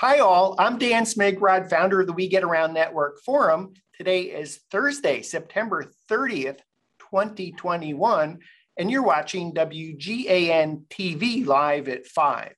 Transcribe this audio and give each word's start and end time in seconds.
Hi, 0.00 0.20
all. 0.20 0.54
I'm 0.60 0.78
Dan 0.78 1.02
Smigrod, 1.02 1.68
founder 1.68 2.02
of 2.02 2.06
the 2.06 2.12
We 2.12 2.28
Get 2.28 2.44
Around 2.44 2.72
Network 2.72 3.18
Forum. 3.18 3.72
Today 3.96 4.26
is 4.26 4.60
Thursday, 4.70 5.22
September 5.22 5.86
30th, 6.08 6.60
2021, 7.00 8.38
and 8.76 8.90
you're 8.92 9.02
watching 9.02 9.52
WGAN 9.52 10.86
TV 10.86 11.44
live 11.44 11.88
at 11.88 12.06
5. 12.06 12.52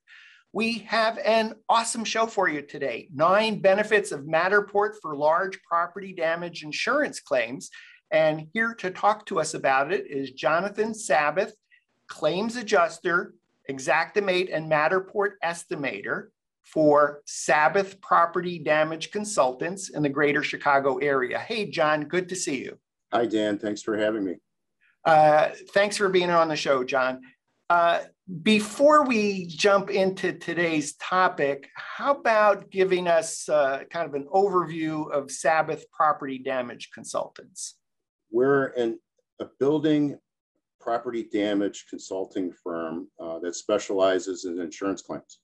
We 0.53 0.77
have 0.89 1.17
an 1.17 1.55
awesome 1.67 2.05
show 2.05 2.27
for 2.27 2.47
you 2.47 2.61
today 2.61 3.09
nine 3.11 3.59
benefits 3.59 4.11
of 4.11 4.25
Matterport 4.25 4.97
for 5.01 5.15
large 5.15 5.59
property 5.63 6.13
damage 6.13 6.61
insurance 6.61 7.21
claims. 7.21 7.71
And 8.11 8.49
here 8.53 8.75
to 8.75 8.91
talk 8.91 9.25
to 9.25 9.39
us 9.39 9.55
about 9.55 9.91
it 9.91 10.05
is 10.07 10.29
Jonathan 10.29 10.93
Sabbath, 10.93 11.55
claims 12.07 12.55
adjuster, 12.55 13.33
Xactimate, 13.67 14.55
and 14.55 14.71
Matterport 14.71 15.31
estimator 15.43 16.27
for 16.63 17.21
Sabbath 17.25 17.99
Property 18.01 18.59
Damage 18.59 19.11
Consultants 19.11 19.89
in 19.89 20.03
the 20.03 20.09
greater 20.09 20.43
Chicago 20.43 20.97
area. 20.97 21.39
Hey, 21.39 21.69
John, 21.69 22.05
good 22.05 22.29
to 22.29 22.35
see 22.35 22.63
you. 22.63 22.77
Hi, 23.11 23.25
Dan. 23.25 23.57
Thanks 23.57 23.81
for 23.81 23.97
having 23.97 24.23
me. 24.23 24.35
Uh, 25.03 25.49
thanks 25.73 25.97
for 25.97 26.09
being 26.09 26.29
on 26.29 26.47
the 26.47 26.55
show, 26.55 26.83
John. 26.83 27.21
Uh, 27.69 28.01
before 28.43 29.05
we 29.05 29.45
jump 29.47 29.89
into 29.89 30.33
today's 30.33 30.95
topic, 30.95 31.69
how 31.75 32.13
about 32.13 32.69
giving 32.69 33.07
us 33.07 33.49
uh, 33.49 33.83
kind 33.89 34.07
of 34.07 34.13
an 34.13 34.27
overview 34.33 35.11
of 35.11 35.31
Sabbath 35.31 35.89
Property 35.91 36.37
Damage 36.37 36.91
Consultants? 36.93 37.75
We're 38.29 38.67
in 38.67 38.99
a 39.39 39.45
building 39.59 40.17
property 40.79 41.27
damage 41.31 41.85
consulting 41.89 42.53
firm 42.63 43.07
uh, 43.19 43.39
that 43.39 43.55
specializes 43.55 44.45
in 44.45 44.59
insurance 44.59 45.01
claims. 45.01 45.39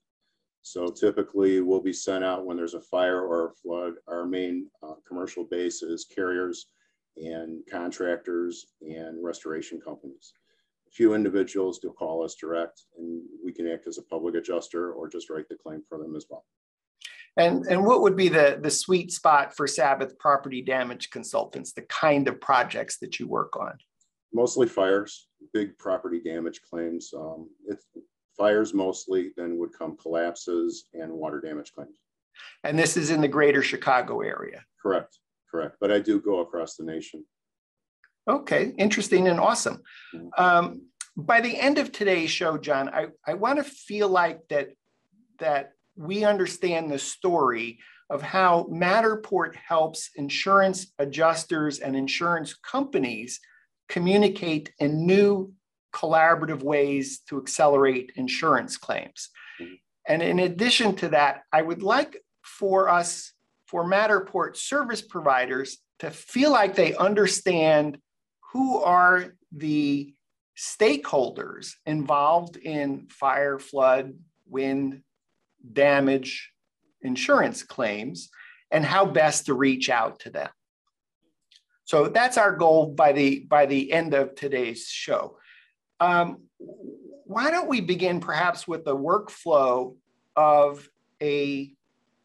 So 0.70 0.88
typically 0.88 1.62
we'll 1.62 1.82
be 1.82 1.94
sent 1.94 2.26
out 2.26 2.46
when 2.46 2.58
there's 2.58 2.74
a 2.74 2.82
fire 2.82 3.22
or 3.22 3.48
a 3.48 3.54
flood. 3.54 3.94
Our 4.08 4.26
main 4.26 4.68
uh, 4.84 4.96
commercial 5.08 5.46
base 5.46 5.82
is 5.82 6.04
carriers 6.04 6.68
and 7.16 7.64
contractors 7.72 8.66
and 8.82 9.24
restoration 9.24 9.80
companies. 9.80 10.34
A 10.90 10.92
few 10.92 11.14
individuals 11.14 11.80
do 11.80 11.96
call 11.98 12.22
us 12.22 12.36
direct 12.36 12.82
and 12.98 13.22
we 13.44 13.54
can 13.54 13.66
act 13.66 13.88
as 13.88 13.98
a 13.98 14.04
public 14.04 14.36
adjuster 14.36 14.92
or 14.92 15.08
just 15.08 15.30
write 15.30 15.48
the 15.48 15.56
claim 15.56 15.84
for 15.88 15.98
them 15.98 16.18
as 16.18 16.26
well. 16.30 16.44
And, 17.38 17.66
and 17.68 17.86
what 17.86 18.02
would 18.02 18.18
be 18.18 18.28
the, 18.28 18.60
the 18.62 18.72
sweet 18.72 19.12
spot 19.14 19.56
for 19.56 19.68
Sabbath 19.68 20.20
property 20.20 20.62
damage 20.62 21.12
consultants, 21.12 21.72
the 21.72 21.84
kind 21.84 22.28
of 22.28 22.42
projects 22.42 22.98
that 23.00 23.20
you 23.20 23.28
work 23.28 23.56
on? 23.56 23.78
Mostly 24.34 24.68
fires, 24.68 25.28
big 25.54 25.78
property 25.78 26.20
damage 26.20 26.62
claims. 26.62 27.14
Um, 27.16 27.50
it's, 27.68 27.86
fires 28.38 28.74
mostly, 28.74 29.32
then 29.36 29.58
would 29.58 29.74
come 29.74 29.98
collapses 29.98 30.86
and 30.94 31.12
water 31.12 31.42
damage 31.42 31.74
claims. 31.74 31.98
And 32.64 32.78
this 32.78 32.98
is 32.98 33.10
in 33.10 33.22
the 33.22 33.28
greater 33.28 33.64
Chicago 33.64 34.22
area? 34.22 34.64
Correct, 34.82 35.18
correct. 35.50 35.78
But 35.80 35.92
I 35.92 36.00
do 36.00 36.22
go 36.22 36.40
across 36.40 36.76
the 36.76 36.84
nation. 36.84 37.26
Okay, 38.30 38.74
interesting 38.78 39.28
and 39.28 39.40
awesome. 39.40 39.82
Mm-hmm. 40.14 40.44
Um, 40.44 40.82
by 41.16 41.42
the 41.42 41.58
end 41.58 41.78
of 41.78 41.92
today's 41.92 42.30
show, 42.30 42.58
John, 42.58 42.90
I, 42.90 43.08
I 43.26 43.34
want 43.34 43.58
to 43.58 43.64
feel 43.64 44.10
like 44.10 44.48
that, 44.50 44.70
that 45.40 45.72
we 45.96 46.26
understand 46.26 46.92
the 46.92 47.00
story 47.00 47.80
of 48.10 48.22
how 48.22 48.68
Matterport 48.72 49.56
helps 49.56 50.12
insurance 50.16 50.94
adjusters 51.00 51.80
and 51.80 51.96
insurance 51.96 52.54
companies 52.54 53.40
communicate 53.90 54.72
in 54.80 55.06
new 55.06 55.52
collaborative 55.94 56.64
ways 56.64 57.20
to 57.30 57.38
accelerate 57.38 58.12
insurance 58.16 58.78
claims. 58.78 59.30
Mm-hmm. 59.62 59.74
And 60.08 60.22
in 60.22 60.40
addition 60.40 60.96
to 60.98 61.10
that, 61.10 61.44
I 61.52 61.62
would 61.62 61.84
like 61.84 62.24
for 62.44 62.90
us, 62.90 63.34
for 63.66 63.84
Matterport 63.84 64.56
service 64.56 65.02
providers, 65.02 65.78
to 66.00 66.12
feel 66.12 66.52
like 66.52 66.76
they 66.76 66.96
understand 66.96 67.98
who 68.54 68.82
are 68.82 69.34
the 69.52 70.14
stakeholders 70.58 71.74
involved 71.86 72.58
in 72.58 73.08
fire, 73.10 73.60
flood, 73.60 74.14
wind, 74.48 75.02
damage 75.74 76.52
insurance 77.02 77.64
claims 77.64 78.30
and 78.72 78.86
how 78.86 79.06
best 79.06 79.46
to 79.46 79.54
reach 79.54 79.90
out 79.90 80.20
to 80.20 80.30
them. 80.30 80.50
So 81.84 82.08
that's 82.08 82.38
our 82.38 82.56
goal 82.56 82.88
by 82.88 83.14
the 83.14 83.40
by 83.48 83.66
the 83.66 83.92
end 83.94 84.14
of 84.14 84.36
today's 84.36 84.88
show. 84.88 85.38
Um, 86.00 86.44
why 87.26 87.52
don't 87.52 87.68
we 87.68 87.82
begin 87.82 88.20
perhaps 88.20 88.68
with 88.68 88.86
the 88.86 88.96
workflow 88.96 89.96
of 90.36 90.88
a 91.22 91.74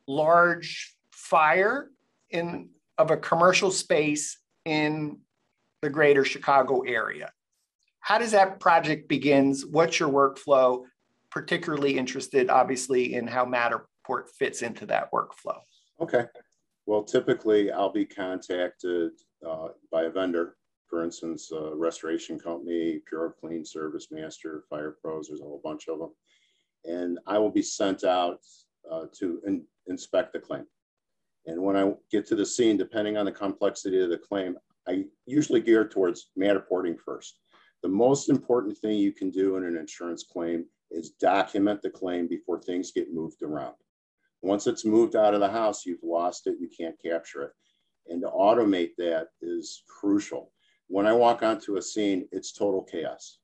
large 0.06 0.94
fire 1.10 1.91
in 2.31 2.69
of 2.99 3.10
a 3.10 3.16
commercial 3.16 3.71
space 3.71 4.38
in 4.65 5.19
the 5.81 5.91
greater 5.91 6.25
Chicago 6.25 6.81
area? 6.81 7.33
How 8.00 8.19
does 8.19 8.33
that 8.33 8.60
project 8.60 9.09
begins? 9.09 9.65
What's 9.65 9.99
your 9.99 10.10
workflow? 10.10 10.84
Particularly 11.31 11.97
interested, 11.97 12.50
obviously, 12.50 13.15
in 13.15 13.27
how 13.27 13.44
Matterport 13.44 14.28
fits 14.39 14.62
into 14.62 14.87
that 14.87 15.10
workflow. 15.12 15.60
Okay. 16.00 16.25
Well, 16.87 17.04
typically 17.04 17.71
I'll 17.71 17.93
be 17.93 18.04
contacted 18.04 19.12
uh, 19.49 19.69
by 19.91 20.03
a 20.04 20.10
vendor 20.10 20.56
for 20.92 21.03
instance, 21.03 21.50
a 21.53 21.75
restoration 21.75 22.38
company, 22.38 23.00
PuroClean 23.10 23.66
Service 23.66 24.08
Master, 24.10 24.62
Fire 24.69 24.94
Pros, 25.00 25.28
there's 25.28 25.41
a 25.41 25.44
whole 25.44 25.62
bunch 25.64 25.88
of 25.88 25.98
them. 25.98 26.10
And 26.84 27.19
I 27.26 27.38
will 27.38 27.50
be 27.50 27.62
sent 27.62 28.04
out 28.04 28.41
uh, 28.91 29.06
to 29.14 29.41
in, 29.47 29.64
inspect 29.86 30.34
the 30.34 30.38
claim. 30.38 30.66
And 31.47 31.62
when 31.62 31.76
I 31.76 31.94
get 32.10 32.26
to 32.26 32.34
the 32.34 32.44
scene, 32.44 32.76
depending 32.76 33.16
on 33.16 33.25
the 33.25 33.32
complexity 33.32 34.03
of 34.03 34.10
the 34.10 34.19
claim, 34.19 34.58
I 34.86 35.04
usually 35.25 35.62
gear 35.62 35.88
towards 35.88 36.28
Matterporting 36.38 37.00
first. 37.00 37.38
The 37.82 37.88
most 37.88 38.28
important 38.28 38.76
thing 38.76 38.98
you 38.98 39.12
can 39.12 39.30
do 39.30 39.56
in 39.56 39.64
an 39.64 39.78
insurance 39.78 40.24
claim 40.24 40.66
is 40.91 41.12
document 41.12 41.80
the 41.80 41.88
claim 41.88 42.28
before 42.28 42.60
things 42.60 42.92
get 42.92 43.14
moved 43.14 43.42
around. 43.42 43.76
Once 44.42 44.66
it's 44.66 44.84
moved 44.84 45.16
out 45.16 45.32
of 45.32 45.41
the 45.41 45.48
house, 45.48 45.86
you've 45.86 46.03
lost 46.03 46.47
it, 46.48 46.56
you 46.60 46.69
can't 46.69 47.00
capture 47.03 47.44
it. 47.44 47.53
And 48.09 48.20
to 48.20 48.28
automate 48.28 48.91
that 48.98 49.28
is 49.41 49.84
crucial. 49.88 50.53
When 50.92 51.06
I 51.06 51.14
walk 51.14 51.42
onto 51.42 51.78
a 51.78 51.82
scene, 51.82 52.28
it's 52.32 52.53
total 52.53 52.82
chaos. 52.82 53.38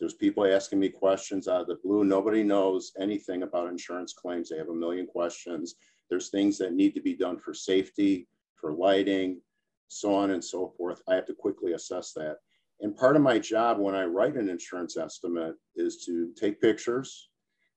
There's 0.00 0.14
people 0.14 0.44
asking 0.44 0.80
me 0.80 0.88
questions 0.88 1.46
out 1.46 1.60
of 1.60 1.68
the 1.68 1.78
blue. 1.84 2.02
Nobody 2.02 2.42
knows 2.42 2.90
anything 2.98 3.44
about 3.44 3.68
insurance 3.68 4.12
claims. 4.12 4.48
They 4.48 4.56
have 4.56 4.68
a 4.68 4.74
million 4.74 5.06
questions. 5.06 5.76
There's 6.10 6.28
things 6.28 6.58
that 6.58 6.72
need 6.72 6.96
to 6.96 7.00
be 7.00 7.14
done 7.14 7.38
for 7.38 7.54
safety, 7.54 8.26
for 8.56 8.72
lighting, 8.72 9.40
so 9.86 10.12
on 10.12 10.32
and 10.32 10.44
so 10.44 10.74
forth. 10.76 11.00
I 11.06 11.14
have 11.14 11.26
to 11.26 11.34
quickly 11.34 11.74
assess 11.74 12.12
that. 12.14 12.38
And 12.80 12.96
part 12.96 13.14
of 13.14 13.22
my 13.22 13.38
job 13.38 13.78
when 13.78 13.94
I 13.94 14.02
write 14.02 14.34
an 14.34 14.48
insurance 14.48 14.96
estimate 14.96 15.54
is 15.76 16.04
to 16.06 16.32
take 16.34 16.60
pictures, 16.60 17.28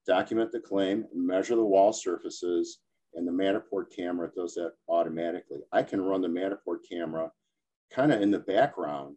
document 0.08 0.52
the 0.52 0.62
claim, 0.62 1.06
measure 1.14 1.56
the 1.56 1.64
wall 1.64 1.94
surfaces, 1.94 2.80
and 3.14 3.28
the 3.28 3.32
Matterport 3.32 3.96
camera 3.96 4.32
does 4.36 4.56
that 4.56 4.72
automatically. 4.90 5.60
I 5.72 5.84
can 5.84 6.02
run 6.02 6.22
the 6.22 6.28
Matterport 6.28 6.80
camera 6.90 7.32
kind 7.94 8.12
of 8.12 8.22
in 8.22 8.32
the 8.32 8.40
background 8.40 9.16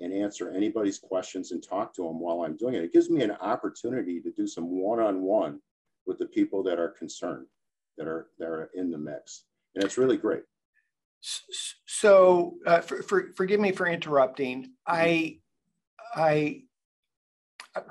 and 0.00 0.12
answer 0.12 0.50
anybody's 0.50 0.98
questions 0.98 1.52
and 1.52 1.62
talk 1.62 1.94
to 1.94 2.02
them 2.02 2.20
while 2.20 2.42
I'm 2.42 2.56
doing 2.56 2.74
it. 2.74 2.84
It 2.84 2.92
gives 2.92 3.10
me 3.10 3.22
an 3.22 3.32
opportunity 3.32 4.20
to 4.20 4.30
do 4.32 4.46
some 4.46 4.80
one-on-one 4.80 5.60
with 6.06 6.18
the 6.18 6.26
people 6.26 6.62
that 6.64 6.78
are 6.78 6.90
concerned, 6.90 7.46
that 7.96 8.08
are 8.08 8.28
that 8.38 8.48
are 8.48 8.70
in 8.74 8.90
the 8.90 8.98
mix, 8.98 9.44
and 9.74 9.84
it's 9.84 9.98
really 9.98 10.16
great. 10.16 10.42
So, 11.86 12.54
uh, 12.66 12.80
for, 12.80 13.02
for, 13.04 13.32
forgive 13.36 13.60
me 13.60 13.70
for 13.70 13.86
interrupting. 13.86 14.72
I, 14.84 15.38
I, 16.16 16.62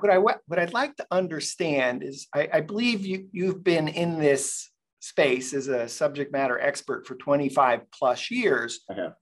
what 0.00 0.12
I 0.12 0.18
what 0.18 0.58
I'd 0.58 0.74
like 0.74 0.96
to 0.96 1.06
understand 1.10 2.02
is, 2.02 2.28
I, 2.34 2.48
I 2.52 2.60
believe 2.60 3.06
you 3.06 3.28
you've 3.32 3.64
been 3.64 3.88
in 3.88 4.18
this 4.18 4.70
space 5.00 5.54
as 5.54 5.68
a 5.68 5.88
subject 5.88 6.30
matter 6.30 6.60
expert 6.60 7.06
for 7.06 7.16
25 7.16 7.90
plus 7.90 8.30
years. 8.30 8.80
I 8.90 8.94
have 8.94 9.14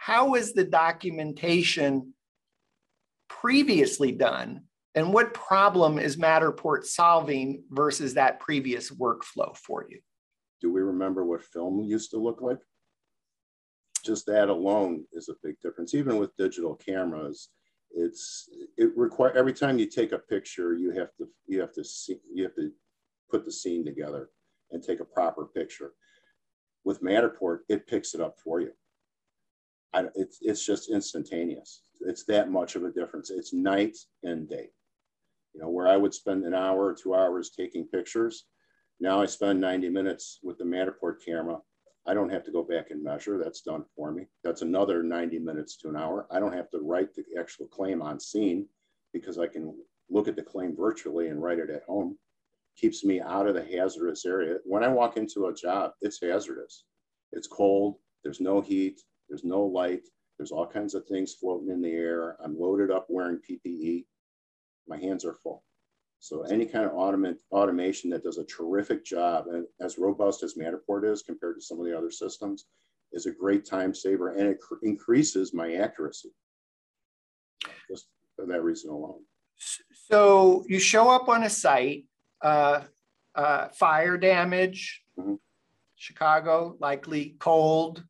how 0.00 0.34
is 0.34 0.54
the 0.54 0.64
documentation 0.64 2.14
previously 3.28 4.12
done 4.12 4.62
and 4.94 5.12
what 5.12 5.34
problem 5.34 5.98
is 5.98 6.16
Matterport 6.16 6.86
solving 6.86 7.64
versus 7.68 8.14
that 8.14 8.40
previous 8.40 8.90
workflow 8.90 9.54
for 9.54 9.84
you? 9.90 10.00
Do 10.62 10.72
we 10.72 10.80
remember 10.80 11.26
what 11.26 11.44
film 11.44 11.84
used 11.84 12.12
to 12.12 12.16
look 12.16 12.40
like? 12.40 12.56
Just 14.02 14.24
that 14.24 14.48
alone 14.48 15.04
is 15.12 15.28
a 15.28 15.34
big 15.42 15.60
difference. 15.60 15.92
Even 15.94 16.16
with 16.16 16.34
digital 16.38 16.76
cameras, 16.76 17.50
it's 17.90 18.48
it 18.78 18.96
require 18.96 19.36
every 19.36 19.52
time 19.52 19.78
you 19.78 19.84
take 19.84 20.12
a 20.12 20.18
picture, 20.18 20.72
you 20.72 20.92
have 20.92 21.14
to 21.18 21.28
you 21.46 21.60
have 21.60 21.74
to 21.74 21.84
see 21.84 22.16
you 22.32 22.44
have 22.44 22.54
to 22.54 22.70
put 23.30 23.44
the 23.44 23.52
scene 23.52 23.84
together 23.84 24.30
and 24.70 24.82
take 24.82 25.00
a 25.00 25.04
proper 25.04 25.44
picture. 25.44 25.92
With 26.84 27.02
Matterport, 27.02 27.58
it 27.68 27.86
picks 27.86 28.14
it 28.14 28.22
up 28.22 28.38
for 28.42 28.62
you. 28.62 28.72
I, 29.92 30.04
it's, 30.14 30.38
it's 30.40 30.64
just 30.64 30.90
instantaneous. 30.90 31.82
It's 32.00 32.24
that 32.24 32.50
much 32.50 32.76
of 32.76 32.84
a 32.84 32.90
difference. 32.90 33.30
It's 33.30 33.52
night 33.52 33.96
and 34.22 34.48
day. 34.48 34.70
You 35.54 35.60
know, 35.60 35.68
where 35.68 35.88
I 35.88 35.96
would 35.96 36.14
spend 36.14 36.44
an 36.44 36.54
hour 36.54 36.86
or 36.86 36.94
two 36.94 37.14
hours 37.14 37.50
taking 37.50 37.86
pictures, 37.86 38.46
Now 39.00 39.20
I 39.20 39.26
spend 39.26 39.60
90 39.60 39.88
minutes 39.88 40.38
with 40.42 40.58
the 40.58 40.64
Matterport 40.64 41.16
camera. 41.24 41.58
I 42.06 42.14
don't 42.14 42.30
have 42.30 42.44
to 42.44 42.52
go 42.52 42.62
back 42.62 42.90
and 42.90 43.02
measure. 43.02 43.38
That's 43.38 43.62
done 43.62 43.84
for 43.96 44.12
me. 44.12 44.26
That's 44.44 44.62
another 44.62 45.02
90 45.02 45.38
minutes 45.38 45.76
to 45.78 45.88
an 45.88 45.96
hour. 45.96 46.26
I 46.30 46.40
don't 46.40 46.52
have 46.52 46.70
to 46.70 46.78
write 46.78 47.14
the 47.14 47.24
actual 47.38 47.66
claim 47.66 48.00
on 48.00 48.20
scene 48.20 48.66
because 49.12 49.38
I 49.38 49.46
can 49.46 49.74
look 50.08 50.28
at 50.28 50.36
the 50.36 50.42
claim 50.42 50.76
virtually 50.76 51.28
and 51.28 51.42
write 51.42 51.58
it 51.58 51.70
at 51.70 51.84
home. 51.84 52.16
Keeps 52.76 53.04
me 53.04 53.20
out 53.20 53.46
of 53.46 53.54
the 53.54 53.64
hazardous 53.64 54.24
area. 54.24 54.58
When 54.64 54.84
I 54.84 54.88
walk 54.88 55.16
into 55.16 55.46
a 55.46 55.54
job, 55.54 55.92
it's 56.00 56.20
hazardous. 56.20 56.84
It's 57.32 57.46
cold. 57.46 57.96
There's 58.22 58.40
no 58.40 58.60
heat. 58.60 59.00
There's 59.30 59.44
no 59.44 59.64
light. 59.64 60.02
There's 60.36 60.50
all 60.50 60.66
kinds 60.66 60.94
of 60.94 61.06
things 61.06 61.34
floating 61.34 61.70
in 61.70 61.80
the 61.80 61.92
air. 61.92 62.36
I'm 62.44 62.58
loaded 62.58 62.90
up 62.90 63.06
wearing 63.08 63.38
PPE. 63.38 64.04
My 64.88 64.98
hands 64.98 65.24
are 65.24 65.34
full. 65.34 65.62
So 66.18 66.42
any 66.42 66.66
kind 66.66 66.84
of 66.84 66.92
automate, 66.92 67.36
automation 67.52 68.10
that 68.10 68.24
does 68.24 68.38
a 68.38 68.44
terrific 68.44 69.04
job 69.04 69.46
and 69.46 69.64
as 69.80 69.96
robust 69.96 70.42
as 70.42 70.54
Matterport 70.54 71.10
is 71.10 71.22
compared 71.22 71.56
to 71.56 71.62
some 71.62 71.78
of 71.78 71.86
the 71.86 71.96
other 71.96 72.10
systems 72.10 72.66
is 73.12 73.26
a 73.26 73.30
great 73.30 73.64
time 73.64 73.94
saver 73.94 74.34
and 74.34 74.48
it 74.48 74.58
increases 74.82 75.54
my 75.54 75.74
accuracy 75.74 76.30
just 77.88 78.08
for 78.36 78.46
that 78.46 78.62
reason 78.62 78.90
alone. 78.90 79.22
So 80.10 80.64
you 80.68 80.78
show 80.78 81.08
up 81.08 81.28
on 81.28 81.44
a 81.44 81.50
site, 81.50 82.04
uh, 82.42 82.82
uh, 83.34 83.68
fire 83.68 84.18
damage, 84.18 85.02
mm-hmm. 85.18 85.34
Chicago, 85.96 86.76
likely 86.80 87.36
cold, 87.38 88.04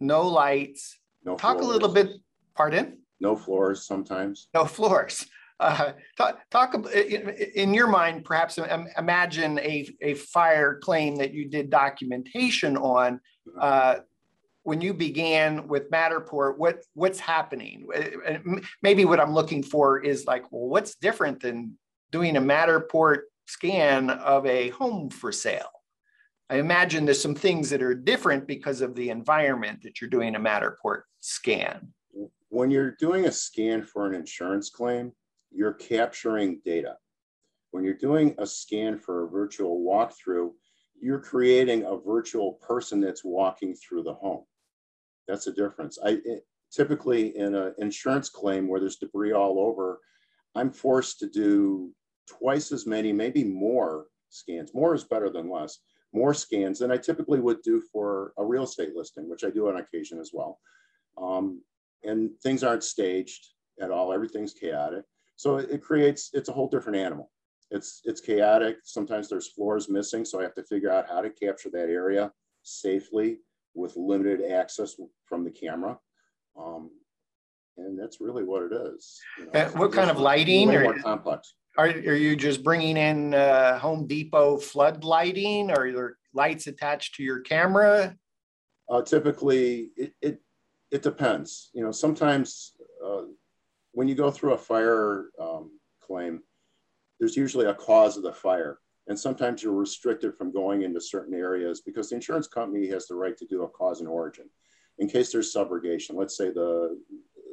no 0.00 0.26
lights. 0.26 0.98
No 1.24 1.36
Talk 1.36 1.58
floors. 1.58 1.66
a 1.66 1.72
little 1.72 1.88
bit, 1.88 2.10
pardon? 2.54 2.98
No 3.20 3.36
floors 3.36 3.86
sometimes. 3.86 4.48
No 4.54 4.64
floors. 4.64 5.26
Uh, 5.60 5.90
talk, 6.16 6.38
talk 6.52 6.86
in 6.94 7.74
your 7.74 7.88
mind, 7.88 8.24
perhaps 8.24 8.60
imagine 8.96 9.58
a, 9.58 9.88
a 10.00 10.14
fire 10.14 10.78
claim 10.78 11.16
that 11.16 11.34
you 11.34 11.48
did 11.48 11.68
documentation 11.68 12.76
on. 12.76 13.14
Mm-hmm. 13.14 13.58
Uh, 13.60 13.94
when 14.62 14.80
you 14.80 14.94
began 14.94 15.66
with 15.66 15.90
Matterport, 15.90 16.58
what 16.58 16.84
what's 16.94 17.18
happening? 17.18 17.88
Maybe 18.82 19.04
what 19.04 19.18
I'm 19.18 19.34
looking 19.34 19.64
for 19.64 19.98
is 19.98 20.26
like, 20.26 20.44
well, 20.52 20.68
what's 20.68 20.94
different 20.94 21.40
than 21.40 21.76
doing 22.12 22.36
a 22.36 22.40
Matterport 22.40 23.22
scan 23.46 24.10
of 24.10 24.46
a 24.46 24.68
home 24.68 25.10
for 25.10 25.32
sale? 25.32 25.70
I 26.50 26.56
imagine 26.56 27.04
there's 27.04 27.20
some 27.20 27.34
things 27.34 27.68
that 27.70 27.82
are 27.82 27.94
different 27.94 28.46
because 28.46 28.80
of 28.80 28.94
the 28.94 29.10
environment 29.10 29.82
that 29.82 30.00
you're 30.00 30.08
doing 30.08 30.34
a 30.34 30.40
Matterport 30.40 31.02
scan. 31.20 31.92
When 32.48 32.70
you're 32.70 32.92
doing 32.92 33.26
a 33.26 33.32
scan 33.32 33.82
for 33.82 34.06
an 34.06 34.14
insurance 34.14 34.70
claim, 34.70 35.12
you're 35.50 35.74
capturing 35.74 36.60
data. 36.64 36.96
When 37.70 37.84
you're 37.84 37.94
doing 37.94 38.34
a 38.38 38.46
scan 38.46 38.96
for 38.96 39.24
a 39.24 39.28
virtual 39.28 39.84
walkthrough, 39.84 40.50
you're 41.00 41.20
creating 41.20 41.84
a 41.84 41.96
virtual 41.98 42.54
person 42.54 43.00
that's 43.00 43.22
walking 43.22 43.74
through 43.74 44.04
the 44.04 44.14
home. 44.14 44.44
That's 45.26 45.46
a 45.46 45.52
difference. 45.52 45.98
I 46.02 46.18
it, 46.24 46.46
typically 46.72 47.36
in 47.36 47.54
an 47.54 47.74
insurance 47.78 48.30
claim 48.30 48.68
where 48.68 48.80
there's 48.80 48.96
debris 48.96 49.32
all 49.32 49.58
over, 49.60 50.00
I'm 50.54 50.72
forced 50.72 51.18
to 51.20 51.28
do 51.28 51.92
twice 52.26 52.72
as 52.72 52.86
many, 52.86 53.12
maybe 53.12 53.44
more 53.44 54.06
scans. 54.30 54.74
More 54.74 54.94
is 54.94 55.04
better 55.04 55.30
than 55.30 55.50
less. 55.50 55.78
More 56.12 56.34
scans 56.34 56.78
than 56.78 56.90
I 56.90 56.96
typically 56.96 57.40
would 57.40 57.62
do 57.62 57.82
for 57.92 58.32
a 58.38 58.44
real 58.44 58.64
estate 58.64 58.94
listing, 58.94 59.28
which 59.28 59.44
I 59.44 59.50
do 59.50 59.68
on 59.68 59.76
occasion 59.76 60.18
as 60.18 60.30
well. 60.32 60.58
Um, 61.20 61.62
and 62.02 62.30
things 62.42 62.64
aren't 62.64 62.84
staged 62.84 63.46
at 63.80 63.90
all. 63.90 64.12
Everything's 64.12 64.54
chaotic. 64.54 65.04
So 65.36 65.58
it 65.58 65.82
creates, 65.82 66.30
it's 66.32 66.48
a 66.48 66.52
whole 66.52 66.68
different 66.68 66.98
animal. 66.98 67.30
It's, 67.70 68.00
it's 68.04 68.20
chaotic. 68.20 68.78
Sometimes 68.84 69.28
there's 69.28 69.52
floors 69.52 69.88
missing. 69.88 70.24
So 70.24 70.40
I 70.40 70.44
have 70.44 70.54
to 70.54 70.64
figure 70.64 70.90
out 70.90 71.08
how 71.08 71.20
to 71.20 71.30
capture 71.30 71.70
that 71.70 71.90
area 71.90 72.32
safely 72.62 73.38
with 73.74 73.96
limited 73.96 74.50
access 74.50 74.96
from 75.26 75.44
the 75.44 75.50
camera. 75.50 75.98
Um, 76.58 76.90
and 77.76 77.98
that's 77.98 78.20
really 78.20 78.42
what 78.42 78.62
it 78.62 78.72
is. 78.72 79.20
You 79.38 79.44
know, 79.46 79.50
uh, 79.52 79.68
what 79.70 79.92
kind 79.92 80.10
of 80.10 80.18
lighting? 80.18 80.74
Or, 80.74 80.82
more 80.82 80.98
complex. 80.98 81.54
Are, 81.78 81.86
are 81.86 82.16
you 82.16 82.34
just 82.34 82.64
bringing 82.64 82.96
in 82.96 83.34
uh, 83.34 83.78
Home 83.78 84.08
Depot 84.08 84.56
flood 84.56 85.04
lighting? 85.04 85.70
Or 85.70 85.86
are 85.86 85.92
there 85.92 86.16
lights 86.34 86.66
attached 86.66 87.14
to 87.14 87.22
your 87.22 87.38
camera? 87.38 88.16
Uh, 88.90 89.02
typically, 89.02 89.92
it, 89.96 90.12
it, 90.20 90.42
it 90.90 91.02
depends. 91.02 91.70
You 91.72 91.84
know, 91.84 91.92
sometimes 91.92 92.72
uh, 93.04 93.22
when 93.92 94.08
you 94.08 94.16
go 94.16 94.28
through 94.28 94.54
a 94.54 94.58
fire 94.58 95.26
um, 95.40 95.70
claim, 96.00 96.40
there's 97.20 97.36
usually 97.36 97.66
a 97.66 97.74
cause 97.74 98.16
of 98.16 98.24
the 98.24 98.32
fire. 98.32 98.80
And 99.06 99.18
sometimes 99.18 99.62
you're 99.62 99.72
restricted 99.72 100.34
from 100.34 100.52
going 100.52 100.82
into 100.82 101.00
certain 101.00 101.34
areas 101.34 101.80
because 101.80 102.10
the 102.10 102.16
insurance 102.16 102.48
company 102.48 102.88
has 102.88 103.06
the 103.06 103.14
right 103.14 103.36
to 103.38 103.46
do 103.46 103.62
a 103.62 103.68
cause 103.68 104.00
and 104.00 104.08
origin. 104.08 104.50
In 104.98 105.08
case 105.08 105.30
there's 105.30 105.54
subrogation, 105.54 106.14
let's 106.14 106.36
say 106.36 106.50
the, 106.50 106.98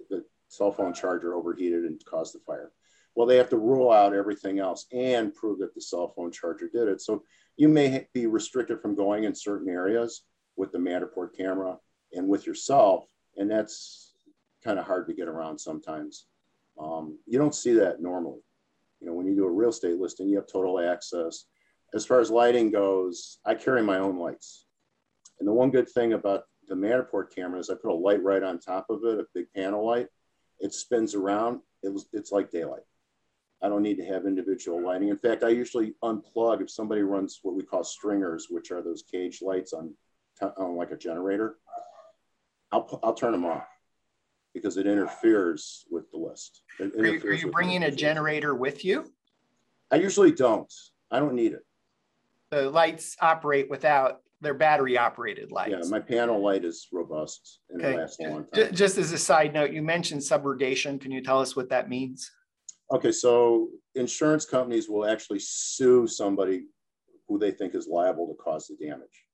the 0.10 0.25
cell 0.48 0.72
phone 0.72 0.95
charger 0.95 1.36
overheated 1.36 1.83
and 1.83 2.04
caused 2.06 2.33
the 2.33 2.39
fire. 2.39 2.72
Well, 3.15 3.25
they 3.25 3.38
have 3.38 3.50
to 3.50 3.57
rule 3.57 3.91
out 3.91 4.13
everything 4.13 4.59
else 4.59 4.85
and 4.91 5.33
prove 5.33 5.59
that 5.59 5.73
the 5.73 5.81
cell 5.81 6.09
phone 6.15 6.31
charger 6.31 6.69
did 6.71 6.88
it. 6.88 7.01
So 7.01 7.23
you 7.57 7.69
may 7.69 8.07
be 8.13 8.27
restricted 8.27 8.81
from 8.81 8.95
going 8.95 9.23
in 9.23 9.33
certain 9.33 9.69
areas 9.69 10.23
with 10.57 10.71
the 10.71 10.77
Matterport 10.77 11.35
camera 11.35 11.77
and 12.13 12.27
with 12.27 12.45
yourself. 12.45 13.06
And 13.38 13.50
that's 13.50 14.13
kind 14.63 14.79
of 14.79 14.85
hard 14.85 15.07
to 15.07 15.13
get 15.13 15.27
around 15.27 15.57
sometimes. 15.57 16.25
Um, 16.79 17.17
you 17.25 17.39
don't 17.39 17.56
see 17.56 17.73
that 17.73 18.01
normally. 18.01 18.41
You 19.00 19.07
know, 19.07 19.13
when 19.13 19.27
you 19.27 19.35
do 19.35 19.45
a 19.45 19.51
real 19.51 19.69
estate 19.69 19.97
listing, 19.97 20.27
you 20.27 20.35
have 20.38 20.47
total 20.47 20.79
access. 20.79 21.45
As 21.94 22.06
far 22.06 22.19
as 22.19 22.31
lighting 22.31 22.71
goes, 22.71 23.38
I 23.45 23.56
carry 23.56 23.81
my 23.81 24.00
own 24.00 24.17
lights. 24.17 24.65
And 25.39 25.47
the 25.47 25.53
one 25.53 25.71
good 25.71 25.89
thing 25.89 26.13
about 26.13 26.44
the 26.67 26.75
Matterport 26.75 27.33
camera 27.33 27.59
is 27.59 27.69
I 27.69 27.75
put 27.75 27.91
a 27.91 27.94
light 27.94 28.23
right 28.23 28.44
on 28.44 28.59
top 28.59 28.88
of 28.89 29.03
it, 29.06 29.19
a 29.19 29.25
big 29.33 29.45
panel 29.53 29.85
light. 29.85 30.07
It 30.59 30.73
spins 30.73 31.15
around. 31.15 31.62
It 31.83 31.94
it's 32.13 32.31
like 32.31 32.51
daylight. 32.51 32.83
I 33.65 33.67
don't 33.67 33.81
need 33.81 33.97
to 33.97 34.06
have 34.06 34.27
individual 34.27 34.79
lighting. 34.79 35.09
In 35.09 35.17
fact, 35.17 35.44
I 35.44 35.50
usually 35.50 35.95
unplug 36.03 36.62
if 36.62 36.69
somebody 36.69 37.01
runs 37.01 37.39
what 37.41 37.56
we 37.56 37.63
call 37.63 37.83
stringers, 37.83 38.45
which 38.47 38.69
are 38.69 38.83
those 38.83 39.01
cage 39.01 39.41
lights 39.41 39.73
on, 39.73 39.91
on 40.57 40.75
like 40.75 40.91
a 40.91 40.97
generator. 40.97 41.56
I'll, 42.71 43.00
I'll 43.01 43.15
turn 43.15 43.31
them 43.31 43.44
off 43.44 43.65
because 44.53 44.77
it 44.77 44.85
interferes 44.85 45.85
with 45.89 46.12
the 46.12 46.17
list. 46.17 46.62
Are 46.79 47.06
you, 47.07 47.19
are 47.21 47.33
you 47.33 47.50
bringing 47.50 47.81
a 47.81 47.91
generator 47.91 48.53
with 48.53 48.85
you? 48.85 49.12
I 49.89 49.95
usually 49.95 50.31
don't. 50.31 50.71
I 51.09 51.17
don't 51.17 51.33
need 51.33 51.53
it. 51.53 51.65
The 52.51 52.69
lights 52.69 53.17
operate 53.19 53.67
without 53.67 54.21
their 54.41 54.53
battery 54.53 54.95
operated 54.95 55.51
lights. 55.51 55.72
Yeah, 55.72 55.89
my 55.89 56.00
panel 56.00 56.39
light 56.39 56.65
is 56.65 56.88
robust 56.93 57.62
and 57.72 57.81
okay. 57.81 57.93
it 57.93 57.98
lasts 57.98 58.19
a 58.19 58.29
long 58.29 58.45
time. 58.53 58.75
Just 58.75 59.00
as 59.00 59.12
a 59.12 59.17
side 59.17 59.55
note, 59.55 59.72
you 59.72 59.81
mentioned 59.81 60.22
subrogation. 60.22 61.01
Can 61.01 61.10
you 61.10 61.24
tell 61.24 61.39
us 61.39 61.55
what 61.55 61.69
that 61.69 61.89
means? 61.89 62.29
Okay, 62.92 63.12
so 63.12 63.70
insurance 63.96 64.46
companies 64.46 64.88
will 64.88 65.06
actually 65.06 65.39
sue 65.39 66.06
somebody 66.06 66.65
who 67.27 67.39
they 67.39 67.51
think 67.51 67.74
is 67.74 67.88
liable 67.88 68.27
to 68.27 68.36
cause 68.36 68.68
the 68.68 68.86
damage. 68.86 69.25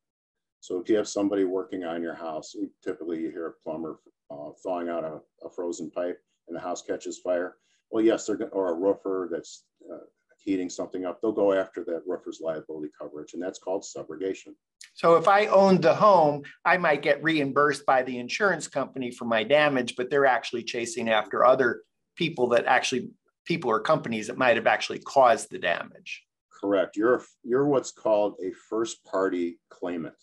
So 0.62 0.79
if 0.79 0.88
you 0.88 0.96
have 0.96 1.08
somebody 1.08 1.43
working 1.43 1.84
on 1.84 2.01
your 2.01 2.13
house, 2.13 2.55
typically 2.84 3.20
you 3.20 3.31
hear 3.31 3.48
a 3.48 3.53
plumber 3.63 4.00
uh, 4.29 4.51
thawing 4.63 4.89
out 4.89 5.03
a, 5.03 5.20
a, 5.46 5.50
frozen 5.50 5.91
pipe 5.91 6.22
and 6.48 6.55
the 6.55 6.62
house 6.62 6.81
catches 6.81 7.20
fire. 7.20 7.58
Well, 7.89 8.03
yes, 8.03 8.25
they're 8.25 8.48
or 8.53 8.72
a 8.72 8.75
roofer 8.75 9.27
that's 9.29 9.65
uh, 9.91 10.05
heating 10.41 10.70
something 10.70 11.03
up. 11.03 11.20
They'll 11.20 11.34
go 11.34 11.51
after 11.51 11.84
that 11.86 12.03
roofer's 12.08 12.39
liability 12.41 12.91
coverage, 12.98 13.34
and 13.34 13.41
that's 13.41 13.60
called 13.60 13.84
subrogation. 13.84 14.53
So 14.93 15.15
if 15.15 15.27
I 15.27 15.48
owned 15.48 15.81
the 15.81 15.93
home, 15.93 16.43
I 16.63 16.77
might 16.77 17.01
get 17.01 17.22
reimbursed 17.24 17.86
by 17.86 18.03
the 18.03 18.17
insurance 18.20 18.67
company 18.67 19.12
for 19.12 19.25
my 19.25 19.43
damage, 19.43 19.96
but 19.98 20.10
they're 20.10 20.25
actually 20.25 20.63
chasing 20.63 21.10
after 21.10 21.43
other 21.43 21.81
people 22.15 22.48
that 22.50 22.65
actually 22.65 23.10
people 23.51 23.72
or 23.72 23.79
companies 23.79 24.27
that 24.27 24.38
might 24.38 24.55
have 24.55 24.67
actually 24.67 25.00
caused 25.00 25.50
the 25.51 25.60
damage. 25.60 26.24
Correct. 26.62 26.96
You're 26.96 27.24
you're 27.43 27.65
what's 27.65 27.91
called 27.91 28.36
a 28.43 28.51
first 28.70 29.03
party 29.03 29.60
claimant 29.70 30.15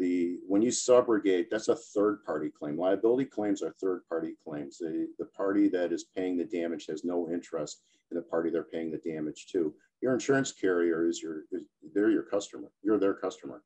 the 0.00 0.38
when 0.48 0.62
you 0.62 0.70
subrogate, 0.70 1.46
that's 1.50 1.68
a 1.68 1.76
third 1.76 2.24
party 2.24 2.50
claim. 2.50 2.76
Liability 2.76 3.26
claims 3.26 3.62
are 3.62 3.74
third 3.80 4.00
party 4.08 4.34
claims. 4.42 4.78
The, 4.78 5.06
the 5.18 5.26
party 5.26 5.68
that 5.68 5.92
is 5.92 6.04
paying 6.16 6.36
the 6.36 6.44
damage 6.44 6.86
has 6.86 7.04
no 7.04 7.28
interest 7.30 7.82
in 8.10 8.16
the 8.16 8.22
party 8.22 8.50
they're 8.50 8.64
paying 8.64 8.90
the 8.90 8.98
damage 8.98 9.46
to. 9.52 9.72
Your 10.00 10.14
insurance 10.14 10.50
carrier 10.50 11.06
is 11.06 11.22
your 11.22 11.42
is, 11.52 11.62
they're 11.94 12.10
your 12.10 12.24
customer. 12.24 12.72
You're 12.82 12.98
their 12.98 13.14
customer. 13.14 13.62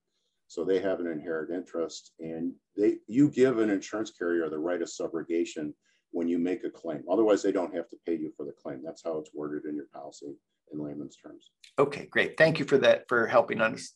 So 0.49 0.65
they 0.65 0.81
have 0.81 1.01
an 1.01 1.07
inherent 1.07 1.51
interest 1.51 2.13
and 2.19 2.53
they 2.77 2.97
you 3.07 3.31
give 3.31 3.59
an 3.59 3.71
insurance 3.71 4.11
carrier 4.11 4.51
the 4.51 4.59
right 4.59 4.83
of 4.83 4.89
subrogation 4.89 5.73
when 6.15 6.29
you 6.29 6.39
make 6.39 6.65
a 6.65 6.71
claim. 6.71 7.03
Otherwise, 7.11 7.43
they 7.43 7.53
don't 7.53 7.75
have 7.75 7.91
to 7.91 7.97
pay 8.07 8.15
you 8.15 8.33
for 8.37 8.47
the 8.47 8.53
claim. 8.53 8.81
That's 8.85 9.03
how 9.03 9.19
it's 9.19 9.31
worded 9.35 9.69
in 9.69 9.75
your 9.75 9.89
policy 9.93 10.37
in 10.73 10.79
layman's 10.79 11.17
terms. 11.17 11.51
Okay, 11.79 12.07
great. 12.07 12.39
Thank 12.39 12.59
you 12.59 12.65
for 12.65 12.79
that, 12.79 13.09
for 13.09 13.27
helping 13.27 13.61
us 13.61 13.93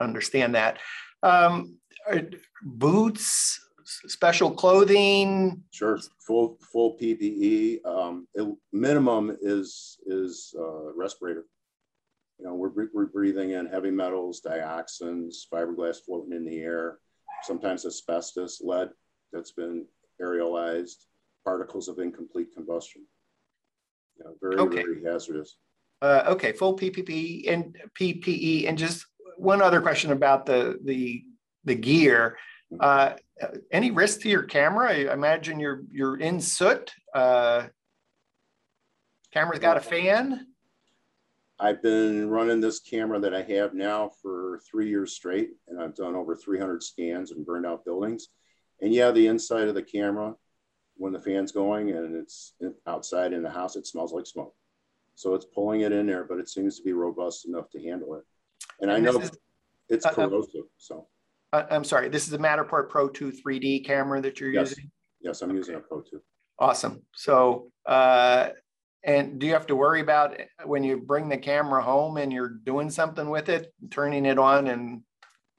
understand 0.00 0.54
that. 0.56 0.78
Um, 1.22 1.78
boots, 2.62 3.60
special 3.84 4.50
clothing. 4.50 5.62
Sure, 5.70 5.98
full 6.26 6.58
full 6.72 6.98
PPE. 6.98 7.86
Um, 7.86 8.26
it, 8.34 8.52
minimum 8.72 9.36
is 9.40 9.98
is 10.06 10.54
uh, 10.58 10.92
respirator. 10.94 11.44
You 12.40 12.46
know, 12.46 12.54
we're, 12.54 12.88
we're 12.92 13.06
breathing 13.06 13.50
in 13.50 13.66
heavy 13.66 13.92
metals, 13.92 14.42
dioxins, 14.44 15.46
fiberglass 15.52 15.98
floating 16.04 16.32
in 16.32 16.44
the 16.44 16.58
air, 16.58 16.98
sometimes 17.44 17.86
asbestos, 17.86 18.60
lead 18.60 18.90
that's 19.32 19.52
been 19.52 19.86
aerialized, 20.20 21.06
particles 21.44 21.88
of 21.88 21.98
incomplete 21.98 22.48
combustion. 22.54 23.04
Know, 24.18 24.34
very, 24.40 24.56
okay. 24.56 24.82
very 24.82 25.02
hazardous. 25.04 25.56
Uh, 26.00 26.24
okay, 26.28 26.52
full 26.52 26.76
PPE 26.76 27.50
and 27.50 27.76
PPE, 27.98 28.68
and 28.68 28.78
just 28.78 29.06
one 29.36 29.62
other 29.62 29.80
question 29.80 30.12
about 30.12 30.46
the 30.46 30.78
the 30.84 31.24
the 31.64 31.74
gear. 31.74 32.36
Mm-hmm. 32.72 32.80
Uh, 32.80 33.16
any 33.72 33.90
risk 33.90 34.20
to 34.20 34.28
your 34.28 34.44
camera? 34.44 34.90
I 34.90 35.12
imagine 35.12 35.58
you're 35.58 35.82
you're 35.90 36.16
in 36.16 36.40
soot. 36.40 36.92
Uh, 37.14 37.66
camera's 39.32 39.58
got 39.58 39.76
a 39.76 39.80
fan. 39.80 40.46
I've 41.58 41.82
been 41.82 42.28
running 42.28 42.60
this 42.60 42.80
camera 42.80 43.20
that 43.20 43.34
I 43.34 43.42
have 43.42 43.74
now 43.74 44.10
for 44.20 44.60
three 44.68 44.88
years 44.88 45.14
straight, 45.14 45.50
and 45.68 45.80
I've 45.80 45.94
done 45.94 46.16
over 46.16 46.34
300 46.34 46.82
scans 46.82 47.30
and 47.30 47.46
burned 47.46 47.64
out 47.64 47.84
buildings. 47.84 48.28
And 48.80 48.92
yeah, 48.92 49.12
the 49.12 49.28
inside 49.28 49.68
of 49.68 49.74
the 49.74 49.82
camera, 49.82 50.34
when 50.96 51.12
the 51.12 51.20
fan's 51.20 51.52
going 51.52 51.90
and 51.90 52.16
it's 52.16 52.54
outside 52.86 53.32
in 53.32 53.42
the 53.42 53.50
house, 53.50 53.76
it 53.76 53.86
smells 53.86 54.12
like 54.12 54.26
smoke. 54.26 54.54
So 55.16 55.34
it's 55.34 55.44
pulling 55.44 55.82
it 55.82 55.92
in 55.92 56.06
there, 56.06 56.24
but 56.24 56.38
it 56.38 56.48
seems 56.48 56.76
to 56.78 56.82
be 56.82 56.92
robust 56.92 57.46
enough 57.46 57.70
to 57.70 57.82
handle 57.82 58.14
it. 58.14 58.24
And, 58.80 58.90
and 58.90 59.06
I 59.06 59.10
know 59.12 59.20
is, 59.20 59.30
it's 59.88 60.06
uh, 60.06 60.10
uh, 60.10 60.14
corrosive. 60.14 60.64
So 60.78 61.06
uh, 61.52 61.64
I'm 61.70 61.84
sorry, 61.84 62.08
this 62.08 62.26
is 62.26 62.32
a 62.32 62.38
Matterport 62.38 62.88
Pro 62.88 63.08
2 63.08 63.32
3D 63.32 63.84
camera 63.84 64.20
that 64.20 64.40
you're 64.40 64.50
yes. 64.50 64.70
using? 64.70 64.90
Yes, 65.20 65.42
I'm 65.42 65.50
okay. 65.50 65.58
using 65.58 65.76
a 65.76 65.80
Pro 65.80 66.00
2. 66.00 66.20
Awesome. 66.58 67.02
So, 67.14 67.70
uh, 67.86 68.50
and 69.04 69.38
do 69.38 69.46
you 69.46 69.52
have 69.52 69.66
to 69.66 69.76
worry 69.76 70.00
about 70.00 70.40
when 70.64 70.82
you 70.82 70.96
bring 70.96 71.28
the 71.28 71.36
camera 71.36 71.82
home 71.82 72.16
and 72.16 72.32
you're 72.32 72.48
doing 72.64 72.90
something 72.90 73.28
with 73.28 73.48
it, 73.48 73.72
turning 73.90 74.24
it 74.26 74.38
on 74.38 74.66
and 74.66 75.02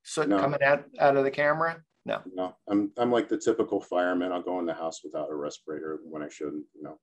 soot 0.03 0.27
no. 0.27 0.39
coming 0.39 0.63
out, 0.63 0.85
out 0.99 1.15
of 1.15 1.23
the 1.23 1.31
camera? 1.31 1.81
No. 2.05 2.21
No, 2.33 2.55
I'm 2.67 2.91
I'm 2.97 3.11
like 3.11 3.29
the 3.29 3.37
typical 3.37 3.81
fireman. 3.81 4.31
I'll 4.31 4.41
go 4.41 4.59
in 4.59 4.65
the 4.65 4.73
house 4.73 5.01
without 5.03 5.31
a 5.31 5.35
respirator 5.35 5.99
when 6.03 6.21
I 6.21 6.29
shouldn't. 6.29 6.65
You 6.75 6.83
know, 6.83 6.99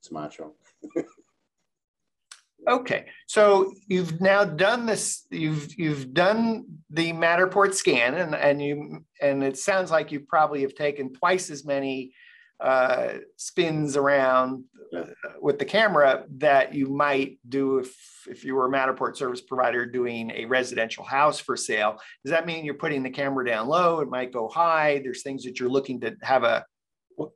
it's 0.00 0.10
macho. 0.10 0.54
okay, 2.68 3.06
so 3.26 3.72
you've 3.86 4.20
now 4.22 4.44
done 4.44 4.86
this. 4.86 5.26
You've 5.30 5.74
you've 5.78 6.14
done 6.14 6.64
the 6.88 7.12
Matterport 7.12 7.74
scan, 7.74 8.14
and 8.14 8.34
and 8.34 8.62
you 8.62 9.04
and 9.20 9.44
it 9.44 9.58
sounds 9.58 9.90
like 9.90 10.10
you 10.10 10.20
probably 10.20 10.62
have 10.62 10.74
taken 10.74 11.12
twice 11.12 11.50
as 11.50 11.66
many 11.66 12.14
uh, 12.60 13.14
spins 13.36 13.96
around 13.96 14.64
uh, 14.96 15.04
with 15.40 15.58
the 15.58 15.64
camera 15.64 16.24
that 16.38 16.74
you 16.74 16.88
might 16.88 17.38
do 17.48 17.78
if 17.78 17.94
if 18.28 18.44
you 18.44 18.54
were 18.54 18.66
a 18.66 18.70
Matterport 18.70 19.16
service 19.16 19.40
provider 19.40 19.86
doing 19.86 20.30
a 20.32 20.44
residential 20.44 21.04
house 21.04 21.38
for 21.38 21.56
sale. 21.56 21.98
Does 22.24 22.30
that 22.30 22.46
mean 22.46 22.64
you're 22.64 22.74
putting 22.74 23.02
the 23.02 23.10
camera 23.10 23.46
down 23.46 23.68
low? 23.68 24.00
It 24.00 24.08
might 24.08 24.32
go 24.32 24.48
high. 24.48 25.00
There's 25.02 25.22
things 25.22 25.44
that 25.44 25.60
you're 25.60 25.68
looking 25.68 26.00
to 26.00 26.16
have 26.22 26.42
a. 26.42 26.64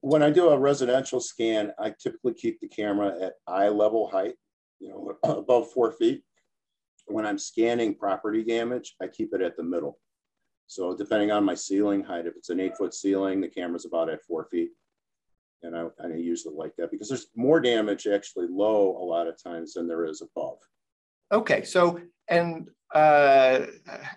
When 0.01 0.23
I 0.23 0.31
do 0.31 0.49
a 0.49 0.59
residential 0.59 1.21
scan, 1.21 1.73
I 1.79 1.95
typically 1.99 2.35
keep 2.35 2.61
the 2.61 2.69
camera 2.69 3.15
at 3.21 3.35
eye 3.47 3.69
level 3.69 4.09
height, 4.09 4.35
you 4.81 4.89
know, 4.89 5.17
above 5.39 5.71
four 5.73 5.93
feet. 5.93 6.23
When 7.07 7.27
I'm 7.27 7.39
scanning 7.39 7.95
property 7.95 8.45
damage, 8.45 8.95
I 9.01 9.09
keep 9.09 9.35
it 9.35 9.43
at 9.43 9.57
the 9.57 9.63
middle. 9.63 9.99
So 10.67 10.97
depending 10.97 11.31
on 11.31 11.45
my 11.45 11.55
ceiling 11.55 12.03
height, 12.03 12.27
if 12.27 12.37
it's 12.37 12.51
an 12.51 12.61
eight 12.61 12.77
foot 12.77 12.95
ceiling, 12.95 13.41
the 13.41 13.49
camera's 13.49 13.85
about 13.85 14.09
at 14.09 14.25
four 14.25 14.47
feet 14.51 14.71
and 15.63 15.77
I, 15.77 15.87
I 16.03 16.09
use 16.09 16.47
it 16.47 16.55
like 16.55 16.75
that 16.77 16.91
because 16.91 17.09
there's 17.09 17.29
more 17.37 17.61
damage 17.61 18.07
actually 18.07 18.47
low 18.49 18.97
a 18.97 19.05
lot 19.05 19.29
of 19.29 19.43
times 19.43 19.75
than 19.75 19.87
there 19.87 20.05
is 20.05 20.23
above. 20.23 20.59
Okay, 21.33 21.65
so 21.65 22.01
and 22.29 22.69
uh, 22.95 23.67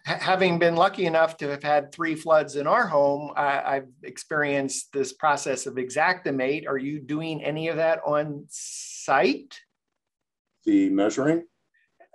having 0.03 0.59
been 0.59 0.75
lucky 0.75 1.05
enough 1.05 1.37
to 1.37 1.49
have 1.49 1.63
had 1.63 1.91
three 1.91 2.15
floods 2.15 2.57
in 2.57 2.67
our 2.67 2.87
home, 2.87 3.31
I, 3.35 3.75
have 3.75 3.87
experienced 4.03 4.91
this 4.91 5.13
process 5.13 5.65
of 5.65 5.75
Xactimate. 5.75 6.67
Are 6.67 6.77
you 6.77 6.99
doing 6.99 7.41
any 7.43 7.69
of 7.69 7.77
that 7.77 8.01
on 8.05 8.45
site? 8.49 9.57
The 10.65 10.89
measuring? 10.89 11.45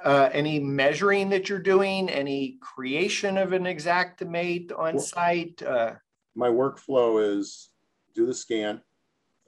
Uh, 0.05 0.29
any 0.33 0.61
measuring 0.61 1.31
that 1.31 1.49
you're 1.49 1.59
doing? 1.59 2.11
Any 2.11 2.59
creation 2.61 3.39
of 3.39 3.53
an 3.53 3.65
Xactimate 3.65 4.71
on 4.79 4.97
well, 4.97 5.03
site? 5.03 5.63
Uh, 5.63 5.95
my 6.35 6.49
workflow 6.49 7.39
is 7.39 7.71
do 8.15 8.27
the 8.27 8.35
scan, 8.35 8.83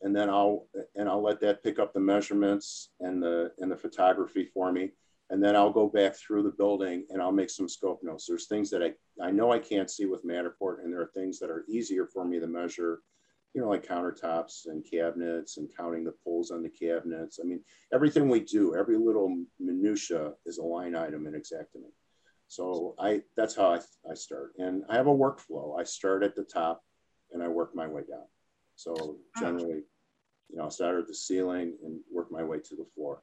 and 0.03 0.15
then 0.15 0.29
I'll 0.29 0.67
and 0.97 1.09
I'll 1.09 1.23
let 1.23 1.41
that 1.41 1.63
pick 1.63 1.79
up 1.79 1.93
the 1.93 2.01
measurements 2.01 2.91
and 3.01 3.23
the 3.23 3.53
and 3.59 3.71
the 3.71 3.77
photography 3.77 4.45
for 4.45 4.73
me. 4.73 4.91
And 5.31 5.43
then 5.43 5.57
I'll 5.57 5.73
go 5.73 5.89
back 5.89 6.15
through 6.15 6.43
the 6.43 6.51
building 6.51 7.07
and 7.09 7.23
I'll 7.23 7.33
make 7.33 7.49
some 7.49 7.69
scope 7.69 8.01
notes. 8.03 8.27
There's 8.27 8.47
things 8.47 8.69
that 8.71 8.83
I, 8.83 8.93
I 9.25 9.31
know 9.31 9.51
I 9.51 9.59
can't 9.59 9.91
see 9.91 10.05
with 10.05 10.27
Matterport, 10.27 10.85
and 10.85 10.93
there 10.93 11.01
are 11.01 11.11
things 11.15 11.39
that 11.39 11.49
are 11.49 11.65
easier 11.69 12.07
for 12.07 12.27
me 12.27 12.39
to 12.39 12.47
measure, 12.47 13.01
you 13.55 13.63
know, 13.63 13.69
like 13.69 13.87
countertops 13.87 14.67
and 14.67 14.85
cabinets 14.85 15.57
and 15.57 15.75
counting 15.75 16.05
the 16.05 16.13
pulls 16.23 16.51
on 16.51 16.63
the 16.63 16.69
cabinets. 16.69 17.39
I 17.43 17.47
mean, 17.47 17.61
everything 17.95 18.29
we 18.29 18.41
do, 18.41 18.77
every 18.77 18.99
little 18.99 19.45
minutia 19.59 20.35
is 20.45 20.59
a 20.59 20.65
line 20.65 20.95
item 20.95 21.27
in 21.27 21.33
Xactimate. 21.35 21.95
So 22.49 22.95
I 22.99 23.23
that's 23.35 23.55
how 23.55 23.73
I, 23.73 23.81
I 24.11 24.15
start. 24.15 24.53
And 24.59 24.83
I 24.91 24.97
have 24.97 25.07
a 25.07 25.11
workflow. 25.11 25.81
I 25.81 25.85
start 25.85 26.23
at 26.23 26.37
the 26.37 26.45
top 26.45 26.85
and 27.33 27.43
I 27.43 27.49
work 27.49 27.75
my 27.75 27.87
way 27.87 28.03
down. 28.03 28.27
So 28.77 29.17
generally, 29.39 29.85
you 30.53 30.59
know, 30.59 30.65
I'll 30.65 30.71
start 30.71 30.99
at 31.01 31.09
the 31.09 31.15
ceiling 31.15 31.75
and 31.83 31.99
work 32.13 32.31
my 32.31 32.45
way 32.45 32.59
to 32.59 32.77
the 32.77 32.87
floor. 32.95 33.23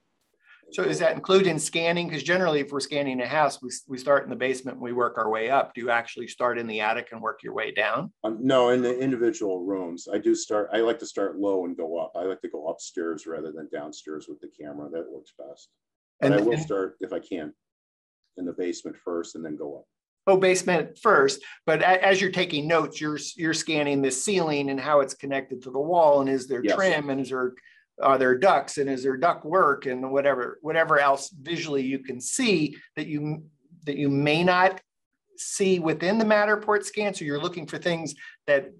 So 0.71 0.83
does 0.83 0.99
that 0.99 1.13
include 1.13 1.47
in 1.47 1.57
scanning? 1.57 2.07
Because 2.07 2.21
generally, 2.21 2.59
if 2.59 2.71
we're 2.71 2.79
scanning 2.79 3.21
a 3.21 3.27
house, 3.27 3.59
we, 3.61 3.71
we 3.87 3.97
start 3.97 4.23
in 4.23 4.29
the 4.29 4.35
basement 4.35 4.75
and 4.75 4.83
we 4.83 4.93
work 4.93 5.17
our 5.17 5.29
way 5.29 5.49
up. 5.49 5.73
Do 5.73 5.81
you 5.81 5.89
actually 5.89 6.27
start 6.27 6.59
in 6.59 6.67
the 6.67 6.79
attic 6.79 7.09
and 7.11 7.21
work 7.21 7.41
your 7.41 7.53
way 7.53 7.71
down? 7.71 8.11
Um, 8.23 8.37
no, 8.39 8.69
in 8.69 8.83
the 8.83 8.99
individual 8.99 9.63
rooms, 9.63 10.07
I 10.11 10.19
do 10.19 10.35
start. 10.35 10.69
I 10.71 10.77
like 10.77 10.99
to 10.99 11.07
start 11.07 11.37
low 11.37 11.65
and 11.65 11.75
go 11.75 11.97
up. 11.97 12.11
I 12.15 12.23
like 12.23 12.41
to 12.41 12.49
go 12.49 12.67
upstairs 12.67 13.25
rather 13.25 13.51
than 13.51 13.67
downstairs 13.71 14.27
with 14.27 14.39
the 14.41 14.47
camera. 14.47 14.89
That 14.91 15.11
works 15.11 15.33
best. 15.39 15.69
And, 16.21 16.33
and 16.33 16.43
I 16.43 16.45
will 16.45 16.57
start 16.57 16.97
if 16.99 17.13
I 17.13 17.19
can 17.19 17.51
in 18.37 18.45
the 18.45 18.53
basement 18.53 18.97
first 18.97 19.35
and 19.35 19.43
then 19.43 19.55
go 19.55 19.77
up 19.77 19.85
oh 20.27 20.37
basement 20.37 20.97
first 20.99 21.41
but 21.65 21.81
as 21.81 22.21
you're 22.21 22.31
taking 22.31 22.67
notes 22.67 22.99
you're 22.99 23.19
you're 23.35 23.53
scanning 23.53 24.01
the 24.01 24.11
ceiling 24.11 24.69
and 24.69 24.79
how 24.79 24.99
it's 24.99 25.13
connected 25.13 25.61
to 25.61 25.71
the 25.71 25.79
wall 25.79 26.21
and 26.21 26.29
is 26.29 26.47
there 26.47 26.63
yes. 26.63 26.75
trim 26.75 27.09
and 27.09 27.21
is 27.21 27.29
there 27.29 27.53
are 28.01 28.17
there 28.17 28.37
ducts 28.37 28.77
and 28.77 28.89
is 28.89 29.03
there 29.03 29.17
duct 29.17 29.45
work 29.45 29.85
and 29.85 30.09
whatever 30.11 30.59
whatever 30.61 30.99
else 30.99 31.29
visually 31.29 31.83
you 31.83 31.99
can 31.99 32.21
see 32.21 32.75
that 32.95 33.07
you 33.07 33.43
that 33.85 33.97
you 33.97 34.09
may 34.09 34.43
not 34.43 34.81
see 35.39 35.79
within 35.79 36.17
the 36.17 36.25
Matterport 36.25 36.83
scan. 36.83 37.13
So 37.13 37.25
you're 37.25 37.41
looking 37.41 37.65
for 37.65 37.77
things 37.77 38.13
that 38.45 38.71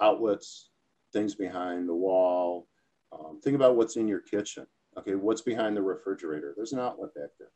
outlets 0.00 0.70
things 1.12 1.34
behind 1.34 1.88
the 1.88 1.94
wall. 1.94 2.66
Um, 3.12 3.40
think 3.42 3.54
about 3.54 3.76
what's 3.76 3.96
in 3.96 4.08
your 4.08 4.20
kitchen. 4.20 4.66
Okay 4.98 5.14
what's 5.14 5.42
behind 5.42 5.76
the 5.76 5.82
refrigerator? 5.82 6.54
There's 6.56 6.72
an 6.72 6.80
outlet 6.80 7.14
back 7.14 7.30
there 7.38 7.48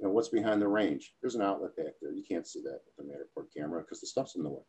you 0.00 0.06
know, 0.06 0.12
what's 0.12 0.28
behind 0.28 0.62
the 0.62 0.68
range? 0.68 1.12
There's 1.20 1.34
an 1.34 1.42
outlet 1.42 1.76
back 1.76 1.92
there. 2.00 2.12
You 2.12 2.24
can't 2.26 2.46
see 2.46 2.62
that 2.62 2.80
with 2.86 2.96
the 2.96 3.02
Matterport 3.02 3.48
camera 3.54 3.82
because 3.82 4.00
the 4.00 4.06
stuff's 4.06 4.34
in 4.34 4.42
the 4.42 4.48
way. 4.48 4.62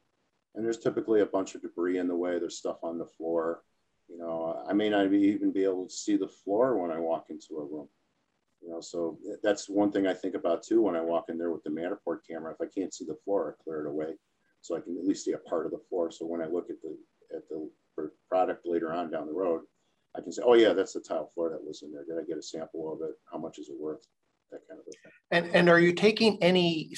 And 0.56 0.66
there's 0.66 0.80
typically 0.80 1.22
a 1.22 1.26
bunch 1.26 1.56
of 1.56 1.62
debris 1.62 2.00
in 2.00 2.10
the 2.10 2.16
way. 2.16 2.38
There's 2.38 2.58
stuff 2.58 2.84
on 2.84 2.98
the 2.98 3.06
floor. 3.06 3.64
You 4.10 4.18
know, 4.18 4.62
I 4.68 4.74
may 4.74 4.90
not 4.90 5.06
even 5.14 5.54
be 5.54 5.64
able 5.64 5.88
to 5.88 5.94
see 5.94 6.18
the 6.18 6.28
floor 6.28 6.78
when 6.78 6.92
I 6.92 7.00
walk 7.00 7.28
into 7.30 7.60
a 7.60 7.64
room. 7.64 7.88
You 8.62 8.72
know, 8.72 8.82
so 8.82 9.18
that's 9.42 9.70
one 9.70 9.90
thing 9.90 10.06
I 10.06 10.14
think 10.14 10.36
about 10.36 10.64
too 10.64 10.82
when 10.82 10.98
I 10.98 11.02
walk 11.02 11.30
in 11.30 11.38
there 11.38 11.52
with 11.52 11.64
the 11.64 11.70
Matterport 11.70 12.20
camera. 12.30 12.54
If 12.54 12.60
I 12.62 12.66
can't 12.66 12.94
see 12.94 13.06
the 13.06 13.18
floor, 13.24 13.56
I 13.58 13.64
clear 13.64 13.86
it 13.86 13.90
away 13.90 14.18
so 14.60 14.76
I 14.76 14.82
can 14.82 14.98
at 14.98 15.06
least 15.06 15.24
see 15.24 15.32
a 15.32 15.38
part 15.38 15.66
of 15.66 15.72
the 15.72 15.82
floor. 15.90 16.12
So 16.12 16.26
when 16.26 16.42
I 16.42 16.46
look 16.46 16.70
at 16.70 16.82
the 16.82 16.98
at 17.34 17.48
the 17.48 17.70
product 18.28 18.66
later 18.66 18.92
on 18.92 19.10
down 19.10 19.28
the 19.28 19.34
road, 19.34 19.62
I 20.16 20.22
can 20.22 20.34
say, 20.34 20.42
oh 20.46 20.56
yeah, 20.56 20.74
that's 20.74 20.94
the 20.94 21.00
tile 21.00 21.32
floor 21.34 21.50
that 21.50 21.64
was 21.64 21.84
in 21.84 21.94
there. 21.94 22.04
Did 22.04 22.22
I 22.22 22.28
get 22.28 22.38
a 22.38 22.42
sample 22.42 22.92
of 22.92 23.02
it? 23.02 23.16
How 23.32 23.38
much 23.38 23.58
is 23.58 23.70
it 23.70 23.80
worth? 23.80 24.06
And 25.31 25.48
and 25.53 25.70
are 25.70 25.79
you 25.79 25.93
taking 25.93 26.38
any 26.41 26.93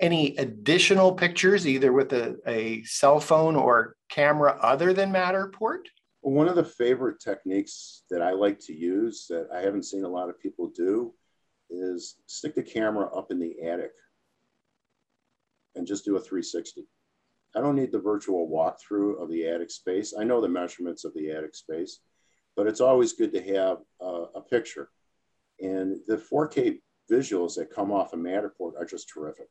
any 0.00 0.36
additional 0.36 1.12
pictures 1.12 1.66
either 1.66 1.92
with 1.92 2.12
a, 2.12 2.36
a 2.46 2.82
cell 2.84 3.20
phone 3.20 3.56
or 3.56 3.96
camera 4.08 4.58
other 4.60 4.92
than 4.92 5.12
Matterport? 5.12 5.86
One 6.20 6.48
of 6.48 6.56
the 6.56 6.64
favorite 6.64 7.20
techniques 7.20 8.02
that 8.10 8.20
I 8.22 8.32
like 8.32 8.58
to 8.60 8.74
use 8.74 9.26
that 9.30 9.48
I 9.52 9.60
haven't 9.60 9.84
seen 9.84 10.04
a 10.04 10.08
lot 10.08 10.28
of 10.28 10.38
people 10.38 10.70
do 10.74 11.14
is 11.70 12.16
stick 12.26 12.54
the 12.54 12.62
camera 12.62 13.06
up 13.16 13.30
in 13.30 13.38
the 13.38 13.62
attic 13.62 13.92
and 15.74 15.86
just 15.86 16.04
do 16.04 16.16
a 16.16 16.20
360. 16.20 16.86
I 17.56 17.60
don't 17.60 17.76
need 17.76 17.92
the 17.92 17.98
virtual 17.98 18.48
walkthrough 18.48 19.22
of 19.22 19.30
the 19.30 19.48
attic 19.48 19.70
space. 19.70 20.14
I 20.18 20.24
know 20.24 20.40
the 20.40 20.48
measurements 20.48 21.04
of 21.04 21.14
the 21.14 21.30
attic 21.30 21.54
space, 21.54 22.00
but 22.56 22.66
it's 22.66 22.80
always 22.80 23.14
good 23.14 23.32
to 23.32 23.54
have 23.54 23.78
a, 24.00 24.24
a 24.36 24.40
picture 24.42 24.90
and 25.62 25.96
the 26.06 26.16
4K 26.16 26.80
visuals 27.10 27.54
that 27.54 27.70
come 27.70 27.92
off 27.92 28.12
a 28.12 28.16
of 28.16 28.22
Matterport 28.22 28.72
are 28.78 28.84
just 28.84 29.08
terrific. 29.08 29.48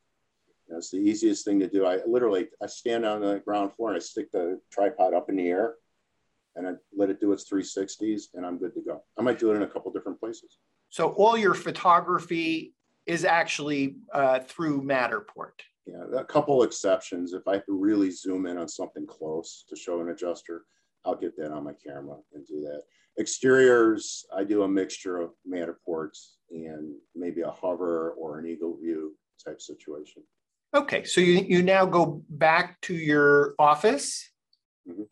You 0.68 0.74
know, 0.74 0.78
it's 0.78 0.92
the 0.92 0.98
easiest 0.98 1.46
thing 1.46 1.60
to 1.60 1.68
do. 1.68 1.86
I 1.86 2.00
literally, 2.06 2.48
I 2.62 2.68
stand 2.68 3.06
on 3.06 3.22
the 3.22 3.40
ground 3.40 3.74
floor 3.74 3.90
and 3.90 3.98
I 3.98 4.00
stick 4.00 4.32
the 4.32 4.60
tripod 4.72 5.14
up 5.14 5.30
in 5.30 5.38
the 5.38 5.48
air 5.48 5.76
and 6.56 6.68
I 6.68 6.72
let 6.96 7.10
it 7.10 7.20
do 7.20 7.32
its 7.32 7.50
360s 7.50 8.30
and 8.34 8.46
I'm 8.46 8.58
good 8.58 8.74
to 8.76 8.82
go. 8.82 9.04
I 9.18 9.22
might 9.22 9.40
do 9.40 9.52
it 9.52 9.56
in 9.56 9.64
a 9.64 9.68
couple 9.68 9.92
different 9.92 10.20
places. 10.20 10.58
So 10.90 11.10
all 11.10 11.38
your 11.38 11.54
photography 11.54 12.74
is 13.06 13.26
actually 13.26 13.98
uh, 14.14 14.40
through 14.40 14.84
Matterport. 14.84 15.62
Yeah, 15.86 16.04
a 16.20 16.26
couple 16.26 16.62
exceptions. 16.64 17.34
If 17.34 17.48
I 17.48 17.62
really 17.68 18.12
zoom 18.12 18.46
in 18.46 18.58
on 18.58 18.68
something 18.68 19.08
close 19.08 19.66
to 19.70 19.76
show 19.76 20.02
an 20.02 20.10
adjuster, 20.10 20.66
I'll 21.06 21.16
get 21.16 21.36
that 21.38 21.52
on 21.52 21.64
my 21.64 21.74
camera 21.74 22.18
and 22.34 22.46
do 22.46 22.62
that. 22.62 22.84
Exteriors, 23.20 24.26
I 24.36 24.44
do 24.44 24.64
a 24.64 24.68
mixture 24.68 25.18
of 25.18 25.32
Matterport 25.48 26.18
and 26.50 26.96
maybe 27.16 27.42
a 27.42 27.52
hover 27.52 28.12
or 28.12 28.40
an 28.40 28.46
EagleView 28.46 29.10
type 29.44 29.62
situation. 29.62 30.24
Okay, 30.74 31.04
so 31.04 31.20
you, 31.20 31.44
you 31.48 31.64
now 31.64 31.86
go 31.86 32.24
back 32.30 32.80
to 32.82 32.94
your 32.94 33.56
office? 33.60 34.32
Mm 34.88 34.96
-hmm. 34.96 35.08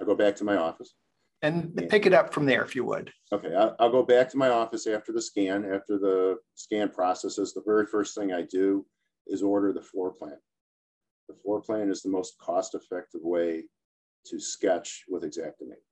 I 0.00 0.04
go 0.04 0.14
back 0.14 0.36
to 0.36 0.44
my 0.44 0.56
office. 0.56 0.94
And 1.42 1.72
yeah. 1.78 1.88
pick 1.88 2.06
it 2.06 2.12
up 2.12 2.32
from 2.34 2.46
there 2.46 2.64
if 2.64 2.74
you 2.74 2.84
would. 2.84 3.12
Okay, 3.30 3.54
I'll, 3.54 3.74
I'll, 3.78 3.90
go 3.90 4.02
back 4.02 4.28
to 4.30 4.38
my 4.38 4.48
office 4.48 4.86
after 4.96 5.12
the 5.12 5.22
scan. 5.22 5.64
After 5.76 5.98
the 5.98 6.38
scan 6.54 6.88
processes, 6.88 7.52
the 7.52 7.66
very 7.66 7.86
first 7.86 8.14
thing 8.14 8.32
I 8.32 8.42
do 8.42 8.86
is 9.26 9.42
order 9.42 9.72
the 9.72 9.88
floor 9.90 10.10
plan. 10.18 10.38
The 11.28 11.36
floor 11.42 11.60
plan 11.60 11.90
is 11.90 12.00
the 12.02 12.16
most 12.18 12.32
cost-effective 12.38 13.22
way 13.22 13.68
to 14.28 14.38
sketch 14.38 15.04
with 15.08 15.22
Xactimate. 15.24 15.85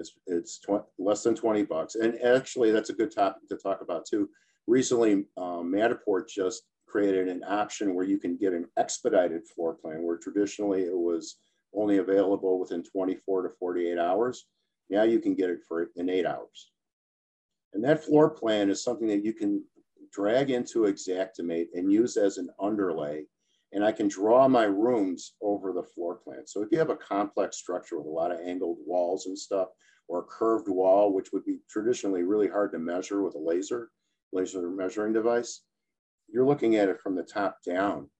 It's, 0.00 0.12
it's 0.26 0.60
less 0.98 1.22
than 1.22 1.34
20 1.34 1.62
bucks. 1.64 1.94
And 1.94 2.20
actually, 2.22 2.72
that's 2.72 2.90
a 2.90 2.94
good 2.94 3.14
topic 3.14 3.46
to 3.48 3.56
talk 3.56 3.82
about 3.82 4.06
too. 4.06 4.28
Recently, 4.66 5.26
um, 5.36 5.70
Matterport 5.72 6.28
just 6.28 6.62
created 6.88 7.28
an 7.28 7.44
option 7.46 7.94
where 7.94 8.06
you 8.06 8.18
can 8.18 8.36
get 8.36 8.52
an 8.52 8.66
expedited 8.76 9.46
floor 9.46 9.74
plan, 9.74 10.02
where 10.02 10.16
traditionally 10.16 10.82
it 10.82 10.96
was 10.96 11.36
only 11.74 11.98
available 11.98 12.58
within 12.58 12.82
24 12.82 13.42
to 13.42 13.50
48 13.50 13.98
hours. 13.98 14.46
Now 14.88 15.04
you 15.04 15.20
can 15.20 15.34
get 15.34 15.50
it 15.50 15.60
for 15.68 15.90
in 15.96 16.08
eight 16.08 16.26
hours. 16.26 16.72
And 17.74 17.84
that 17.84 18.04
floor 18.04 18.30
plan 18.30 18.70
is 18.70 18.82
something 18.82 19.06
that 19.08 19.24
you 19.24 19.32
can 19.32 19.62
drag 20.12 20.50
into 20.50 20.80
Xactimate 20.80 21.68
and 21.74 21.92
use 21.92 22.16
as 22.16 22.38
an 22.38 22.48
underlay. 22.60 23.26
And 23.72 23.84
I 23.84 23.92
can 23.92 24.08
draw 24.08 24.48
my 24.48 24.64
rooms 24.64 25.34
over 25.40 25.72
the 25.72 25.84
floor 25.84 26.16
plan. 26.16 26.46
So 26.46 26.62
if 26.62 26.70
you 26.72 26.78
have 26.78 26.90
a 26.90 26.96
complex 26.96 27.58
structure 27.58 27.98
with 27.98 28.06
a 28.06 28.10
lot 28.10 28.32
of 28.32 28.40
angled 28.40 28.78
walls 28.84 29.26
and 29.26 29.38
stuff, 29.38 29.68
or 30.10 30.18
a 30.18 30.24
curved 30.24 30.68
wall, 30.68 31.14
which 31.14 31.32
would 31.32 31.44
be 31.44 31.60
traditionally 31.70 32.24
really 32.24 32.48
hard 32.48 32.72
to 32.72 32.78
measure 32.80 33.22
with 33.22 33.36
a 33.36 33.38
laser, 33.38 33.90
laser 34.32 34.68
measuring 34.68 35.12
device, 35.12 35.62
you're 36.28 36.44
looking 36.44 36.74
at 36.74 36.88
it 36.88 37.00
from 37.00 37.14
the 37.14 37.22
top 37.22 37.58
down 37.64 38.10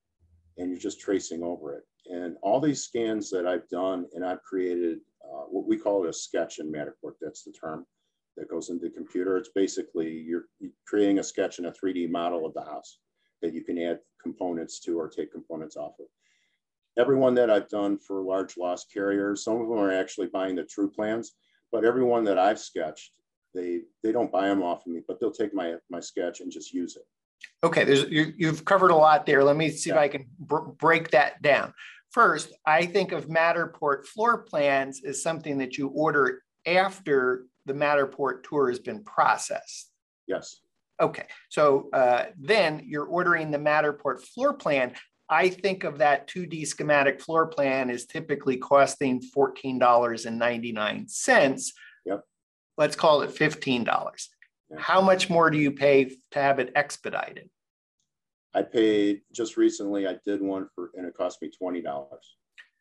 and 0.56 0.70
you're 0.70 0.78
just 0.78 1.00
tracing 1.00 1.42
over 1.42 1.74
it. 1.74 1.82
And 2.06 2.36
all 2.42 2.60
these 2.60 2.84
scans 2.84 3.28
that 3.30 3.44
I've 3.44 3.68
done 3.68 4.06
and 4.14 4.24
I've 4.24 4.42
created 4.44 4.98
uh, 5.24 5.46
what 5.48 5.66
we 5.66 5.76
call 5.76 6.04
it 6.04 6.08
a 6.08 6.12
sketch 6.12 6.60
in 6.60 6.70
Matterport. 6.70 7.14
That's 7.20 7.42
the 7.42 7.52
term 7.52 7.84
that 8.36 8.48
goes 8.48 8.70
into 8.70 8.84
the 8.84 8.94
computer. 8.94 9.36
It's 9.36 9.50
basically 9.52 10.12
you're 10.12 10.44
creating 10.86 11.18
a 11.18 11.24
sketch 11.24 11.58
in 11.58 11.66
a 11.66 11.72
3D 11.72 12.08
model 12.08 12.46
of 12.46 12.54
the 12.54 12.62
house 12.62 12.98
that 13.42 13.52
you 13.52 13.64
can 13.64 13.76
add 13.78 13.98
components 14.22 14.78
to 14.80 14.96
or 14.96 15.08
take 15.08 15.32
components 15.32 15.76
off 15.76 15.94
of. 15.98 16.06
Everyone 16.96 17.34
that 17.34 17.50
I've 17.50 17.68
done 17.68 17.98
for 17.98 18.22
large 18.22 18.56
loss 18.56 18.84
carriers, 18.84 19.42
some 19.42 19.60
of 19.60 19.68
them 19.68 19.78
are 19.78 19.92
actually 19.92 20.28
buying 20.28 20.54
the 20.54 20.64
true 20.64 20.90
plans, 20.90 21.32
but 21.72 21.84
everyone 21.84 22.24
that 22.24 22.38
I've 22.38 22.58
sketched, 22.58 23.12
they 23.54 23.82
they 24.02 24.12
don't 24.12 24.32
buy 24.32 24.48
them 24.48 24.62
off 24.62 24.86
of 24.86 24.92
me, 24.92 25.02
but 25.06 25.20
they'll 25.20 25.32
take 25.32 25.54
my 25.54 25.74
my 25.90 26.00
sketch 26.00 26.40
and 26.40 26.50
just 26.50 26.72
use 26.72 26.96
it. 26.96 27.06
Okay, 27.62 27.84
there's 27.84 28.04
you, 28.10 28.46
have 28.46 28.64
covered 28.64 28.90
a 28.90 28.96
lot 28.96 29.26
there. 29.26 29.42
Let 29.44 29.56
me 29.56 29.70
see 29.70 29.90
yeah. 29.90 29.96
if 29.96 30.00
I 30.00 30.08
can 30.08 30.26
break 30.78 31.10
that 31.10 31.40
down. 31.42 31.72
First, 32.10 32.52
I 32.66 32.86
think 32.86 33.12
of 33.12 33.28
Matterport 33.28 34.04
floor 34.04 34.42
plans 34.42 35.02
as 35.04 35.22
something 35.22 35.58
that 35.58 35.78
you 35.78 35.88
order 35.88 36.42
after 36.66 37.46
the 37.66 37.72
Matterport 37.72 38.42
tour 38.42 38.68
has 38.68 38.78
been 38.78 39.04
processed. 39.04 39.90
Yes. 40.26 40.60
Okay, 41.00 41.24
so 41.48 41.88
uh, 41.94 42.26
then 42.38 42.82
you're 42.84 43.06
ordering 43.06 43.50
the 43.50 43.58
Matterport 43.58 44.20
floor 44.20 44.52
plan. 44.52 44.92
I 45.30 45.48
think 45.48 45.84
of 45.84 45.98
that 45.98 46.28
2D 46.28 46.66
schematic 46.66 47.20
floor 47.20 47.46
plan 47.46 47.88
as 47.88 48.04
typically 48.04 48.56
costing 48.56 49.22
$14.99. 49.34 51.72
Yep. 52.04 52.24
Let's 52.76 52.96
call 52.96 53.22
it 53.22 53.30
$15. 53.30 54.26
How 54.76 55.00
much 55.00 55.30
more 55.30 55.50
do 55.50 55.58
you 55.58 55.70
pay 55.70 56.10
to 56.32 56.40
have 56.40 56.58
it 56.58 56.72
expedited? 56.74 57.48
I 58.52 58.62
paid 58.62 59.20
just 59.32 59.56
recently, 59.56 60.08
I 60.08 60.16
did 60.26 60.42
one 60.42 60.66
for, 60.74 60.90
and 60.96 61.06
it 61.06 61.14
cost 61.14 61.40
me 61.40 61.52
$20. 61.62 61.84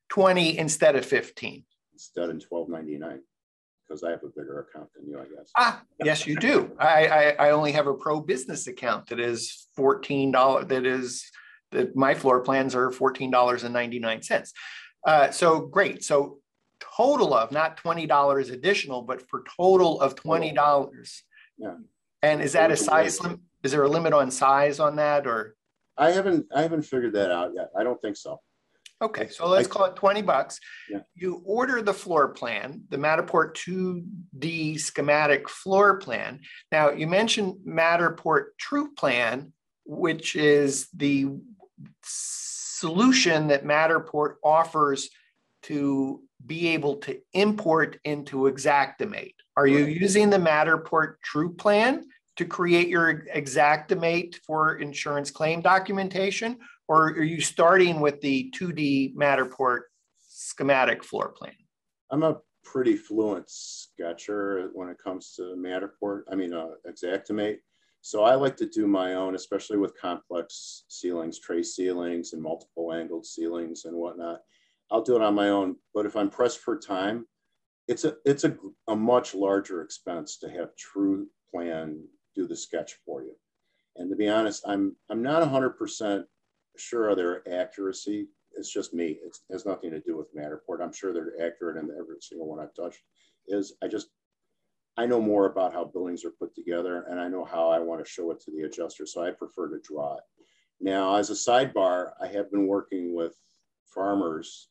20 0.10 0.58
instead 0.58 0.96
of 0.96 1.06
15. 1.06 1.64
Instead 1.94 2.32
of 2.32 2.38
12.99 2.38 3.20
because 3.90 4.04
I 4.04 4.12
have 4.12 4.24
a 4.24 4.28
bigger 4.28 4.68
account 4.70 4.90
than 4.96 5.08
you, 5.08 5.20
I 5.20 5.24
guess. 5.24 5.52
Ah, 5.58 5.82
yes, 6.04 6.28
you 6.28 6.36
do. 6.36 6.72
I, 6.78 7.08
I, 7.08 7.48
I 7.48 7.52
only 7.52 7.72
have 7.72 7.88
a 7.88 7.96
pro 7.96 8.22
business 8.22 8.68
account 8.68 9.08
that 9.08 9.20
is 9.20 9.68
$14, 9.78 10.68
that 10.68 10.86
is, 10.86 11.26
my 11.96 12.16
floor 12.16 12.42
plans 12.42 12.76
are 12.76 12.90
$14.99. 12.90 14.52
Uh, 15.06 15.32
so 15.32 15.62
great. 15.62 16.04
So 16.04 16.40
total 16.80 17.34
of 17.34 17.52
not 17.52 17.78
$20 17.78 18.52
additional, 18.52 19.02
but 19.02 19.28
for 19.30 19.44
total 19.58 20.02
of 20.02 20.16
$20. 20.16 21.22
Yeah. 21.58 21.76
And 22.22 22.42
is 22.42 22.54
that 22.54 22.72
a 22.72 22.78
size 22.78 23.22
limit? 23.22 23.40
Is 23.64 23.72
there 23.72 23.84
a 23.84 23.90
limit 23.90 24.14
on 24.14 24.32
size 24.32 24.80
on 24.80 24.96
that 24.98 25.28
or? 25.28 25.56
I 25.98 26.12
haven't 26.12 26.48
I 26.56 26.62
haven't 26.62 26.84
figured 26.84 27.14
that 27.14 27.30
out 27.32 27.52
yet. 27.54 27.70
I 27.78 27.84
don't 27.84 28.00
think 28.02 28.16
so. 28.16 28.40
Okay, 29.02 29.30
so 29.30 29.48
let's 29.48 29.68
call 29.68 29.86
it 29.86 29.96
20 29.96 30.22
bucks. 30.24 30.60
Yeah. 30.90 31.00
You 31.16 31.42
order 31.46 31.82
the 31.82 31.94
floor 31.94 32.30
plan, 32.30 32.84
the 32.90 32.98
Matterport 32.98 33.54
2D 33.54 34.78
schematic 34.78 35.48
floor 35.48 36.00
plan. 36.00 36.42
Now, 36.70 36.92
you 36.92 37.08
mentioned 37.08 37.60
Matterport 37.66 38.48
True 38.58 38.94
Plan, 38.96 39.54
which 39.86 40.36
is 40.36 40.90
the 40.94 41.28
solution 42.10 43.48
that 43.48 43.66
Matterport 43.66 44.36
offers 44.44 45.10
to 45.64 46.22
be 46.46 46.70
able 46.70 46.96
to 46.98 47.20
import 47.34 48.00
into 48.04 48.44
Xactimate. 48.44 49.36
Are 49.58 49.68
you 49.68 49.86
using 49.86 50.30
the 50.30 50.38
Matterport 50.38 51.16
True 51.22 51.54
Plan 51.54 52.06
to 52.38 52.46
create 52.46 52.88
your 52.88 53.26
Xactimate 53.36 54.36
for 54.48 54.78
insurance 54.78 55.30
claim 55.30 55.62
documentation, 55.62 56.58
or 56.88 57.10
are 57.10 57.24
you 57.24 57.42
starting 57.42 58.00
with 58.00 58.22
the 58.22 58.54
2D 58.58 59.14
Matterport 59.16 59.82
schematic 60.30 61.04
floor 61.04 61.30
plan? 61.30 61.52
I'm 62.10 62.24
a 62.24 62.38
pretty 62.64 62.96
fluent 62.96 63.50
sketcher 63.50 64.70
when 64.74 64.88
it 64.88 64.98
comes 65.04 65.34
to 65.36 65.56
Matterport, 65.58 66.22
I 66.32 66.36
mean, 66.36 66.54
uh, 66.54 66.68
Xactimate. 66.88 67.58
So 68.02 68.24
I 68.24 68.36
like 68.36 68.56
to 68.58 68.66
do 68.66 68.88
my 68.88 69.16
own, 69.16 69.36
especially 69.36 69.78
with 69.78 70.00
complex 70.00 70.86
ceilings, 70.88 71.40
tray 71.40 71.64
ceilings, 71.64 72.34
and 72.34 72.42
multiple 72.42 72.94
angled 72.94 73.26
ceilings 73.26 73.86
and 73.86 73.96
whatnot. 73.96 74.42
I'll 74.92 75.04
do 75.04 75.16
it 75.16 75.22
on 75.22 75.36
my 75.36 75.50
own. 75.50 75.76
But 75.94 76.06
if 76.06 76.16
I'm 76.16 76.30
pressed 76.30 76.60
for 76.60 76.78
time, 76.78 77.26
it's 77.88 78.06
a 78.06 78.16
it's 78.26 78.44
a, 78.44 78.56
a 78.88 78.96
much 78.96 79.36
larger 79.36 79.82
expense 79.82 80.38
to 80.38 80.50
have 80.50 80.76
true 80.76 81.28
plan 81.52 82.04
do 82.36 82.48
the 82.48 82.56
sketch 82.56 82.96
for 83.06 83.24
you. 83.24 83.34
And 83.98 84.10
to 84.10 84.16
be 84.16 84.30
honest, 84.30 84.64
I'm 84.66 84.96
I'm 85.10 85.22
not 85.22 85.44
100% 85.44 86.24
sure 86.78 87.10
of 87.10 87.18
their 87.18 87.48
accuracy. 87.52 88.28
It's 88.54 88.72
just 88.72 88.94
me. 88.94 89.20
It 89.24 89.38
has 89.52 89.66
nothing 89.66 89.92
to 89.92 90.00
do 90.00 90.18
with 90.18 90.34
Matterport. 90.36 90.82
I'm 90.82 90.94
sure 90.94 91.14
they're 91.14 91.34
accurate 91.46 91.78
in 91.78 91.90
every 91.92 92.18
single 92.22 92.48
one 92.48 92.60
I've 92.60 92.74
touched. 92.74 93.02
Is 93.48 93.74
I 93.84 93.88
just 93.88 94.08
I 95.00 95.06
know 95.06 95.22
more 95.22 95.46
about 95.46 95.72
how 95.72 95.86
buildings 95.86 96.26
are 96.26 96.32
put 96.32 96.54
together, 96.54 97.06
and 97.10 97.22
I 97.22 97.30
know 97.30 97.46
how 97.46 97.70
I 97.70 97.80
want 97.80 98.04
to 98.04 98.12
show 98.12 98.32
it 98.32 98.42
to 98.42 98.52
the 98.52 98.64
adjuster. 98.64 99.06
So 99.06 99.24
I 99.24 99.32
prefer 99.32 99.70
to 99.70 99.80
draw 99.80 100.18
it. 100.18 100.24
Now, 100.82 101.16
as 101.16 101.30
a 101.30 101.36
sidebar, 101.36 102.12
I 102.22 102.28
have 102.28 102.52
been 102.52 102.68
working 102.68 103.16
with 103.16 103.34
farmers 103.86 104.68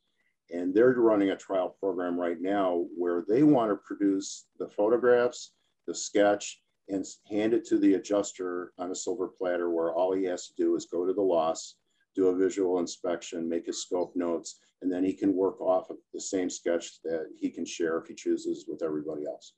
and 0.51 0.75
they're 0.75 0.93
running 0.93 1.31
a 1.31 1.37
trial 1.37 1.75
program 1.81 2.21
right 2.21 2.37
now 2.43 2.85
where 2.95 3.25
they 3.27 3.43
want 3.43 3.71
to 3.71 3.77
produce 3.77 4.49
the 4.59 4.69
photographs, 4.69 5.53
the 5.87 5.95
sketch, 5.95 6.61
and 6.91 7.07
hand 7.31 7.55
it 7.55 7.65
to 7.69 7.79
the 7.79 7.95
adjuster 7.95 8.73
on 8.79 8.91
a 8.91 8.95
silver 8.95 9.29
platter 9.29 9.71
where 9.71 9.95
all 9.95 10.13
he 10.13 10.25
has 10.25 10.47
to 10.49 10.53
do 10.59 10.77
is 10.77 10.85
go 10.93 11.07
to 11.07 11.15
the 11.15 11.23
loss, 11.23 11.77
do 12.15 12.29
a 12.29 12.37
visual 12.37 12.81
inspection, 12.81 13.49
make 13.49 13.65
his 13.65 13.81
scope 13.83 14.13
notes, 14.15 14.59
and 14.83 14.93
then 14.93 15.05
he 15.05 15.15
can 15.15 15.35
work 15.35 15.59
off 15.63 15.89
of 15.89 15.97
the 16.13 16.21
same 16.21 16.51
sketch 16.51 17.01
that 17.03 17.29
he 17.35 17.49
can 17.49 17.65
share 17.65 17.97
if 17.97 18.09
he 18.09 18.15
chooses 18.15 18.67
with 18.69 18.83
everybody 18.83 19.25
else. 19.27 19.55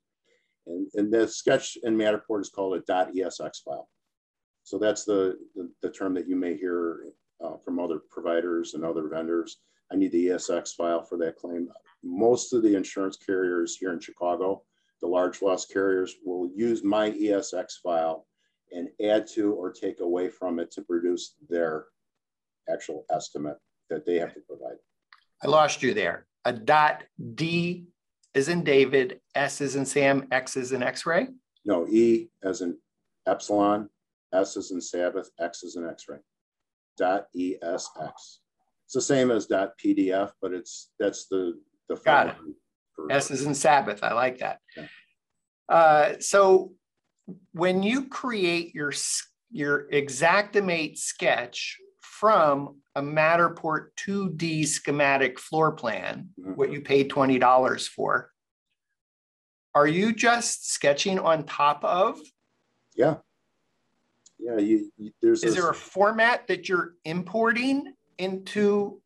And, 0.66 0.88
and 0.94 1.12
the 1.12 1.26
sketch 1.26 1.76
in 1.82 1.96
Matterport 1.96 2.42
is 2.42 2.50
called 2.50 2.76
a 2.76 2.80
.esx 2.80 3.62
file. 3.64 3.88
So 4.62 4.78
that's 4.78 5.04
the, 5.04 5.38
the, 5.54 5.70
the 5.82 5.90
term 5.90 6.14
that 6.14 6.28
you 6.28 6.36
may 6.36 6.56
hear 6.56 7.00
uh, 7.42 7.56
from 7.64 7.78
other 7.78 8.00
providers 8.10 8.74
and 8.74 8.84
other 8.84 9.08
vendors. 9.08 9.58
I 9.92 9.96
need 9.96 10.12
the 10.12 10.28
ESX 10.28 10.74
file 10.76 11.02
for 11.02 11.18
that 11.18 11.36
claim. 11.36 11.68
Most 12.04 12.52
of 12.52 12.62
the 12.62 12.76
insurance 12.76 13.16
carriers 13.16 13.76
here 13.76 13.92
in 13.92 14.00
Chicago 14.00 14.62
the 15.00 15.08
large 15.08 15.42
loss 15.42 15.66
carriers 15.66 16.16
will 16.24 16.50
use 16.54 16.84
my 16.84 17.10
ESX 17.10 17.80
file 17.82 18.26
and 18.72 18.88
add 19.02 19.26
to 19.26 19.52
or 19.52 19.72
take 19.72 20.00
away 20.00 20.28
from 20.28 20.58
it 20.58 20.70
to 20.72 20.82
produce 20.82 21.34
their 21.48 21.86
actual 22.72 23.04
estimate 23.10 23.56
that 23.88 24.06
they 24.06 24.16
have 24.16 24.34
to 24.34 24.40
provide. 24.40 24.76
I 25.42 25.48
lost 25.48 25.82
you 25.82 25.94
there. 25.94 26.26
A 26.44 26.52
dot 26.52 27.04
D 27.34 27.86
is 28.34 28.48
in 28.48 28.62
David, 28.62 29.20
S 29.34 29.60
is 29.60 29.76
in 29.76 29.84
Sam, 29.84 30.26
X 30.30 30.56
is 30.56 30.72
in 30.72 30.82
X-ray? 30.82 31.28
No, 31.64 31.86
E 31.88 32.28
as 32.42 32.60
in 32.60 32.76
epsilon, 33.26 33.88
S 34.32 34.56
is 34.56 34.70
in 34.70 34.80
Sabbath, 34.80 35.30
X 35.38 35.62
is 35.62 35.76
in 35.76 35.88
X-ray. 35.88 36.18
Dot 36.96 37.26
ESX. 37.36 38.12
It's 38.90 38.94
the 38.94 39.00
same 39.00 39.30
as 39.30 39.46
dot 39.46 39.72
PDF, 39.78 40.32
but 40.42 40.52
it's 40.52 40.90
that's 40.98 41.26
the 41.26 41.58
the 41.88 41.96
got 41.96 42.28
it. 42.28 42.34
S 43.10 43.30
is 43.30 43.46
in 43.46 43.54
Sabbath. 43.54 44.02
I 44.02 44.12
like 44.12 44.38
that. 44.38 44.58
Yeah. 44.76 44.86
Uh, 45.68 46.12
so 46.18 46.72
when 47.52 47.82
you 47.82 48.08
create 48.08 48.74
your 48.74 48.92
your 49.50 49.88
Xactimate 49.90 50.98
sketch 50.98 51.78
from 52.20 52.76
a 52.94 53.00
Matterport 53.00 53.86
2D 53.96 54.66
schematic 54.66 55.38
floor 55.38 55.72
plan, 55.72 56.28
mm-hmm. 56.38 56.52
what 56.52 56.70
you 56.70 56.82
paid 56.82 57.10
$20 57.10 57.88
for, 57.88 58.30
are 59.74 59.86
you 59.86 60.12
just 60.14 60.70
sketching 60.70 61.18
on 61.18 61.44
top 61.44 61.82
of? 61.82 62.20
Yeah. 62.94 63.16
Yeah, 64.38 64.58
you, 64.58 64.90
you 64.98 65.12
there's 65.22 65.42
Is 65.42 65.56
a, 65.56 65.60
there 65.60 65.70
a 65.70 65.74
format 65.74 66.46
that 66.48 66.68
you're 66.68 66.94
importing 67.06 67.94
into 68.18 69.00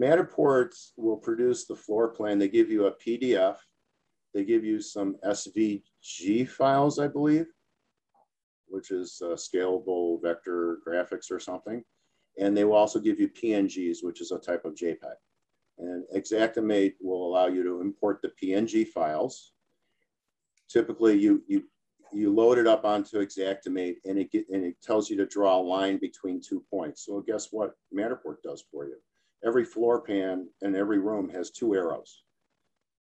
Matterport 0.00 0.74
will 0.96 1.18
produce 1.18 1.66
the 1.66 1.76
floor 1.76 2.08
plan. 2.08 2.38
They 2.38 2.48
give 2.48 2.70
you 2.70 2.86
a 2.86 2.92
PDF. 2.92 3.56
They 4.32 4.44
give 4.44 4.64
you 4.64 4.80
some 4.80 5.16
SVG 5.24 6.48
files, 6.48 6.98
I 6.98 7.08
believe 7.08 7.46
which 8.68 8.90
is 8.90 9.22
uh, 9.24 9.28
scalable 9.28 10.20
vector 10.22 10.78
graphics 10.86 11.30
or 11.30 11.38
something. 11.38 11.82
And 12.38 12.56
they 12.56 12.64
will 12.64 12.74
also 12.74 12.98
give 12.98 13.18
you 13.18 13.28
PNGs, 13.28 13.98
which 14.02 14.20
is 14.20 14.30
a 14.30 14.38
type 14.38 14.64
of 14.64 14.74
JPEG. 14.74 15.14
And 15.78 16.04
Xactimate 16.14 16.94
will 17.00 17.26
allow 17.26 17.46
you 17.46 17.62
to 17.62 17.80
import 17.80 18.20
the 18.22 18.32
PNG 18.42 18.86
files. 18.88 19.52
Typically, 20.68 21.18
you, 21.18 21.42
you, 21.46 21.64
you 22.12 22.32
load 22.32 22.58
it 22.58 22.66
up 22.66 22.84
onto 22.84 23.18
Xactimate 23.18 23.96
and 24.04 24.18
it, 24.18 24.30
get, 24.32 24.48
and 24.48 24.64
it 24.64 24.76
tells 24.82 25.10
you 25.10 25.16
to 25.16 25.26
draw 25.26 25.58
a 25.58 25.62
line 25.62 25.98
between 25.98 26.40
two 26.40 26.62
points. 26.70 27.04
So 27.04 27.20
guess 27.20 27.48
what 27.50 27.74
Matterport 27.94 28.42
does 28.42 28.64
for 28.70 28.86
you? 28.86 28.96
Every 29.44 29.64
floor 29.64 30.00
pan 30.00 30.48
in 30.62 30.74
every 30.74 30.98
room 30.98 31.28
has 31.30 31.50
two 31.50 31.74
arrows. 31.74 32.22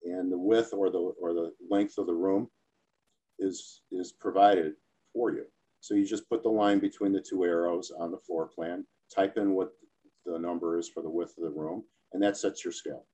And 0.03 0.31
the 0.31 0.37
width 0.37 0.73
or 0.73 0.89
the, 0.89 0.99
or 0.99 1.33
the 1.33 1.53
length 1.69 1.97
of 1.97 2.07
the 2.07 2.13
room 2.13 2.49
is, 3.39 3.81
is 3.91 4.11
provided 4.11 4.73
for 5.13 5.31
you. 5.31 5.45
So 5.79 5.93
you 5.93 6.05
just 6.05 6.29
put 6.29 6.43
the 6.43 6.49
line 6.49 6.79
between 6.79 7.13
the 7.13 7.21
two 7.21 7.45
arrows 7.45 7.91
on 7.97 8.11
the 8.11 8.17
floor 8.17 8.47
plan, 8.47 8.85
type 9.13 9.37
in 9.37 9.53
what 9.53 9.71
the 10.25 10.39
number 10.39 10.77
is 10.77 10.89
for 10.89 11.01
the 11.01 11.09
width 11.09 11.37
of 11.37 11.43
the 11.43 11.49
room, 11.49 11.83
and 12.13 12.21
that 12.23 12.37
sets 12.37 12.63
your 12.63 12.71
scale. 12.71 13.05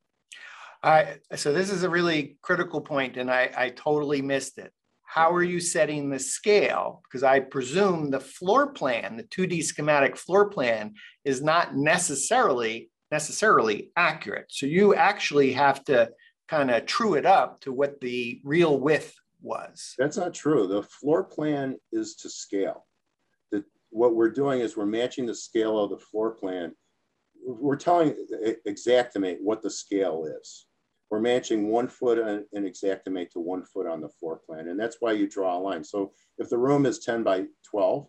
I, 0.83 1.17
so 1.35 1.53
this 1.53 1.69
is 1.69 1.83
a 1.83 1.89
really 1.89 2.37
critical 2.41 2.81
point, 2.81 3.17
and 3.17 3.29
I, 3.29 3.51
I 3.55 3.69
totally 3.69 4.21
missed 4.21 4.57
it. 4.57 4.71
How 5.03 5.33
are 5.33 5.43
you 5.43 5.59
setting 5.59 6.09
the 6.09 6.19
scale? 6.19 7.01
Because 7.03 7.23
I 7.23 7.41
presume 7.41 8.09
the 8.09 8.19
floor 8.19 8.71
plan, 8.71 9.17
the 9.17 9.23
2D 9.23 9.63
schematic 9.63 10.15
floor 10.15 10.49
plan, 10.49 10.93
is 11.25 11.41
not 11.41 11.75
necessarily 11.75 12.89
necessarily 13.11 13.91
accurate. 13.97 14.45
So 14.49 14.65
you 14.65 14.95
actually 14.95 15.51
have 15.51 15.83
to 15.85 16.11
kind 16.47 16.71
of 16.71 16.85
true 16.85 17.15
it 17.15 17.25
up 17.25 17.59
to 17.61 17.73
what 17.73 17.99
the 17.99 18.41
real 18.43 18.79
width 18.79 19.13
was. 19.41 19.95
That's 19.97 20.17
not 20.17 20.33
true. 20.33 20.67
The 20.67 20.83
floor 20.83 21.23
plan 21.23 21.77
is 21.91 22.15
to 22.15 22.29
scale. 22.29 22.85
What 23.91 24.15
we're 24.15 24.31
doing 24.31 24.61
is 24.61 24.75
we're 24.75 24.85
matching 24.85 25.25
the 25.25 25.35
scale 25.35 25.77
of 25.77 25.91
the 25.91 25.97
floor 25.97 26.31
plan. 26.31 26.73
We're 27.45 27.75
telling 27.75 28.15
Xactimate 28.67 29.37
what 29.41 29.61
the 29.61 29.69
scale 29.69 30.25
is. 30.25 30.65
We're 31.09 31.19
matching 31.19 31.67
one 31.67 31.89
foot 31.89 32.17
in 32.17 32.63
Xactimate 32.63 33.31
to 33.31 33.39
one 33.39 33.65
foot 33.65 33.85
on 33.85 33.99
the 33.99 34.07
floor 34.07 34.39
plan. 34.45 34.69
And 34.69 34.79
that's 34.79 34.97
why 35.01 35.11
you 35.11 35.27
draw 35.27 35.57
a 35.57 35.59
line. 35.59 35.83
So 35.83 36.13
if 36.37 36.49
the 36.49 36.57
room 36.57 36.85
is 36.85 36.99
10 36.99 37.23
by 37.23 37.45
12, 37.69 38.07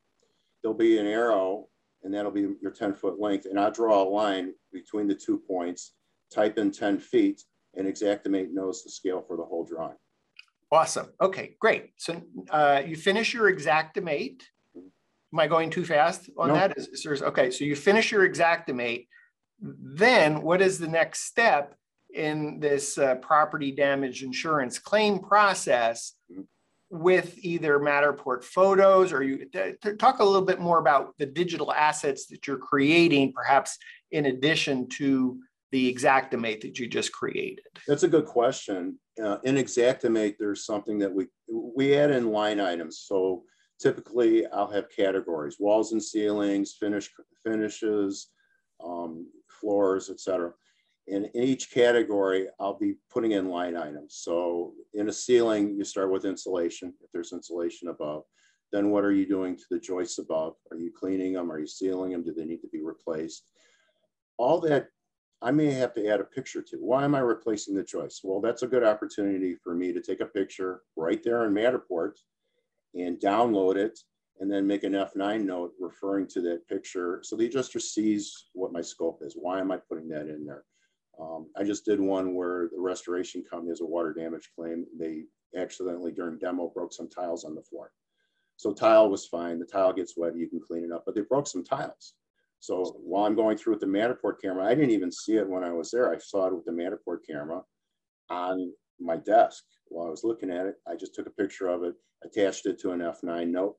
there'll 0.63 0.77
be 0.77 0.99
an 0.99 1.07
arrow 1.07 1.67
and 2.05 2.15
that'll 2.15 2.31
be 2.31 2.49
your 2.61 2.71
10 2.71 2.95
foot 2.95 3.21
length. 3.21 3.47
And 3.47 3.59
I'll 3.59 3.73
draw 3.73 4.03
a 4.03 4.09
line 4.09 4.53
between 4.73 5.09
the 5.09 5.15
two 5.15 5.39
points, 5.39 5.95
type 6.33 6.59
in 6.59 6.71
10 6.71 7.01
feet, 7.01 7.43
and 7.75 7.87
Xactimate 7.89 8.53
knows 8.53 8.85
the 8.85 8.91
scale 8.91 9.25
for 9.27 9.37
the 9.37 9.45
whole 9.45 9.65
drawing. 9.65 9.97
Awesome. 10.71 11.09
Okay, 11.21 11.57
great. 11.61 11.91
So 11.97 12.23
uh, 12.51 12.83
you 12.87 12.97
finish 12.97 13.35
your 13.35 13.53
Xactimate. 13.55 14.43
Am 15.33 15.39
I 15.39 15.47
going 15.47 15.71
too 15.71 15.85
fast 15.85 16.29
on 16.37 16.49
no. 16.49 16.55
that? 16.55 16.77
Is, 16.77 16.89
is 16.89 17.23
okay, 17.23 17.51
so 17.51 17.65
you 17.65 17.75
finish 17.75 18.13
your 18.13 18.29
Xactimate. 18.29 19.07
Then 19.61 20.43
what 20.43 20.61
is 20.61 20.79
the 20.79 20.89
next 20.89 21.25
step 21.27 21.75
in 22.15 22.61
this 22.61 22.99
uh, 22.99 23.15
property 23.17 23.73
damage 23.73 24.23
insurance 24.23 24.79
claim 24.79 25.21
process 25.21 26.15
with 26.91 27.39
either 27.39 27.79
Matterport 27.79 28.45
photos 28.45 29.13
or 29.13 29.23
you 29.23 29.47
talk 29.99 30.19
a 30.19 30.25
little 30.25 30.43
bit 30.45 30.61
more 30.61 30.79
about 30.79 31.15
the 31.19 31.25
digital 31.25 31.73
assets 31.73 32.27
that 32.27 32.47
you're 32.47 32.59
creating, 32.59 33.33
perhaps 33.33 33.79
in 34.11 34.27
addition 34.27 34.87
to 34.91 35.41
the 35.71 35.95
Xactimate 35.95 36.61
that 36.61 36.79
you 36.79 36.87
just 36.87 37.11
created? 37.13 37.65
That's 37.89 38.03
a 38.03 38.09
good 38.09 38.27
question. 38.27 38.99
Uh, 39.23 39.39
in 39.45 39.55
Xactimate, 39.57 40.37
there's 40.39 40.67
something 40.67 40.99
that 40.99 41.13
we 41.13 41.27
we 41.49 41.97
add 41.97 42.11
in 42.11 42.31
line 42.31 42.61
items. 42.61 43.01
So 43.07 43.45
typically, 43.83 44.47
I'll 44.47 44.71
have 44.71 44.95
categories: 44.95 45.57
walls 45.59 45.93
and 45.93 46.03
ceilings, 46.03 46.75
finish 46.79 47.11
finishes, 47.45 48.29
um, 48.83 49.27
floors, 49.49 50.11
etc. 50.11 50.53
And 51.09 51.27
in 51.35 51.43
each 51.43 51.71
category, 51.73 52.49
I'll 52.61 52.79
be 52.79 52.95
putting 53.11 53.33
in 53.33 53.49
line 53.49 53.77
items. 53.77 54.15
So 54.23 54.75
in 54.95 55.09
a 55.09 55.13
ceiling, 55.13 55.75
you 55.77 55.85
start 55.85 56.13
with 56.13 56.25
insulation, 56.25 56.95
if 57.03 57.11
there's 57.13 57.33
insulation 57.33 57.89
above. 57.89 58.23
Then 58.71 58.91
what 58.91 59.05
are 59.05 59.13
you 59.13 59.27
doing 59.27 59.57
to 59.57 59.65
the 59.71 59.81
joists 59.81 60.19
above? 60.19 60.55
Are 60.71 60.79
you 60.79 60.93
cleaning 60.93 61.35
them? 61.35 61.51
Are 61.51 61.59
you 61.59 61.67
sealing 61.67 62.13
them? 62.13 62.23
Do 62.23 62.33
they 62.33 62.45
need 62.45 62.63
to 62.63 62.69
be 62.69 62.81
replaced? 62.81 63.51
All 64.39 64.61
that 64.61 64.89
I 65.43 65.51
may 65.51 65.73
have 65.73 65.93
to 65.95 66.07
add 66.07 66.21
a 66.21 66.25
picture 66.25 66.63
to. 66.63 66.77
Why 66.77 67.05
am 67.05 67.17
I 67.17 67.19
replacing 67.19 67.75
the 67.75 67.83
joist? 67.83 68.21
Well, 68.23 68.41
that's 68.41 68.63
a 68.63 68.69
good 68.69 68.85
opportunity 68.85 69.57
for 69.57 69.75
me 69.75 69.93
to 69.93 70.01
take 70.01 70.21
a 70.21 70.27
picture 70.27 70.83
right 70.97 71.23
there 71.23 71.45
in 71.45 71.53
Matterport 71.53 72.13
and 72.95 73.19
download 73.19 73.77
it 73.77 73.99
and 74.41 74.51
then 74.51 74.67
make 74.67 74.83
an 74.83 74.93
F9 74.93 75.45
note 75.45 75.73
referring 75.79 76.27
to 76.29 76.41
that 76.43 76.67
picture. 76.69 77.21
So 77.23 77.37
the 77.37 77.47
adjuster 77.47 77.79
sees 77.79 78.47
what 78.55 78.73
my 78.73 78.81
scope 78.81 79.21
is. 79.23 79.35
Why 79.35 79.61
am 79.61 79.71
I 79.71 79.77
putting 79.77 80.09
that 80.09 80.29
in 80.29 80.45
there? 80.45 80.65
Um, 81.21 81.49
I 81.57 81.63
just 81.63 81.85
did 81.85 82.01
one 82.01 82.35
where 82.35 82.69
the 82.73 82.81
restoration 82.81 83.45
company 83.49 83.71
has 83.71 83.81
a 83.81 83.87
water 83.87 84.13
damage 84.13 84.51
claim. 84.57 84.87
They 84.99 85.25
accidentally 85.57 86.13
during 86.13 86.39
demo 86.39 86.73
broke 86.75 86.93
some 86.93 87.09
tiles 87.09 87.45
on 87.45 87.55
the 87.55 87.63
floor. 87.63 87.93
So 88.57 88.73
tile 88.73 89.11
was 89.11 89.27
fine. 89.27 89.59
The 89.59 89.67
tile 89.67 89.93
gets 89.93 90.17
wet, 90.17 90.37
you 90.37 90.49
can 90.49 90.61
clean 90.61 90.85
it 90.85 90.93
up, 90.93 91.05
but 91.05 91.15
they 91.15 91.23
broke 91.23 91.47
some 91.47 91.65
tiles. 91.65 92.15
So 92.61 92.97
while 93.03 93.25
I'm 93.25 93.35
going 93.35 93.57
through 93.57 93.75
with 93.75 93.81
the 93.81 93.87
Matterport 93.87 94.41
camera, 94.41 94.65
I 94.65 94.75
didn't 94.75 94.93
even 94.93 95.11
see 95.11 95.37
it 95.37 95.49
when 95.49 95.65
I 95.65 95.73
was 95.73 95.91
there. 95.91 96.13
I 96.13 96.19
saw 96.19 96.47
it 96.47 96.55
with 96.55 96.65
the 96.65 96.71
Matterport 96.71 97.19
camera 97.29 97.63
on 98.31 98.73
my 99.01 99.17
desk 99.17 99.65
while 99.93 100.07
I 100.07 100.11
was 100.11 100.25
looking 100.25 100.51
at 100.51 100.67
it. 100.67 100.77
I 100.87 100.97
just 100.97 101.15
took 101.15 101.27
a 101.27 101.31
picture 101.31 101.69
of 101.69 101.83
it, 101.85 101.95
attached 102.25 102.67
it 102.67 102.81
to 102.81 102.93
an 102.93 103.01
F9 103.01 103.49
note 103.49 103.77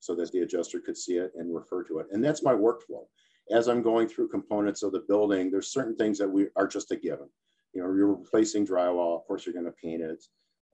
so 0.00 0.14
that 0.14 0.32
the 0.32 0.40
adjuster 0.40 0.80
could 0.80 0.96
see 0.96 1.14
it 1.14 1.32
and 1.36 1.54
refer 1.54 1.84
to 1.84 1.98
it. 1.98 2.06
And 2.10 2.24
that's 2.24 2.42
my 2.42 2.54
workflow. 2.54 3.04
As 3.50 3.68
I'm 3.68 3.82
going 3.82 4.08
through 4.08 4.28
components 4.28 4.82
of 4.82 4.92
the 4.92 5.04
building, 5.08 5.50
there's 5.50 5.72
certain 5.72 5.96
things 5.96 6.18
that 6.18 6.28
we 6.28 6.46
are 6.56 6.66
just 6.66 6.90
a 6.92 6.96
given. 6.96 7.28
You 7.74 7.82
know, 7.82 7.92
you're 7.92 8.14
replacing 8.14 8.66
drywall, 8.66 9.18
of 9.18 9.26
course 9.26 9.44
you're 9.44 9.52
going 9.52 9.66
to 9.66 9.72
paint 9.72 10.02
it. 10.02 10.24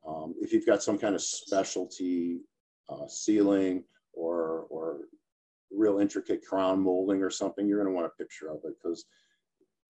Um, 0.06 0.34
if 0.40 0.52
you've 0.52 0.66
got 0.66 0.82
some 0.82 0.98
kind 0.98 1.14
of 1.14 1.22
specialty 1.22 2.40
uh, 2.88 3.08
ceiling 3.08 3.82
or, 4.12 4.66
or 4.70 5.00
real 5.72 5.98
intricate 5.98 6.44
crown 6.46 6.80
molding 6.80 7.22
or 7.22 7.30
something, 7.30 7.66
you're 7.66 7.82
going 7.82 7.92
to 7.92 7.94
want 7.94 8.06
a 8.06 8.22
picture 8.22 8.48
of 8.48 8.58
it 8.64 8.74
because 8.80 9.06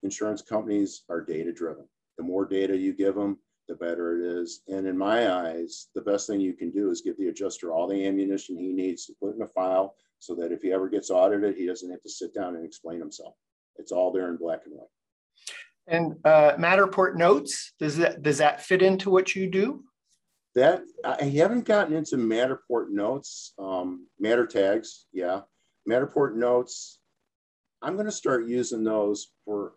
insurance 0.03 0.43
companies 0.43 1.03
are 1.11 1.21
data 1.21 1.53
driven. 1.53 1.87
The 2.17 2.25
more 2.25 2.47
data 2.47 2.77
you 2.77 2.95
give 2.95 3.15
them, 3.15 3.39
the 3.69 3.75
better 3.75 4.19
it 4.19 4.41
is. 4.41 4.63
And 4.69 4.87
in 4.87 4.97
my 4.97 5.33
eyes, 5.33 5.89
the 5.95 6.03
best 6.03 6.27
thing 6.27 6.41
you 6.41 6.55
can 6.55 6.71
do 6.71 6.91
is 6.91 7.01
give 7.01 7.17
the 7.19 7.29
adjuster 7.29 7.73
all 7.73 7.87
the 7.87 8.07
ammunition 8.07 8.57
he 8.57 8.73
needs 8.73 9.07
to 9.07 9.15
put 9.21 9.35
in 9.35 9.43
a 9.43 9.47
file 9.47 9.95
so 10.19 10.35
that 10.37 10.53
if 10.53 10.63
he 10.63 10.73
ever 10.73 10.89
gets 10.89 11.11
audited, 11.11 11.57
he 11.57 11.67
doesn't 11.67 11.91
have 11.91 12.03
to 12.03 12.09
sit 12.09 12.35
down 12.35 12.57
and 12.57 12.65
explain 12.65 13.01
himself. 13.01 13.35
It's 13.77 13.93
all 13.93 14.13
there 14.13 14.29
in 14.29 14.37
black 14.37 14.63
and 14.65 14.75
white. 14.75 14.89
And 15.89 16.17
uh, 16.25 16.57
Matterport 16.57 17.17
notes, 17.17 17.73
does 17.79 17.97
that 17.99 18.23
does 18.23 18.39
that 18.39 18.61
fit 18.61 18.83
into 18.83 19.11
what 19.11 19.37
you 19.37 19.49
do? 19.49 19.85
That 20.55 20.83
I 21.05 21.25
haven't 21.25 21.65
gotten 21.65 21.95
into 21.95 22.17
Matterport 22.17 22.89
notes, 22.89 23.53
um, 23.59 24.07
Matter 24.19 24.47
tags, 24.47 25.07
yeah. 25.13 25.43
Matterport 25.89 26.35
notes, 26.35 26.99
I'm 27.83 27.95
going 27.95 28.07
to 28.07 28.13
start 28.13 28.49
using 28.49 28.83
those 28.83 29.29
for 29.45 29.75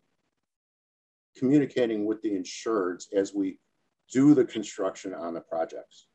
communicating 1.38 2.06
with 2.06 2.22
the 2.22 2.32
insureds 2.32 3.14
as 3.14 3.34
we 3.34 3.60
do 4.12 4.34
the 4.34 4.46
construction 4.46 5.14
on 5.14 5.34
the 5.34 5.42
projects. 5.42 6.08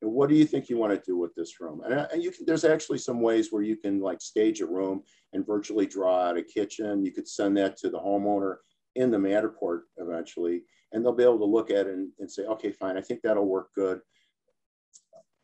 And 0.00 0.12
what 0.12 0.28
do 0.28 0.36
you 0.36 0.44
think 0.44 0.68
you 0.68 0.78
want 0.78 0.92
to 0.92 1.10
do 1.10 1.16
with 1.16 1.34
this 1.34 1.60
room? 1.60 1.80
And, 1.84 1.92
and 2.12 2.22
you 2.22 2.30
can, 2.30 2.46
there's 2.46 2.64
actually 2.64 2.98
some 2.98 3.20
ways 3.20 3.48
where 3.50 3.62
you 3.62 3.76
can 3.76 4.00
like 4.00 4.20
stage 4.20 4.60
a 4.60 4.66
room 4.66 5.02
and 5.32 5.44
virtually 5.44 5.86
draw 5.86 6.28
out 6.28 6.38
a 6.38 6.42
kitchen. 6.42 7.04
You 7.04 7.10
could 7.10 7.26
send 7.26 7.56
that 7.56 7.76
to 7.78 7.90
the 7.90 7.98
homeowner 7.98 8.56
in 8.94 9.10
the 9.10 9.16
Matterport 9.16 9.80
eventually, 9.96 10.62
and 10.92 11.04
they'll 11.04 11.12
be 11.12 11.24
able 11.24 11.38
to 11.38 11.44
look 11.44 11.70
at 11.70 11.86
it 11.86 11.94
and, 11.94 12.10
and 12.20 12.30
say, 12.30 12.44
okay, 12.44 12.70
fine, 12.70 12.96
I 12.96 13.00
think 13.00 13.22
that'll 13.22 13.44
work 13.46 13.70
good. 13.74 14.00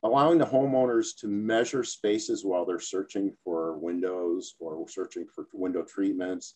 allowing 0.05 0.37
the 0.38 0.47
homeowners 0.47 1.17
to 1.19 1.27
measure 1.27 1.83
spaces 1.83 2.45
while 2.45 2.67
they're 2.67 2.79
searching 2.79 3.33
for 3.43 3.79
windows 3.79 4.55
or 4.61 4.87
searching 4.88 5.27
for 5.35 5.47
window 5.55 5.83
treatments, 5.83 6.55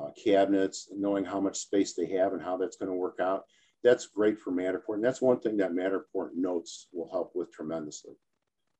uh, 0.00 0.10
cabinets, 0.22 0.88
knowing 0.96 1.24
how 1.24 1.40
much 1.40 1.58
space 1.58 1.94
they 1.94 2.06
have 2.06 2.32
and 2.32 2.42
how 2.42 2.56
that's 2.56 2.76
going 2.76 2.90
to 2.90 2.96
work 2.96 3.18
out. 3.20 3.42
That's 3.84 4.06
great 4.06 4.40
for 4.40 4.50
Matterport. 4.50 4.94
And 4.94 5.04
that's 5.04 5.22
one 5.22 5.38
thing 5.38 5.58
that 5.58 5.72
Matterport 5.72 6.30
notes 6.34 6.88
will 6.92 7.10
help 7.10 7.32
with 7.34 7.52
tremendously. 7.52 8.14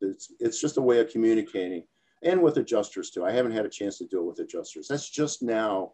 It's, 0.01 0.33
it's 0.41 0.61
just 0.61 0.79
a 0.79 0.83
way 0.83 0.99
of 1.01 1.11
communicating 1.11 1.85
and 2.23 2.43
with 2.43 2.57
adjusters 2.57 3.11
too. 3.11 3.25
I 3.25 3.31
haven't 3.31 3.53
had 3.53 3.67
a 3.67 3.71
chance 3.71 3.99
to 3.99 4.07
do 4.07 4.21
it 4.21 4.27
with 4.27 4.39
adjusters. 4.41 4.89
That's 4.89 5.09
just 5.09 5.43
now 5.43 5.93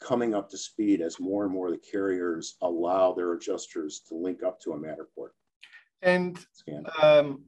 coming 0.00 0.34
up 0.34 0.48
to 0.50 0.58
speed 0.58 1.00
as 1.00 1.20
more 1.20 1.44
and 1.44 1.52
more 1.52 1.66
of 1.68 1.72
the 1.72 1.90
carriers 1.90 2.56
allow 2.62 3.12
their 3.12 3.32
adjusters 3.32 4.02
to 4.08 4.14
link 4.14 4.42
up 4.42 4.60
to 4.60 4.72
a 4.72 4.78
Matterport. 4.78 5.30
And 6.02 6.38
um, 7.02 7.44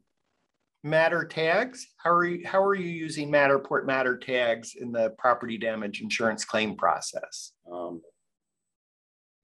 Matter 0.83 1.25
tags, 1.25 1.87
how 1.97 2.11
are 2.11 2.25
you, 2.25 2.47
how 2.47 2.63
are 2.63 2.75
you 2.75 2.89
using 2.89 3.31
Matterport 3.31 3.87
Matter 3.87 4.17
tags 4.17 4.77
in 4.81 4.93
the 4.93 5.11
property 5.19 5.59
damage 5.59 6.01
insurance 6.01 6.45
claim 6.45 6.77
process? 6.77 7.53
Um, 7.71 8.03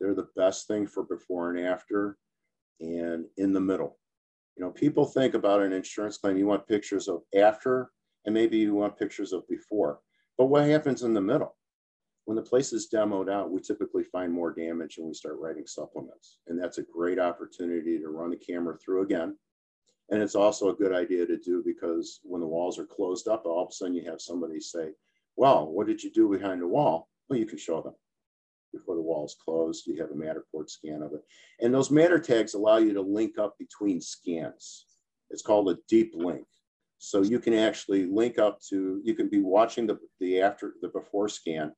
they're 0.02 0.14
the 0.14 0.28
best 0.34 0.66
thing 0.66 0.84
for 0.84 1.04
before 1.04 1.50
and 1.50 1.64
after 1.64 2.18
and 2.80 3.24
in 3.36 3.52
the 3.52 3.60
middle. 3.60 3.98
You 4.56 4.64
know, 4.64 4.72
people 4.72 5.04
think 5.04 5.34
about 5.34 5.62
an 5.62 5.72
insurance 5.72 6.18
claim, 6.18 6.36
you 6.36 6.46
want 6.46 6.66
pictures 6.66 7.06
of 7.06 7.22
after 7.34 7.92
and 8.26 8.34
maybe 8.34 8.58
you 8.58 8.74
want 8.74 8.98
pictures 8.98 9.32
of 9.32 9.46
before. 9.48 10.00
But 10.36 10.46
what 10.46 10.64
happens 10.64 11.04
in 11.04 11.14
the 11.14 11.20
middle? 11.20 11.56
When 12.24 12.36
the 12.36 12.42
place 12.42 12.72
is 12.72 12.88
demoed 12.92 13.30
out, 13.30 13.50
we 13.50 13.60
typically 13.60 14.02
find 14.02 14.32
more 14.32 14.52
damage 14.52 14.98
and 14.98 15.06
we 15.06 15.14
start 15.14 15.38
writing 15.38 15.66
supplements. 15.66 16.38
And 16.48 16.60
that's 16.60 16.78
a 16.78 16.82
great 16.82 17.20
opportunity 17.20 17.98
to 18.00 18.08
run 18.08 18.30
the 18.30 18.36
camera 18.36 18.76
through 18.78 19.02
again. 19.02 19.36
And 20.10 20.20
it's 20.20 20.34
also 20.34 20.70
a 20.70 20.74
good 20.74 20.92
idea 20.92 21.26
to 21.26 21.36
do 21.36 21.62
because 21.64 22.18
when 22.24 22.40
the 22.40 22.46
walls 22.46 22.76
are 22.78 22.86
closed 22.86 23.28
up, 23.28 23.46
all 23.46 23.62
of 23.62 23.68
a 23.68 23.72
sudden 23.72 23.94
you 23.94 24.04
have 24.10 24.20
somebody 24.20 24.60
say, 24.60 24.90
well, 25.36 25.66
what 25.66 25.86
did 25.86 26.02
you 26.02 26.10
do 26.10 26.28
behind 26.28 26.60
the 26.60 26.66
wall? 26.66 27.08
Well, 27.28 27.38
you 27.38 27.46
can 27.46 27.58
show 27.58 27.80
them 27.80 27.94
before 28.72 28.96
the 28.96 29.02
wall 29.02 29.24
is 29.24 29.36
closed. 29.42 29.86
You 29.86 30.00
have 30.00 30.10
a 30.10 30.14
Matterport 30.14 30.70
scan 30.70 31.02
of 31.02 31.12
it. 31.12 31.22
And 31.60 31.72
those 31.72 31.90
Matter 31.90 32.18
tags 32.18 32.54
allow 32.54 32.78
you 32.78 32.92
to 32.94 33.02
link 33.02 33.38
up 33.38 33.58
between 33.58 34.00
scans. 34.00 34.86
It's 35.30 35.42
called 35.42 35.70
a 35.70 35.78
deep 35.88 36.12
link. 36.14 36.46
So 36.98 37.22
you 37.22 37.40
can 37.40 37.54
actually 37.54 38.06
link 38.06 38.38
up 38.38 38.60
to, 38.68 39.00
you 39.02 39.14
can 39.14 39.28
be 39.28 39.40
watching 39.40 39.86
the, 39.86 39.98
the 40.20 40.40
after, 40.40 40.74
the 40.82 40.88
before 40.88 41.28
scan, 41.28 41.72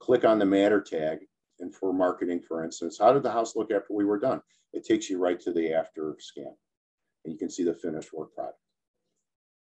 click 0.00 0.24
on 0.24 0.38
the 0.38 0.44
Matter 0.44 0.80
tag, 0.80 1.18
and 1.60 1.74
for 1.74 1.92
marketing, 1.92 2.42
for 2.46 2.64
instance, 2.64 2.98
how 2.98 3.12
did 3.12 3.22
the 3.22 3.30
house 3.30 3.56
look 3.56 3.70
after 3.70 3.92
we 3.92 4.04
were 4.04 4.18
done? 4.18 4.42
It 4.72 4.84
takes 4.84 5.08
you 5.08 5.18
right 5.18 5.38
to 5.40 5.52
the 5.52 5.72
after 5.72 6.16
scan, 6.18 6.52
and 7.24 7.32
you 7.32 7.38
can 7.38 7.48
see 7.48 7.64
the 7.64 7.74
finished 7.74 8.12
work 8.12 8.34
product. 8.34 8.58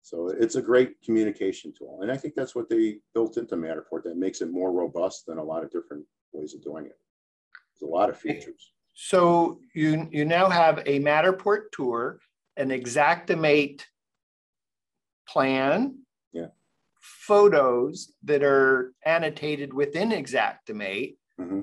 So 0.05 0.29
it's 0.29 0.57
a 0.57 0.63
great 0.63 1.01
communication 1.03 1.73
tool. 1.73 2.01
And 2.03 2.13
I 2.13 2.19
think 2.19 2.35
that's 2.35 2.55
what 2.55 2.69
they 2.69 2.99
built 3.15 3.39
into 3.39 3.57
Matterport 3.57 4.03
that 4.05 4.19
makes 4.19 4.43
it 4.43 4.51
more 4.51 4.71
robust 4.71 5.25
than 5.27 5.39
a 5.39 5.43
lot 5.43 5.65
of 5.65 5.71
different 5.71 6.05
ways 6.35 6.55
of 6.55 6.63
doing 6.63 6.85
it. 6.85 6.99
There's 7.73 7.89
a 7.89 7.93
lot 7.93 8.11
of 8.11 8.19
features. 8.19 8.73
So 8.93 9.61
you, 9.75 10.07
you 10.13 10.27
now 10.27 10.51
have 10.51 10.83
a 10.85 11.01
Matterport 11.01 11.73
tour, 11.73 12.21
an 12.59 12.69
Xactimate 12.69 13.83
plan, 15.27 16.01
yeah. 16.35 16.49
photos 17.01 18.13
that 18.25 18.43
are 18.43 18.93
annotated 19.07 19.73
within 19.73 20.11
Xactimate, 20.11 21.17
mm-hmm. 21.41 21.63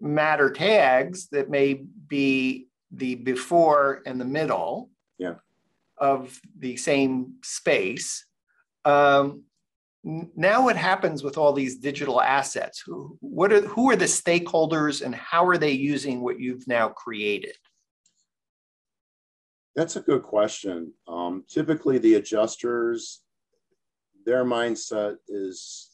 matter 0.00 0.50
tags 0.50 1.28
that 1.28 1.50
may 1.50 1.84
be 2.08 2.66
the 2.90 3.14
before 3.14 4.02
and 4.06 4.20
the 4.20 4.24
middle 4.24 4.90
yeah. 5.20 5.34
Of 6.00 6.40
the 6.58 6.76
same 6.76 7.34
space. 7.42 8.24
Um, 8.84 9.44
now 10.02 10.64
what 10.64 10.76
happens 10.76 11.22
with 11.22 11.36
all 11.36 11.52
these 11.52 11.76
digital 11.76 12.20
assets? 12.20 12.82
Who, 12.86 13.18
what 13.20 13.52
are, 13.52 13.60
who 13.60 13.90
are 13.90 13.96
the 13.96 14.06
stakeholders 14.06 15.02
and 15.02 15.14
how 15.14 15.46
are 15.46 15.58
they 15.58 15.72
using 15.72 16.22
what 16.22 16.40
you've 16.40 16.66
now 16.66 16.88
created? 16.88 17.54
That's 19.76 19.96
a 19.96 20.00
good 20.00 20.22
question. 20.22 20.92
Um, 21.06 21.44
typically, 21.48 21.98
the 21.98 22.14
adjusters, 22.14 23.20
their 24.24 24.44
mindset 24.44 25.16
is 25.28 25.90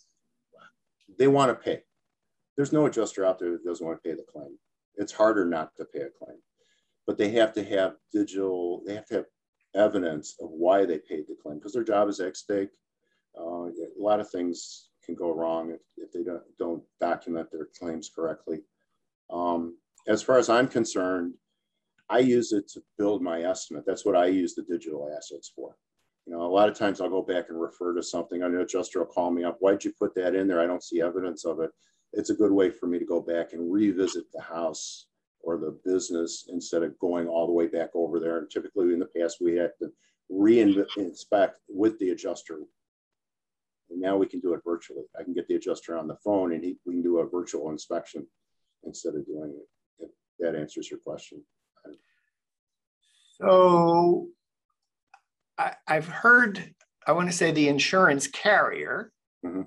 they 1.19 1.29
want 1.29 1.51
to 1.51 1.55
pay. 1.55 1.83
There's 2.57 2.73
no 2.73 2.87
adjuster 2.87 3.25
out 3.25 3.38
there 3.38 3.51
that 3.51 3.64
doesn't 3.64 3.87
want 3.87 4.03
to 4.03 4.09
pay 4.09 4.14
the 4.14 4.25
claim. 4.33 4.59
It's 4.97 5.12
harder 5.12 5.45
not 5.45 5.75
to 5.77 5.85
pay 5.85 6.01
a 6.01 6.09
claim, 6.09 6.38
but 7.07 7.19
they 7.19 7.31
have 7.33 7.53
to 7.55 7.64
have 7.64 7.97
digital, 8.12 8.83
they 8.87 8.95
have 8.95 9.07
to 9.07 9.14
have 9.16 9.25
evidence 9.77 10.37
of 10.41 10.51
why 10.51 10.85
they 10.85 10.99
paid 10.99 11.27
the 11.29 11.37
claim 11.41 11.59
because 11.59 11.73
their 11.73 11.85
job 11.85 12.09
is 12.09 12.21
at 12.21 12.37
stake. 12.37 12.71
Uh, 13.39 13.67
a 13.67 13.99
lot 13.99 14.21
of 14.21 14.31
things 14.31 14.89
can 15.05 15.15
go 15.15 15.33
wrong 15.33 15.71
if, 15.71 15.81
if 15.97 16.12
they 16.12 16.23
don't, 16.23 16.43
don't 16.59 16.83
document 17.01 17.49
their 17.53 17.69
claims 17.79 18.11
correctly. 18.15 18.61
Um, 19.31 19.77
as 20.09 20.23
far 20.23 20.39
as 20.39 20.49
I'm 20.49 20.69
concerned, 20.69 21.35
I 22.09 22.21
use 22.21 22.53
it 22.53 22.69
to 22.71 22.83
build 22.99 23.23
my 23.23 23.43
estimate. 23.43 23.85
That's 23.87 24.05
what 24.05 24.17
I 24.17 24.27
use 24.27 24.55
the 24.55 24.62
digital 24.62 25.12
assets 25.17 25.53
for. 25.55 25.77
You 26.27 26.33
know, 26.33 26.43
a 26.43 26.49
lot 26.49 26.69
of 26.69 26.77
times 26.77 27.01
I'll 27.01 27.09
go 27.09 27.23
back 27.23 27.47
and 27.49 27.61
refer 27.61 27.95
to 27.95 28.03
something. 28.03 28.43
An 28.43 28.57
adjuster 28.57 29.01
will 29.01 29.07
call 29.07 29.31
me 29.31 29.45
up. 29.45 29.59
Why'd 29.61 29.85
you 29.85 29.93
put 29.99 30.15
that 30.17 30.35
in 30.35 30.49
there? 30.49 30.61
I 30.61 30.67
don't 30.67 30.83
see 30.83 31.01
evidence 31.01 31.45
of 31.45 31.61
it. 31.61 31.71
It's 32.12 32.31
a 32.31 32.35
good 32.35 32.53
way 32.53 32.71
for 32.71 32.87
me 32.87 32.99
to 32.99 33.05
go 33.05 33.21
back 33.21 33.53
and 33.53 33.73
revisit 33.73 34.25
the 34.33 34.41
house 34.41 35.06
or 35.47 35.57
the 35.57 35.79
business 35.85 36.49
instead 36.53 36.83
of 36.83 36.99
going 36.99 37.29
all 37.29 37.47
the 37.47 37.53
way 37.53 37.69
back 37.69 37.91
over 37.95 38.19
there. 38.19 38.39
And 38.39 38.51
typically 38.51 38.93
in 38.93 38.99
the 38.99 39.09
past, 39.17 39.37
we 39.41 39.55
had 39.55 39.71
to 39.81 39.93
re-inspect 40.29 41.61
with 41.69 41.97
the 42.01 42.11
adjuster. 42.11 42.59
And 43.89 44.01
now 44.01 44.17
we 44.17 44.27
can 44.27 44.41
do 44.41 44.55
it 44.55 44.61
virtually. 44.65 45.05
I 45.19 45.23
can 45.23 45.35
get 45.35 45.47
the 45.47 45.55
adjuster 45.55 45.97
on 45.97 46.09
the 46.09 46.17
phone 46.17 46.53
and 46.53 46.65
he, 46.65 46.77
we 46.85 46.95
can 46.95 47.03
do 47.03 47.21
a 47.21 47.29
virtual 47.29 47.71
inspection 47.71 48.27
instead 48.83 49.15
of 49.15 49.25
doing 49.25 49.55
it. 49.57 50.05
If 50.05 50.11
that 50.41 50.59
answers 50.59 50.91
your 50.91 50.99
question. 50.99 51.43
So 53.41 54.27
I, 55.57 55.75
have 55.87 56.09
heard, 56.09 56.75
I 57.07 57.13
want 57.13 57.31
to 57.31 57.37
say 57.37 57.53
the 57.53 57.69
insurance 57.69 58.27
carrier. 58.27 59.13
Mm-hmm. 59.45 59.63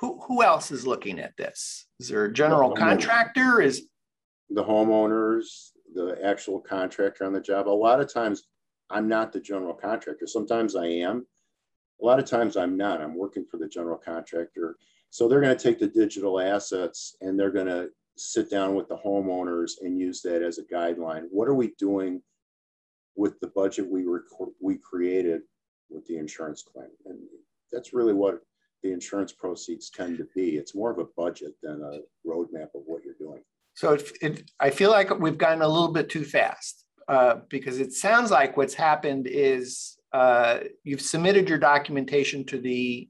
Who, 0.00 0.20
who 0.26 0.42
else 0.42 0.70
is 0.70 0.86
looking 0.86 1.18
at 1.18 1.36
this? 1.36 1.86
Is 2.00 2.08
there 2.08 2.24
a 2.24 2.32
general 2.32 2.70
the 2.70 2.76
contractor? 2.76 3.60
Is 3.60 3.88
the 4.50 4.64
homeowners, 4.64 5.70
the 5.94 6.18
actual 6.24 6.60
contractor 6.60 7.24
on 7.24 7.32
the 7.32 7.40
job? 7.40 7.68
A 7.68 7.70
lot 7.70 8.00
of 8.00 8.12
times 8.12 8.44
I'm 8.90 9.08
not 9.08 9.32
the 9.32 9.40
general 9.40 9.74
contractor. 9.74 10.26
Sometimes 10.26 10.74
I 10.76 10.86
am. 10.86 11.26
A 12.00 12.04
lot 12.04 12.18
of 12.18 12.24
times 12.24 12.56
I'm 12.56 12.76
not. 12.76 13.00
I'm 13.00 13.16
working 13.16 13.44
for 13.50 13.56
the 13.56 13.68
general 13.68 13.98
contractor. 13.98 14.76
So 15.10 15.28
they're 15.28 15.40
going 15.40 15.56
to 15.56 15.62
take 15.62 15.78
the 15.78 15.88
digital 15.88 16.40
assets 16.40 17.16
and 17.20 17.38
they're 17.38 17.50
going 17.50 17.66
to 17.66 17.88
sit 18.16 18.50
down 18.50 18.74
with 18.74 18.88
the 18.88 18.96
homeowners 18.96 19.72
and 19.80 19.98
use 19.98 20.22
that 20.22 20.42
as 20.42 20.58
a 20.58 20.64
guideline. 20.64 21.24
What 21.30 21.48
are 21.48 21.54
we 21.54 21.72
doing 21.78 22.22
with 23.16 23.38
the 23.40 23.48
budget 23.48 23.88
we 23.88 24.04
rec- 24.04 24.22
we 24.60 24.76
created 24.76 25.42
with 25.90 26.06
the 26.06 26.18
insurance 26.18 26.62
claim? 26.62 26.90
And 27.06 27.18
that's 27.72 27.92
really 27.92 28.12
what 28.12 28.40
the 28.82 28.92
insurance 28.92 29.32
proceeds 29.32 29.90
tend 29.90 30.18
to 30.18 30.28
be. 30.34 30.56
It's 30.56 30.74
more 30.74 30.90
of 30.90 30.98
a 30.98 31.08
budget 31.16 31.54
than 31.62 31.82
a 31.82 32.28
roadmap 32.28 32.74
of. 32.74 32.82
So 33.78 33.92
it, 33.92 34.10
it, 34.20 34.50
I 34.58 34.70
feel 34.70 34.90
like 34.90 35.20
we've 35.20 35.38
gotten 35.38 35.62
a 35.62 35.68
little 35.68 35.92
bit 35.92 36.08
too 36.08 36.24
fast 36.24 36.84
uh, 37.06 37.36
because 37.48 37.78
it 37.78 37.92
sounds 37.92 38.28
like 38.28 38.56
what's 38.56 38.74
happened 38.74 39.28
is 39.28 39.96
uh, 40.12 40.58
you've 40.82 41.00
submitted 41.00 41.48
your 41.48 41.58
documentation 41.58 42.44
to 42.46 42.58
the 42.58 43.08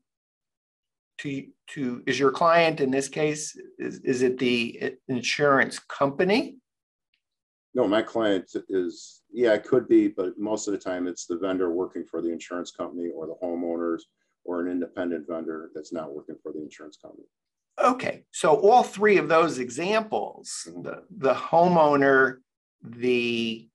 to 1.21 1.47
to 1.69 2.03
is 2.07 2.19
your 2.19 2.31
client 2.31 2.81
in 2.83 2.91
this 2.91 3.09
case 3.09 3.57
is, 3.79 4.01
is 4.01 4.21
it 4.21 4.37
the 4.37 4.93
insurance 5.09 5.79
company? 5.79 6.59
No 7.73 7.89
my 7.89 8.03
client 8.03 8.55
is 8.69 9.23
yeah 9.33 9.55
it 9.55 9.65
could 9.65 9.89
be 9.89 10.09
but 10.09 10.39
most 10.39 10.69
of 10.69 10.73
the 10.73 10.79
time 10.79 11.07
it's 11.07 11.25
the 11.25 11.39
vendor 11.39 11.73
working 11.73 12.05
for 12.05 12.21
the 12.21 12.31
insurance 12.31 12.73
company 12.73 13.09
or 13.17 13.27
the 13.27 13.37
homeowners 13.43 14.03
or 14.45 14.61
an 14.61 14.71
independent 14.71 15.27
vendor 15.27 15.71
that's 15.75 15.95
not 15.95 16.15
working 16.15 16.37
for 16.43 16.53
the 16.53 16.61
insurance 16.61 16.99
company 17.03 17.25
okay 17.83 18.25
so 18.33 18.55
all 18.57 18.83
three 18.83 19.19
of 19.19 19.29
those 19.29 19.59
examples 19.59 20.69
the, 20.83 21.03
the 21.17 21.35
homeowner 21.35 22.39
the 22.83 23.69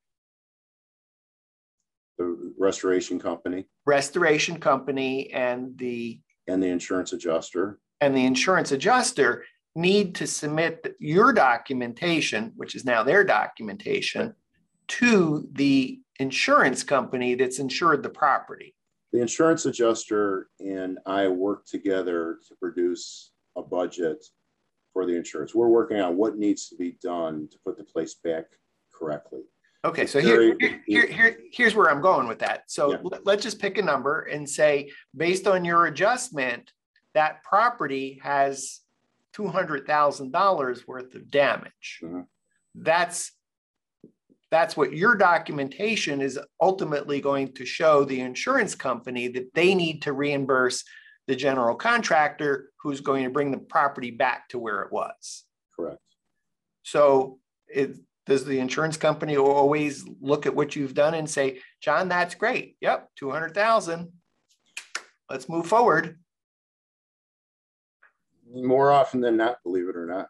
the 2.18 2.54
restoration 2.58 3.20
company 3.20 3.66
restoration 3.86 4.60
company 4.60 5.32
and 5.32 5.78
the 5.78 6.20
and 6.48 6.62
the 6.62 6.68
insurance 6.68 7.14
adjuster. 7.14 7.80
And 8.02 8.16
the 8.16 8.26
insurance 8.26 8.72
adjuster 8.72 9.46
need 9.76 10.16
to 10.16 10.28
submit 10.28 10.96
your 11.00 11.34
documentation, 11.34 12.52
which 12.56 12.76
is 12.76 12.86
now 12.86 13.04
their 13.04 13.24
documentation, 13.24 14.36
to 14.90 15.48
the 15.54 16.00
insurance 16.20 16.84
company 16.84 17.36
that's 17.36 17.60
insured 17.60 18.04
the 18.04 18.10
property. 18.10 18.76
The 19.14 19.22
insurance 19.22 19.66
adjuster 19.66 20.50
and 20.60 21.00
I 21.06 21.28
work 21.28 21.66
together 21.66 22.40
to 22.48 22.56
produce 22.56 23.32
a 23.56 23.62
budget 23.62 24.24
for 24.94 25.06
the 25.06 25.16
insurance. 25.16 25.56
We're 25.56 25.68
working 25.68 26.00
on 26.00 26.18
what 26.18 26.38
needs 26.38 26.70
to 26.70 26.76
be 26.76 26.98
done 27.02 27.48
to 27.52 27.58
put 27.66 27.78
the 27.78 27.84
place 27.84 28.16
back 28.16 28.46
correctly. 28.94 29.42
Okay, 29.86 30.06
so 30.06 30.20
here, 30.20 30.56
here, 30.60 30.82
here, 30.86 31.08
here, 31.08 31.38
here's 31.52 31.76
where 31.76 31.90
I'm 31.92 32.00
going 32.00 32.28
with 32.28 32.40
that. 32.40 32.64
So 32.68 32.94
yeah. 32.94 33.18
let's 33.26 33.44
just 33.44 33.60
pick 33.60 33.78
a 33.78 33.82
number 33.82 34.22
and 34.22 34.50
say, 34.50 34.92
based 35.16 35.46
on 35.46 35.66
your 35.66 35.88
adjustment, 35.88 36.72
that 37.14 37.44
property 37.44 38.20
has 38.24 38.80
$200,000 39.36 40.88
worth 40.88 41.16
of 41.16 41.30
damage. 41.30 42.00
Mm-hmm. 42.02 42.22
That's 42.76 43.32
that's 44.50 44.78
what 44.78 44.94
your 44.94 45.16
documentation 45.16 46.22
is 46.22 46.40
ultimately 46.62 47.20
going 47.20 47.54
to 47.54 47.66
show 47.66 48.06
the 48.06 48.22
insurance 48.22 48.76
company 48.76 49.28
that 49.28 49.52
they 49.56 49.74
need 49.74 50.04
to 50.04 50.14
reimburse 50.14 50.84
the 51.28 51.36
general 51.36 51.76
contractor 51.76 52.70
who's 52.82 53.02
going 53.02 53.24
to 53.24 53.30
bring 53.30 53.52
the 53.52 53.58
property 53.58 54.12
back 54.12 54.50
to 54.50 54.60
where 54.60 54.82
it 54.82 54.92
was. 54.92 55.44
Correct. 55.76 56.00
So 56.84 57.40
it, 57.68 57.98
does 58.26 58.46
the 58.46 58.60
insurance 58.60 58.98
company 58.98 59.38
always 59.38 60.06
look 60.22 60.46
at 60.46 60.56
what 60.56 60.76
you've 60.76 60.94
done 60.94 61.14
and 61.14 61.30
say, 61.30 61.60
John, 61.82 62.08
that's 62.08 62.36
great. 62.36 62.78
Yep, 62.80 63.10
200,000. 63.18 64.12
Let's 65.30 65.50
move 65.50 65.68
forward. 65.68 66.20
More 68.50 68.92
often 68.92 69.20
than 69.20 69.38
not, 69.38 69.58
believe 69.64 69.90
it 69.90 69.98
or 69.98 70.06
not. 70.06 70.28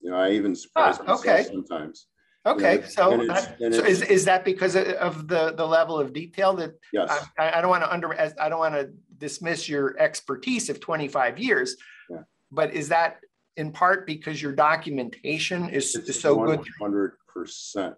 You 0.00 0.10
know, 0.10 0.16
I 0.16 0.30
even 0.30 0.54
surprise 0.56 0.96
ah, 0.98 1.02
myself 1.02 1.20
okay. 1.20 1.44
sometimes. 1.44 2.06
Okay, 2.48 2.82
so, 2.88 3.12
and 3.12 3.22
it's, 3.22 3.46
and 3.60 3.74
so 3.74 3.84
is, 3.84 4.02
is 4.02 4.24
that 4.24 4.44
because 4.44 4.76
of 4.76 5.28
the 5.28 5.52
the 5.56 5.66
level 5.66 5.98
of 5.98 6.12
detail 6.12 6.54
that 6.56 6.72
yes. 6.92 7.10
Um, 7.10 7.18
I, 7.38 7.58
I 7.58 7.60
don't 7.60 7.70
want 7.70 7.84
to 7.84 7.92
under 7.92 8.18
I 8.18 8.48
don't 8.48 8.58
want 8.58 8.74
to 8.74 8.90
dismiss 9.18 9.68
your 9.68 9.98
expertise 9.98 10.70
of 10.70 10.80
25 10.80 11.38
years, 11.38 11.76
yeah. 12.08 12.18
but 12.50 12.72
is 12.72 12.88
that 12.88 13.18
in 13.56 13.72
part 13.72 14.06
because 14.06 14.40
your 14.40 14.52
documentation 14.52 15.68
is, 15.68 15.94
is 15.94 16.20
so 16.20 16.36
100% 16.36 16.64
good? 16.80 17.12
100% 17.36 17.94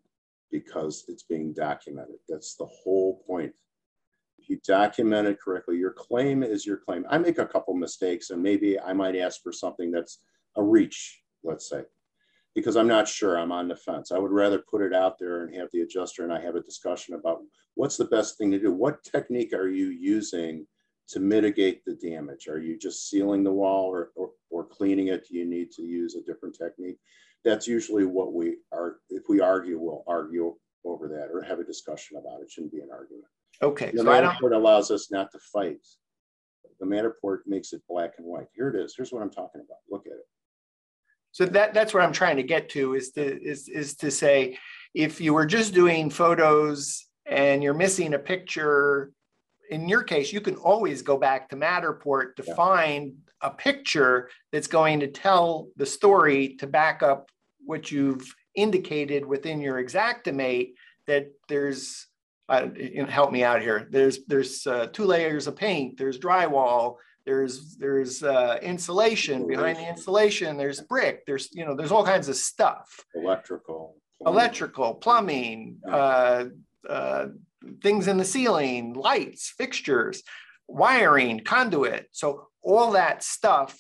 because 0.51 1.05
it's 1.09 1.23
being 1.23 1.53
documented. 1.53 2.17
That's 2.29 2.57
the 2.57 2.67
whole 2.67 3.23
point. 3.27 3.53
If 4.39 4.49
you 4.49 4.59
document 4.67 5.29
it 5.29 5.39
correctly, 5.39 5.77
your 5.77 5.93
claim 5.93 6.43
is 6.43 6.65
your 6.65 6.79
claim. 6.79 7.05
I 7.11 7.19
make 7.19 7.39
a 7.39 7.47
couple 7.47 7.75
mistakes 7.75 8.31
and 8.31 8.43
maybe 8.43 8.81
I 8.81 8.95
might 8.95 9.17
ask 9.17 9.43
for 9.43 9.53
something 9.53 9.91
that's 9.91 10.21
a 10.57 10.63
reach, 10.63 11.21
let's 11.45 11.69
say 11.69 11.83
because 12.55 12.77
I'm 12.77 12.89
not 12.89 13.09
sure. 13.09 13.39
I'm 13.39 13.53
on 13.53 13.69
the 13.69 13.77
fence. 13.77 14.11
I 14.13 14.19
would 14.19 14.33
rather 14.33 14.59
put 14.59 14.83
it 14.83 14.95
out 14.95 15.19
there 15.19 15.45
and 15.45 15.55
have 15.55 15.69
the 15.73 15.83
adjuster 15.83 16.25
and 16.25 16.33
I 16.33 16.41
have 16.41 16.57
a 16.57 16.63
discussion 16.63 17.15
about 17.15 17.41
what's 17.75 17.97
the 17.97 18.05
best 18.07 18.39
thing 18.39 18.51
to 18.51 18.59
do. 18.59 18.73
What 18.73 19.05
technique 19.05 19.53
are 19.53 19.69
you 19.69 19.89
using 19.89 20.67
to 21.09 21.21
mitigate 21.21 21.85
the 21.85 21.95
damage? 21.95 22.49
Are 22.49 22.61
you 22.61 22.79
just 22.79 23.09
sealing 23.09 23.45
the 23.45 23.53
wall 23.53 23.87
or, 23.87 24.11
or, 24.17 24.31
or 24.51 24.65
cleaning 24.65 25.09
it? 25.09 25.27
Do 25.29 25.37
you 25.37 25.45
need 25.45 25.71
to 25.73 25.83
use 25.83 26.17
a 26.17 26.23
different 26.23 26.57
technique? 26.57 26.99
That's 27.45 27.67
usually 27.67 28.05
what 28.05 28.33
we 28.33 28.57
are. 28.73 28.97
If 29.09 29.25
we 29.29 29.41
argue, 29.41 29.79
we'll 29.79 30.05
argue 30.07 30.55
over 30.85 31.09
that 31.09 31.29
or 31.33 31.43
have 31.43 31.59
a 31.59 31.65
discussion 31.65 32.17
about 32.17 32.41
it. 32.41 32.45
it 32.45 32.51
shouldn't 32.51 32.73
be 32.73 32.81
an 32.81 32.91
argument. 32.93 33.27
Okay. 33.63 33.91
The 33.91 33.99
so 33.99 34.05
Matterport 34.05 34.55
allows 34.55 34.91
us 34.91 35.11
not 35.11 35.31
to 35.33 35.39
fight. 35.53 35.79
The 36.81 36.87
Matterport 36.87 37.41
makes 37.47 37.73
it 37.73 37.83
black 37.89 38.15
and 38.19 38.27
white. 38.27 38.47
Here 38.55 38.69
it 38.69 38.77
is. 38.77 38.95
Here's 38.97 39.13
what 39.13 39.23
I'm 39.23 39.31
talking 39.31 39.61
about. 39.61 39.79
Look 39.91 40.07
at 40.07 40.13
it. 40.13 40.27
So 41.33 41.47
that 41.47 41.75
that's 41.75 41.95
what 41.95 42.03
I'm 42.03 42.13
trying 42.13 42.37
to 42.37 42.43
get 42.43 42.69
to 42.71 42.95
is 42.95 43.13
to 43.13 43.43
is 43.43 43.69
is 43.69 43.97
to 43.97 44.11
say 44.11 44.59
if 44.95 45.21
you 45.21 45.35
were 45.35 45.47
just 45.47 45.73
doing 45.73 46.11
photos 46.11 47.07
and 47.27 47.63
you're 47.63 47.75
missing 47.75 48.15
a 48.15 48.19
picture, 48.19 49.13
in 49.71 49.89
your 49.89 50.03
case, 50.03 50.33
you 50.33 50.41
can 50.41 50.57
always 50.57 51.03
go 51.03 51.17
back 51.17 51.49
to 51.49 51.57
Matterport 51.57 52.35
to 52.37 52.45
yeah. 52.47 52.55
find 52.55 53.15
a 53.41 53.51
picture 53.51 54.29
that's 54.53 54.67
going 54.67 55.01
to 55.01 55.07
tell 55.07 55.69
the 55.77 55.87
story 55.87 56.57
to 56.57 56.67
back 56.67 57.03
up 57.03 57.31
what 57.65 57.91
you've 57.91 58.35
indicated 58.57 59.25
within 59.25 59.61
your 59.61 59.83
Xactimate 59.85 60.73
that 61.07 61.29
there's 61.49 62.07
uh, 62.49 62.67
you 62.75 63.03
know, 63.03 63.09
help 63.09 63.31
me 63.31 63.45
out 63.45 63.63
here. 63.63 63.87
There's 63.91 64.25
there's 64.27 64.67
uh, 64.67 64.89
two 64.93 65.05
layers 65.05 65.47
of 65.47 65.55
paint. 65.55 65.97
There's 65.97 66.19
drywall. 66.19 66.97
There's 67.31 67.77
there's 67.77 68.25
uh, 68.25 68.59
insulation 68.61 69.47
behind 69.47 69.77
the 69.77 69.89
insulation. 69.89 70.57
There's 70.57 70.81
brick. 70.81 71.25
There's 71.27 71.49
you 71.53 71.65
know 71.65 71.77
there's 71.77 71.93
all 71.93 72.05
kinds 72.05 72.29
of 72.29 72.35
stuff. 72.35 72.89
Electrical. 73.15 73.95
Plumbing. 74.21 74.35
Electrical, 74.35 74.95
plumbing, 74.95 75.79
uh, 75.89 76.47
uh, 76.89 77.27
things 77.83 78.09
in 78.09 78.17
the 78.17 78.25
ceiling, 78.25 78.95
lights, 78.95 79.55
fixtures, 79.57 80.25
wiring, 80.67 81.39
conduit. 81.45 82.09
So 82.11 82.49
all 82.63 82.91
that 82.93 83.23
stuff 83.23 83.79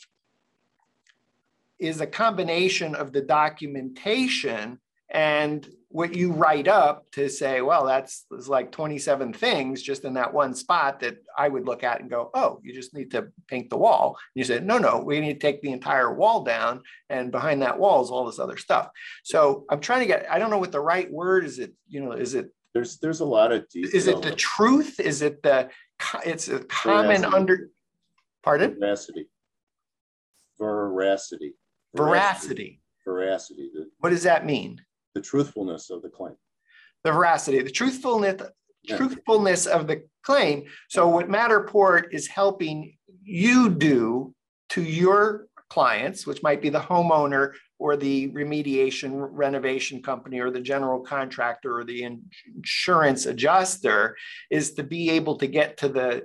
is 1.81 2.01
a 2.01 2.07
combination 2.07 2.95
of 2.95 3.13
the 3.13 3.21
documentation 3.21 4.79
and 5.11 5.69
what 5.93 6.15
you 6.15 6.33
write 6.33 6.69
up 6.69 7.11
to 7.11 7.29
say, 7.29 7.63
well, 7.63 7.85
that's 7.85 8.25
like 8.31 8.71
27 8.71 9.33
things 9.33 9.83
just 9.83 10.05
in 10.05 10.15
that 10.15 10.33
one 10.33 10.55
spot 10.55 11.01
that 11.01 11.17
I 11.37 11.49
would 11.49 11.67
look 11.67 11.83
at 11.83 12.01
and 12.01 12.09
go, 12.09 12.31
oh, 12.33 12.61
you 12.63 12.73
just 12.73 12.95
need 12.95 13.11
to 13.11 13.29
paint 13.49 13.71
the 13.71 13.77
wall. 13.77 14.17
And 14.17 14.41
you 14.41 14.45
said, 14.45 14.65
no, 14.65 14.79
no, 14.79 15.01
we 15.01 15.19
need 15.19 15.35
to 15.35 15.39
take 15.41 15.63
the 15.63 15.73
entire 15.73 16.15
wall 16.15 16.45
down. 16.45 16.83
And 17.09 17.33
behind 17.33 17.63
that 17.63 17.77
wall 17.77 18.05
is 18.05 18.11
all 18.11 18.25
this 18.25 18.39
other 18.39 18.57
stuff. 18.57 18.89
So 19.25 19.65
I'm 19.69 19.81
trying 19.81 20.01
to 20.01 20.07
get, 20.07 20.31
I 20.31 20.39
don't 20.39 20.51
know 20.51 20.59
what 20.59 20.71
the 20.71 20.81
right 20.81 21.11
word 21.11 21.45
is. 21.45 21.59
It, 21.59 21.73
you 21.89 22.01
know, 22.01 22.13
is 22.13 22.35
it? 22.35 22.51
There's, 22.73 22.99
there's 22.99 23.19
a 23.19 23.25
lot 23.25 23.51
of 23.51 23.69
detail. 23.69 23.91
Is 23.93 24.07
it 24.07 24.23
the 24.23 24.35
truth? 24.37 25.01
Is 25.01 25.23
it 25.23 25.43
the, 25.43 25.71
it's 26.25 26.47
a 26.47 26.61
common 26.61 27.23
Veracity. 27.23 27.37
under, 27.37 27.71
pardon? 28.45 28.77
Veracity. 28.79 29.29
Veracity. 30.57 31.55
Veracity. 31.97 32.81
Veracity. 33.05 33.71
What 33.99 34.11
does 34.11 34.23
that 34.23 34.47
mean? 34.47 34.81
The 35.15 35.21
truthfulness 35.21 35.91
of 35.91 36.03
the 36.03 36.09
claim. 36.09 36.37
The 37.05 37.13
veracity, 37.13 37.61
the 37.63 37.71
truthfulness, 37.71 38.43
yeah. 38.83 38.97
truthfulness 38.97 39.67
of 39.67 39.87
the 39.87 40.05
claim. 40.23 40.65
So 40.89 41.09
what 41.09 41.29
Matterport 41.29 42.13
is 42.13 42.27
helping 42.27 42.97
you 43.23 43.71
do 43.71 44.35
to 44.71 44.83
your 44.83 45.49
clients, 45.71 46.27
which 46.27 46.43
might 46.43 46.61
be 46.61 46.69
the 46.69 46.81
homeowner 46.81 47.53
or 47.79 47.97
the 47.97 48.29
remediation 48.33 49.29
renovation 49.31 50.03
company 50.03 50.41
or 50.41 50.51
the 50.51 50.61
general 50.61 51.01
contractor 51.01 51.79
or 51.79 51.85
the 51.85 52.03
insurance 52.03 53.27
adjuster, 53.27 54.17
is 54.51 54.75
to 54.75 54.83
be 54.83 55.11
able 55.11 55.37
to 55.37 55.47
get 55.47 55.79
to 55.79 55.89
the 55.89 56.25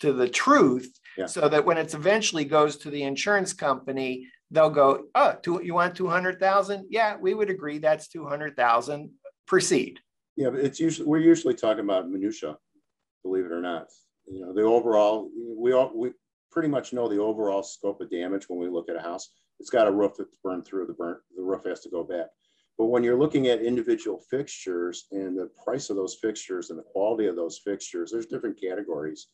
to 0.00 0.12
the 0.12 0.28
truth 0.28 0.92
yeah. 1.16 1.26
so 1.26 1.48
that 1.48 1.64
when 1.64 1.78
it 1.78 1.94
eventually 1.94 2.44
goes 2.44 2.76
to 2.76 2.90
the 2.90 3.04
insurance 3.04 3.52
company, 3.52 4.26
they'll 4.52 4.70
go, 4.70 5.04
oh, 5.14 5.34
two, 5.42 5.60
you 5.64 5.74
want 5.74 5.96
200,000? 5.96 6.86
Yeah, 6.90 7.16
we 7.16 7.34
would 7.34 7.50
agree 7.50 7.78
that's 7.78 8.08
200,000. 8.08 9.10
Proceed. 9.46 9.98
Yeah, 10.36 10.50
but 10.50 10.60
it's 10.60 10.78
usually, 10.78 11.08
we're 11.08 11.18
usually 11.18 11.54
talking 11.54 11.84
about 11.84 12.08
minutia, 12.08 12.56
believe 13.22 13.46
it 13.46 13.52
or 13.52 13.60
not. 13.60 13.88
You 14.30 14.46
know, 14.46 14.52
the 14.52 14.62
overall, 14.62 15.30
we 15.58 15.72
all, 15.72 15.90
we 15.94 16.12
pretty 16.50 16.68
much 16.68 16.92
know 16.92 17.08
the 17.08 17.18
overall 17.18 17.62
scope 17.62 18.00
of 18.00 18.10
damage 18.10 18.48
when 18.48 18.58
we 18.58 18.68
look 18.68 18.88
at 18.88 18.96
a 18.96 19.00
house. 19.00 19.30
It's 19.58 19.70
got 19.70 19.88
a 19.88 19.92
roof 19.92 20.12
that's 20.16 20.36
burned 20.42 20.64
through, 20.64 20.86
the 20.86 20.94
burn, 20.94 21.16
the 21.36 21.42
roof 21.42 21.64
has 21.64 21.80
to 21.80 21.90
go 21.90 22.04
back. 22.04 22.26
But 22.78 22.86
when 22.86 23.02
you're 23.02 23.18
looking 23.18 23.48
at 23.48 23.62
individual 23.62 24.22
fixtures 24.30 25.06
and 25.12 25.38
the 25.38 25.50
price 25.62 25.90
of 25.90 25.96
those 25.96 26.16
fixtures 26.20 26.70
and 26.70 26.78
the 26.78 26.84
quality 26.84 27.26
of 27.26 27.36
those 27.36 27.60
fixtures, 27.64 28.10
there's 28.10 28.26
different 28.26 28.60
categories. 28.60 29.28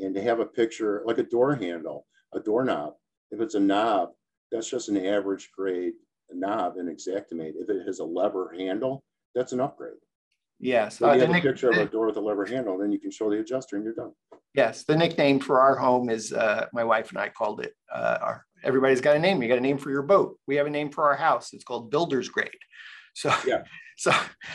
And 0.00 0.14
to 0.14 0.22
have 0.22 0.40
a 0.40 0.46
picture 0.46 1.02
like 1.06 1.18
a 1.18 1.22
door 1.22 1.54
handle, 1.54 2.06
a 2.34 2.40
doorknob, 2.40 2.94
if 3.30 3.40
it's 3.40 3.54
a 3.54 3.60
knob, 3.60 4.10
that's 4.50 4.70
just 4.70 4.88
an 4.88 5.04
average 5.04 5.50
grade 5.56 5.94
knob 6.32 6.76
in 6.76 6.86
Xactimate. 6.86 7.54
If 7.56 7.68
it 7.68 7.86
has 7.86 7.98
a 7.98 8.04
lever 8.04 8.54
handle, 8.56 9.02
that's 9.34 9.52
an 9.52 9.60
upgrade. 9.60 9.94
Yes. 10.58 10.98
So 10.98 11.06
you 11.06 11.22
uh, 11.22 11.26
have 11.26 11.36
a 11.36 11.40
picture 11.40 11.70
of 11.70 11.78
a 11.78 11.86
door 11.86 12.06
with 12.06 12.16
a 12.16 12.20
lever 12.20 12.44
handle, 12.44 12.78
then 12.78 12.92
you 12.92 12.98
can 12.98 13.10
show 13.10 13.30
the 13.30 13.38
adjuster 13.38 13.76
and 13.76 13.84
you're 13.84 13.94
done. 13.94 14.12
Yes. 14.54 14.84
The 14.84 14.96
nickname 14.96 15.40
for 15.40 15.60
our 15.60 15.76
home 15.76 16.10
is 16.10 16.32
uh, 16.32 16.66
my 16.72 16.84
wife 16.84 17.10
and 17.10 17.18
I 17.18 17.30
called 17.30 17.60
it. 17.60 17.72
Uh, 17.92 18.18
our, 18.20 18.46
everybody's 18.62 19.00
got 19.00 19.16
a 19.16 19.18
name. 19.18 19.42
You 19.42 19.48
got 19.48 19.58
a 19.58 19.62
name 19.62 19.78
for 19.78 19.90
your 19.90 20.02
boat. 20.02 20.38
We 20.46 20.56
have 20.56 20.66
a 20.66 20.70
name 20.70 20.90
for 20.90 21.08
our 21.08 21.16
house. 21.16 21.54
It's 21.54 21.64
called 21.64 21.90
Builder's 21.90 22.28
Grade. 22.28 22.50
So 23.14 23.32
yeah. 23.46 23.62
So 23.96 24.12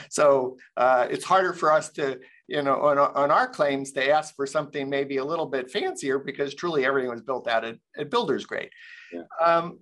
so 0.10 0.58
uh, 0.76 1.06
it's 1.08 1.24
harder 1.24 1.54
for 1.54 1.72
us 1.72 1.90
to 1.90 2.20
you 2.48 2.64
know 2.64 2.82
on, 2.82 2.98
on 2.98 3.30
our 3.30 3.48
claims 3.48 3.92
to 3.92 4.10
ask 4.10 4.36
for 4.36 4.48
something 4.48 4.90
maybe 4.90 5.18
a 5.18 5.24
little 5.24 5.46
bit 5.46 5.70
fancier 5.70 6.18
because 6.18 6.56
truly 6.56 6.84
everything 6.84 7.12
was 7.12 7.22
built 7.22 7.48
out 7.48 7.64
at, 7.64 7.76
at 7.96 8.10
Builder's 8.10 8.44
Grade. 8.44 8.72
Yeah. 9.14 9.22
Um, 9.40 9.78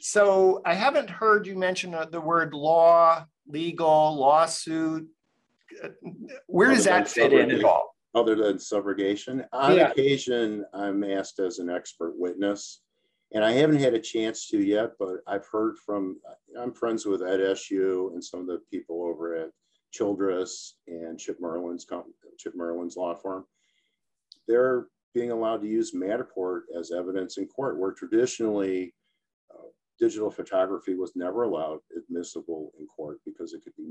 so 0.00 0.60
I 0.64 0.74
haven't 0.74 1.10
heard 1.10 1.46
you 1.46 1.56
mention 1.56 1.94
uh, 1.94 2.06
the 2.06 2.20
word 2.20 2.54
law, 2.54 3.24
legal, 3.46 4.16
lawsuit. 4.16 5.08
Where 6.46 6.70
does 6.70 6.84
that 6.84 7.08
fit 7.08 7.32
in 7.32 7.50
at 7.50 7.64
all? 7.64 7.94
Other 8.14 8.34
than 8.34 8.56
subrogation, 8.56 9.46
on 9.52 9.76
yeah. 9.76 9.90
occasion, 9.90 10.64
I'm 10.72 11.04
asked 11.04 11.38
as 11.40 11.58
an 11.58 11.68
expert 11.68 12.14
witness, 12.16 12.80
and 13.32 13.44
I 13.44 13.52
haven't 13.52 13.80
had 13.80 13.94
a 13.94 14.00
chance 14.00 14.48
to 14.48 14.58
yet. 14.58 14.92
But 14.98 15.18
I've 15.26 15.46
heard 15.46 15.76
from 15.78 16.18
I'm 16.58 16.72
friends 16.72 17.04
with 17.04 17.22
Ed 17.22 17.40
SU 17.40 18.12
and 18.14 18.24
some 18.24 18.40
of 18.40 18.46
the 18.46 18.60
people 18.70 19.04
over 19.04 19.36
at 19.36 19.50
Childress 19.92 20.76
and 20.86 21.18
Chip 21.18 21.38
Merlin's 21.40 21.86
Chip 22.38 22.54
Merlin's 22.56 22.96
law 22.96 23.14
firm. 23.14 23.44
They're 24.46 24.86
being 25.14 25.30
allowed 25.30 25.62
to 25.62 25.68
use 25.68 25.92
Matterport 25.92 26.62
as 26.78 26.90
evidence 26.90 27.38
in 27.38 27.46
court, 27.46 27.78
where 27.78 27.92
traditionally 27.92 28.94
digital 29.98 30.30
photography 30.30 30.94
was 30.94 31.16
never 31.16 31.42
allowed 31.42 31.80
admissible 31.96 32.72
in 32.78 32.86
court 32.86 33.18
because 33.24 33.52
it 33.52 33.62
could 33.62 33.76
be 33.76 33.86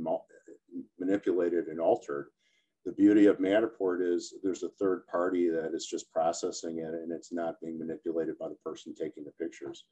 manipulated 0.99 1.67
and 1.67 1.79
altered. 1.79 2.29
The 2.85 2.93
beauty 2.93 3.25
of 3.25 3.39
Matterport 3.39 4.01
is 4.01 4.33
there's 4.43 4.63
a 4.63 4.69
third 4.69 5.05
party 5.07 5.49
that 5.49 5.73
is 5.73 5.85
just 5.85 6.11
processing 6.11 6.79
it 6.79 6.93
and 6.93 7.11
it's 7.11 7.33
not 7.33 7.59
being 7.61 7.77
manipulated 7.77 8.37
by 8.37 8.47
the 8.47 8.55
person 8.55 8.95
taking 8.95 9.25
the 9.25 9.31
pictures. 9.31 9.83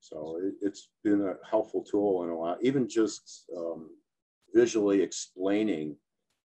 So 0.00 0.40
it, 0.42 0.54
has 0.66 0.88
been 1.04 1.22
a 1.22 1.34
helpful 1.48 1.84
tool 1.84 2.24
and 2.24 2.32
a 2.32 2.34
lot, 2.34 2.58
even 2.62 2.88
just 2.88 3.44
um, 3.56 3.90
visually 4.52 5.00
explaining, 5.00 5.96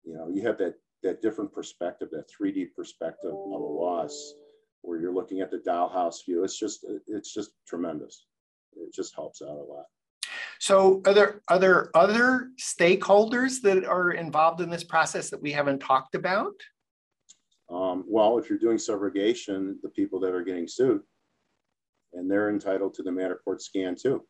you 0.05 0.15
know, 0.15 0.29
you 0.29 0.43
have 0.43 0.59
that, 0.59 0.77
that 1.03 1.21
different 1.21 1.53
perspective, 1.53 2.09
that 2.13 2.31
3D 2.31 2.69
perspective 2.77 3.33
of 3.33 3.61
a 3.61 3.65
loss 3.65 4.35
where 4.83 5.01
you're 5.01 5.13
looking 5.13 5.41
at 5.41 5.51
the 5.51 5.59
dollhouse 5.59 6.25
view. 6.25 6.45
It's 6.45 6.59
just, 6.59 6.87
it's 7.09 7.35
just 7.35 7.51
tremendous. 7.67 8.27
It 8.77 8.93
just 8.95 9.15
helps 9.15 9.43
out 9.43 9.49
a 9.49 9.53
lot. 9.53 9.85
So 10.59 11.01
are 11.07 11.15
there, 11.15 11.41
are 11.49 11.59
there 11.59 11.91
other 11.97 12.51
stakeholders 12.61 13.63
that 13.63 13.85
are 13.85 14.13
involved 14.13 14.61
in 14.61 14.71
this 14.71 14.85
process 14.85 15.31
that 15.31 15.41
we 15.41 15.53
haven't 15.53 15.81
talked 15.81 16.15
about? 16.15 16.53
Um, 17.71 18.05
well, 18.07 18.39
if 18.39 18.51
you're 18.51 18.59
doing 18.59 18.77
subrogation, 18.77 19.77
the 19.83 19.89
people 19.89 20.21
that 20.21 20.35
are 20.35 20.43
getting 20.43 20.69
sued, 20.69 21.01
and 22.13 22.31
they're 22.31 22.51
entitled 22.51 22.95
to 22.95 23.03
the 23.03 23.11
Matterport 23.11 23.61
scan 23.61 23.95
too. 23.95 24.27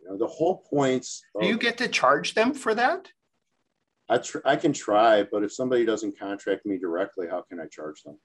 You 0.00 0.10
know, 0.10 0.18
the 0.18 0.26
whole 0.26 0.64
points. 0.70 1.22
Of, 1.34 1.42
Do 1.42 1.48
you 1.48 1.58
get 1.58 1.78
to 1.78 1.88
charge 1.88 2.34
them 2.34 2.54
for 2.54 2.74
that? 2.74 3.08
I, 4.10 4.20
I 4.44 4.56
can 4.56 4.72
try, 4.72 5.22
but 5.24 5.42
if 5.42 5.52
somebody 5.52 5.84
doesn't 5.84 6.18
contract 6.18 6.64
me 6.64 6.78
directly, 6.78 7.26
how 7.28 7.42
can 7.42 7.60
I 7.60 7.66
charge 7.66 8.02
them? 8.02 8.18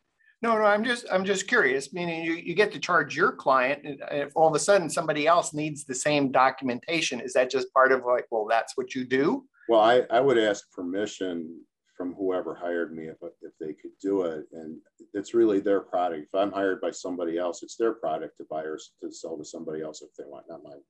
No, 0.43 0.57
no, 0.57 0.65
I'm 0.65 0.83
just 0.83 1.05
I'm 1.09 1.23
just 1.23 1.47
curious. 1.47 1.93
Meaning, 1.93 2.25
you, 2.25 2.33
you 2.33 2.53
get 2.53 2.73
to 2.73 2.79
charge 2.79 3.15
your 3.15 3.31
client, 3.31 3.85
and 3.85 4.01
if 4.11 4.33
all 4.35 4.49
of 4.49 4.53
a 4.53 4.59
sudden 4.59 4.89
somebody 4.89 5.25
else 5.25 5.53
needs 5.53 5.85
the 5.85 5.95
same 5.95 6.33
documentation, 6.33 7.21
is 7.21 7.31
that 7.33 7.49
just 7.49 7.73
part 7.73 7.93
of 7.93 8.03
like, 8.05 8.25
well, 8.29 8.45
that's 8.49 8.75
what 8.75 8.93
you 8.93 9.05
do? 9.05 9.45
Well, 9.69 9.79
I, 9.79 10.01
I 10.11 10.19
would 10.19 10.37
ask 10.37 10.69
permission 10.73 11.61
from 11.95 12.13
whoever 12.15 12.53
hired 12.53 12.93
me 12.93 13.03
if, 13.05 13.15
if 13.41 13.53
they 13.57 13.71
could 13.73 13.91
do 14.01 14.23
it. 14.23 14.45
And 14.51 14.79
it's 15.13 15.33
really 15.33 15.61
their 15.61 15.79
product. 15.79 16.23
If 16.23 16.35
I'm 16.35 16.51
hired 16.51 16.81
by 16.81 16.91
somebody 16.91 17.37
else, 17.37 17.63
it's 17.63 17.77
their 17.77 17.93
product 17.93 18.35
to 18.39 18.45
buy 18.49 18.63
or 18.63 18.77
to 19.01 19.11
sell 19.11 19.37
to 19.37 19.45
somebody 19.45 19.81
else 19.81 20.01
if 20.01 20.09
they 20.17 20.25
want, 20.27 20.45
not 20.49 20.61
mine. 20.61 20.81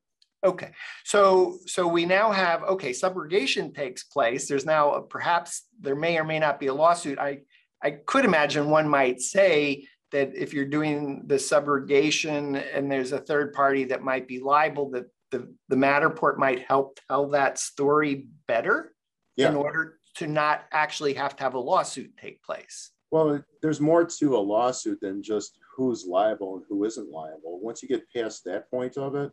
Okay, 0.43 0.72
so 1.06 1.58
so 1.68 1.88
we 1.88 2.06
now 2.06 2.32
have 2.32 2.64
okay, 2.64 2.89
subrogation 2.89 3.74
takes 3.74 4.04
place. 4.04 4.47
There's 4.47 4.66
now 4.66 4.93
a, 4.93 5.01
perhaps 5.01 5.68
there 5.80 5.95
may 5.95 6.18
or 6.18 6.26
may 6.26 6.39
not 6.39 6.60
be 6.60 6.68
a 6.68 6.74
lawsuit. 6.74 7.18
I 7.18 7.41
I 7.84 7.91
could 7.91 8.25
imagine 8.25 8.69
one 8.69 8.88
might 8.88 9.21
say 9.21 9.88
that 10.11 10.34
if 10.36 10.53
you're 10.53 10.65
doing 10.65 11.23
the 11.25 11.36
subrogation 11.36 12.63
and 12.73 12.89
there's 12.89 13.11
a 13.11 13.19
third 13.19 13.53
party 13.53 13.84
that 13.86 14.03
might 14.03 14.27
be 14.27 14.39
liable, 14.39 14.89
that 14.91 15.05
the 15.31 15.53
the 15.67 15.75
Matterport 15.75 16.38
might 16.38 16.63
help 16.63 16.99
tell 17.07 17.29
that 17.29 17.59
story 17.59 18.27
better 18.47 18.93
yeah. 19.36 19.49
in 19.49 19.55
order 19.55 19.99
to 20.15 20.27
not 20.27 20.65
actually 20.71 21.13
have 21.15 21.36
to 21.36 21.43
have 21.43 21.55
a 21.55 21.59
lawsuit 21.59 22.15
take 22.17 22.41
place? 22.43 22.91
Well, 23.11 23.43
there's 23.61 23.81
more 23.81 24.05
to 24.05 24.36
a 24.36 24.39
lawsuit 24.39 24.99
than 25.01 25.21
just 25.21 25.57
who's 25.75 26.05
liable 26.05 26.55
and 26.57 26.65
who 26.69 26.84
isn't 26.86 27.09
liable. 27.09 27.59
Once 27.61 27.84
you 27.84 27.89
get 27.89 28.09
past 28.15 28.43
that 28.45 28.69
point 28.69 28.97
of 28.97 29.15
it, 29.15 29.31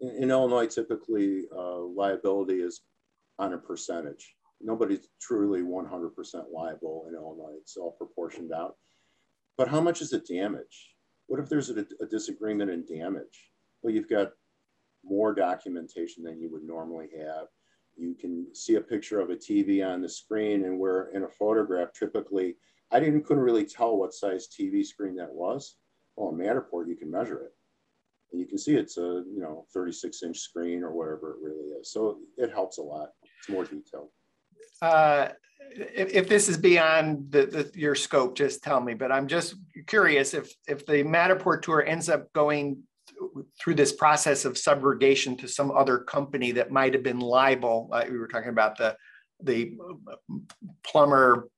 in, 0.00 0.24
in 0.24 0.30
Illinois, 0.30 0.66
typically 0.66 1.44
uh, 1.54 1.80
liability 1.80 2.60
is 2.60 2.82
on 3.38 3.52
a 3.52 3.58
percentage. 3.58 4.34
Nobody's 4.60 5.08
truly 5.20 5.62
100% 5.62 6.10
liable 6.52 7.06
in 7.08 7.14
Illinois. 7.14 7.56
It's 7.60 7.76
all 7.76 7.92
proportioned 7.92 8.52
out. 8.52 8.76
But 9.56 9.68
how 9.68 9.80
much 9.80 10.02
is 10.02 10.10
the 10.10 10.18
damage? 10.18 10.94
What 11.26 11.40
if 11.40 11.48
there's 11.48 11.70
a, 11.70 11.86
a 12.00 12.06
disagreement 12.06 12.70
in 12.70 12.84
damage? 12.86 13.50
Well, 13.82 13.94
you've 13.94 14.08
got 14.08 14.32
more 15.04 15.34
documentation 15.34 16.24
than 16.24 16.40
you 16.40 16.50
would 16.50 16.64
normally 16.64 17.08
have 17.18 17.46
you 17.98 18.14
can 18.14 18.46
see 18.54 18.76
a 18.76 18.80
picture 18.80 19.20
of 19.20 19.30
a 19.30 19.36
TV 19.36 19.84
on 19.86 20.00
the 20.00 20.08
screen 20.08 20.64
and 20.64 20.78
where 20.78 21.10
in 21.14 21.24
a 21.24 21.28
photograph, 21.28 21.92
typically, 21.92 22.56
I 22.92 23.00
didn't 23.00 23.24
couldn't 23.24 23.42
really 23.42 23.64
tell 23.64 23.98
what 23.98 24.14
size 24.14 24.48
TV 24.48 24.86
screen 24.86 25.16
that 25.16 25.32
was. 25.32 25.76
Well, 26.16 26.30
in 26.30 26.38
Matterport, 26.38 26.88
you 26.88 26.96
can 26.96 27.10
measure 27.10 27.42
it. 27.42 27.52
And 28.30 28.40
you 28.40 28.46
can 28.46 28.58
see 28.58 28.76
it's 28.76 28.98
a, 28.98 29.24
you 29.32 29.40
know, 29.40 29.66
36 29.74 30.22
inch 30.22 30.38
screen 30.38 30.82
or 30.82 30.92
whatever 30.92 31.32
it 31.32 31.42
really 31.42 31.70
is. 31.70 31.92
So 31.92 32.18
it 32.36 32.52
helps 32.52 32.78
a 32.78 32.82
lot. 32.82 33.10
It's 33.40 33.48
more 33.48 33.64
detailed. 33.64 34.10
Uh, 34.80 35.28
if, 35.70 36.12
if, 36.14 36.28
this 36.28 36.48
is 36.48 36.56
beyond 36.56 37.30
the, 37.30 37.46
the, 37.46 37.70
your 37.78 37.94
scope, 37.94 38.36
just 38.36 38.62
tell 38.62 38.80
me. 38.80 38.94
But 38.94 39.12
I'm 39.12 39.28
just 39.28 39.54
curious 39.86 40.34
if 40.34 40.52
if 40.66 40.86
the 40.86 41.04
Matterport 41.04 41.62
tour 41.62 41.84
ends 41.84 42.08
up 42.08 42.32
going 42.32 42.82
through 43.60 43.74
this 43.74 43.92
process 43.92 44.44
of 44.44 44.54
subrogation 44.54 45.38
to 45.38 45.48
some 45.48 45.70
other 45.70 45.98
company 45.98 46.52
that 46.52 46.70
might 46.70 46.94
have 46.94 47.02
been 47.02 47.20
liable. 47.20 47.90
Uh, 47.92 48.04
we 48.10 48.18
were 48.18 48.28
talking 48.28 48.50
about 48.50 48.76
the 48.76 48.96
the 49.42 49.76
plumber 50.82 51.48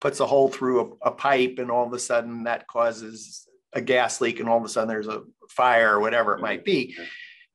puts 0.00 0.20
a 0.20 0.26
hole 0.26 0.48
through 0.48 0.98
a, 1.02 1.08
a, 1.08 1.10
pipe, 1.12 1.56
and 1.58 1.70
all 1.70 1.86
of 1.86 1.92
a 1.92 1.98
sudden 1.98 2.44
that 2.44 2.66
causes 2.66 3.46
a 3.72 3.80
gas 3.80 4.20
leak, 4.20 4.40
and 4.40 4.48
all 4.48 4.58
of 4.58 4.64
a 4.64 4.68
sudden 4.68 4.88
there's 4.88 5.08
a 5.08 5.22
fire 5.48 5.96
or 5.96 6.00
whatever 6.00 6.34
it 6.34 6.40
might 6.40 6.64
be. 6.64 6.96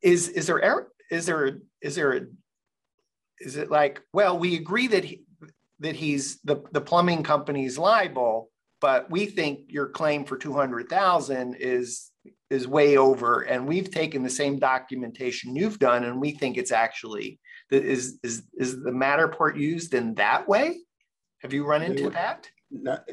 Is 0.01 0.29
is 0.29 0.47
there 0.47 0.87
is 1.11 1.25
there 1.25 1.59
is 1.81 1.95
there 1.95 2.27
is 3.39 3.55
it 3.55 3.69
like 3.69 4.01
well 4.13 4.37
we 4.37 4.55
agree 4.55 4.87
that 4.87 5.03
he, 5.03 5.23
that 5.79 5.95
he's 5.95 6.39
the 6.43 6.63
the 6.71 6.81
plumbing 6.81 7.23
company's 7.23 7.77
liable, 7.77 8.49
but 8.81 9.09
we 9.09 9.25
think 9.25 9.61
your 9.67 9.87
claim 9.87 10.25
for 10.25 10.37
two 10.37 10.53
hundred 10.53 10.89
thousand 10.89 11.55
is 11.55 12.11
is 12.49 12.67
way 12.67 12.97
over 12.97 13.41
and 13.41 13.67
we've 13.67 13.91
taken 13.91 14.23
the 14.23 14.29
same 14.29 14.59
documentation 14.59 15.55
you've 15.55 15.79
done 15.79 16.03
and 16.03 16.19
we 16.19 16.31
think 16.31 16.57
it's 16.57 16.71
actually 16.71 17.39
is 17.71 18.19
is 18.23 18.43
is 18.57 18.81
the 18.81 18.91
matterport 18.91 19.57
used 19.57 19.93
in 19.93 20.15
that 20.15 20.47
way? 20.47 20.77
Have 21.41 21.53
you 21.53 21.65
run 21.65 21.83
into 21.83 22.09
that? 22.09 22.49
Not, 22.69 23.07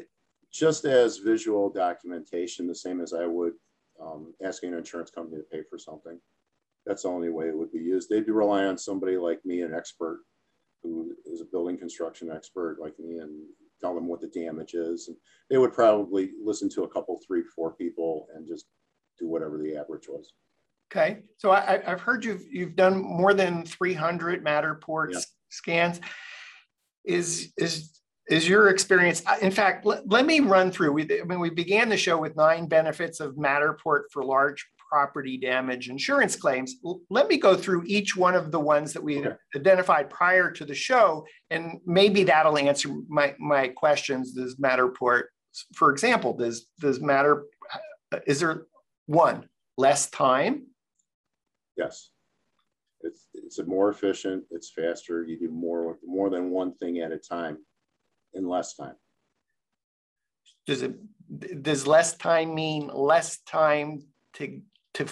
just 0.51 0.85
as 0.85 1.17
visual 1.17 1.69
documentation 1.69 2.67
the 2.67 2.75
same 2.75 3.01
as 3.01 3.13
i 3.13 3.25
would 3.25 3.53
um, 4.01 4.33
asking 4.43 4.73
an 4.73 4.79
insurance 4.79 5.11
company 5.11 5.37
to 5.37 5.43
pay 5.51 5.63
for 5.69 5.77
something 5.77 6.19
that's 6.87 7.03
the 7.03 7.09
only 7.09 7.29
way 7.29 7.47
it 7.47 7.57
would 7.57 7.71
be 7.71 7.79
used 7.79 8.09
they'd 8.09 8.27
rely 8.27 8.65
on 8.65 8.77
somebody 8.77 9.17
like 9.17 9.39
me 9.45 9.61
an 9.61 9.73
expert 9.73 10.21
who 10.83 11.13
is 11.25 11.41
a 11.41 11.45
building 11.45 11.77
construction 11.77 12.31
expert 12.33 12.77
like 12.79 12.97
me 12.99 13.17
and 13.17 13.31
tell 13.81 13.93
them 13.93 14.07
what 14.07 14.21
the 14.21 14.27
damage 14.27 14.73
is 14.73 15.07
and 15.07 15.17
they 15.49 15.57
would 15.57 15.73
probably 15.73 16.31
listen 16.43 16.69
to 16.69 16.83
a 16.83 16.89
couple 16.89 17.19
three 17.27 17.43
four 17.55 17.73
people 17.73 18.27
and 18.35 18.47
just 18.47 18.65
do 19.17 19.27
whatever 19.27 19.57
the 19.57 19.75
average 19.75 20.07
was. 20.07 20.33
Okay, 20.91 21.19
so 21.37 21.51
I, 21.51 21.81
have 21.85 21.99
heard 21.99 22.23
you've 22.23 22.45
you've 22.49 22.75
done 22.75 23.01
more 23.01 23.33
than 23.33 23.65
300 23.65 24.43
Matterport 24.43 25.13
yeah. 25.13 25.19
scans. 25.49 25.99
Is 27.03 27.51
is 27.57 27.99
is 28.29 28.47
your 28.47 28.69
experience? 28.69 29.21
In 29.41 29.51
fact, 29.51 29.85
let, 29.85 30.07
let 30.07 30.25
me 30.25 30.39
run 30.39 30.71
through. 30.71 30.93
We 30.93 31.03
I 31.03 31.23
mean 31.25 31.39
we 31.39 31.49
began 31.49 31.89
the 31.89 31.97
show 31.97 32.17
with 32.17 32.37
nine 32.37 32.67
benefits 32.67 33.19
of 33.19 33.35
Matterport 33.35 34.03
for 34.11 34.23
large 34.23 34.65
property 34.89 35.37
damage 35.37 35.89
insurance 35.89 36.35
claims. 36.35 36.75
Let 37.09 37.27
me 37.27 37.37
go 37.37 37.55
through 37.55 37.83
each 37.85 38.15
one 38.15 38.35
of 38.35 38.51
the 38.51 38.59
ones 38.59 38.93
that 38.93 39.03
we 39.03 39.19
okay. 39.19 39.35
identified 39.55 40.09
prior 40.09 40.51
to 40.51 40.65
the 40.65 40.75
show, 40.75 41.25
and 41.49 41.79
maybe 41.85 42.23
that'll 42.23 42.57
answer 42.57 42.89
my 43.07 43.35
my 43.39 43.67
questions. 43.69 44.33
Does 44.33 44.55
Matterport, 44.55 45.23
for 45.75 45.91
example, 45.91 46.33
does 46.33 46.67
does 46.79 46.99
Matter 47.01 47.45
uh, 48.13 48.19
is 48.25 48.39
there 48.39 48.65
one, 49.07 49.47
less 49.77 50.09
time. 50.09 50.67
Yes. 51.75 52.11
It's, 53.01 53.27
it's 53.33 53.59
more 53.65 53.89
efficient, 53.89 54.43
it's 54.51 54.71
faster, 54.71 55.23
you 55.23 55.39
do 55.39 55.49
more, 55.49 55.97
more 56.05 56.29
than 56.29 56.49
one 56.49 56.73
thing 56.75 56.99
at 56.99 57.11
a 57.11 57.17
time 57.17 57.57
in 58.33 58.47
less 58.47 58.75
time. 58.75 58.95
Does 60.65 60.81
it, 60.81 60.95
does 61.63 61.87
less 61.87 62.17
time 62.17 62.55
mean 62.55 62.89
less 62.93 63.39
time 63.41 64.01
to, 64.33 64.61
to 64.97 65.05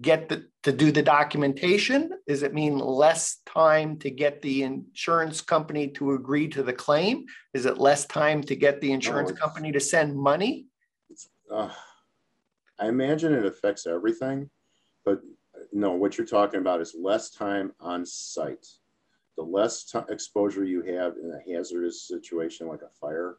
get 0.00 0.28
the, 0.28 0.46
to 0.62 0.72
do 0.72 0.92
the 0.92 1.02
documentation? 1.02 2.10
Does 2.28 2.42
it 2.42 2.52
mean 2.52 2.78
less 2.78 3.38
time 3.46 3.98
to 4.00 4.10
get 4.10 4.42
the 4.42 4.62
insurance 4.62 5.40
company 5.40 5.88
to 5.88 6.12
agree 6.12 6.48
to 6.48 6.62
the 6.62 6.72
claim? 6.72 7.24
Is 7.54 7.64
it 7.64 7.78
less 7.78 8.04
time 8.06 8.42
to 8.42 8.54
get 8.54 8.80
the 8.80 8.92
insurance 8.92 9.30
no, 9.30 9.36
company 9.36 9.72
to 9.72 9.80
send 9.80 10.14
money? 10.14 10.66
Uh, 11.50 11.70
I 12.78 12.88
imagine 12.88 13.32
it 13.32 13.46
affects 13.46 13.86
everything, 13.86 14.50
but 15.04 15.20
no, 15.72 15.92
what 15.92 16.18
you're 16.18 16.26
talking 16.26 16.60
about 16.60 16.82
is 16.82 16.94
less 16.98 17.30
time 17.30 17.72
on 17.80 18.04
site. 18.04 18.66
The 19.38 19.42
less 19.42 19.84
t- 19.84 19.98
exposure 20.10 20.64
you 20.64 20.82
have 20.82 21.14
in 21.16 21.32
a 21.32 21.52
hazardous 21.52 22.06
situation 22.06 22.66
like 22.66 22.82
a 22.82 22.90
fire, 23.00 23.38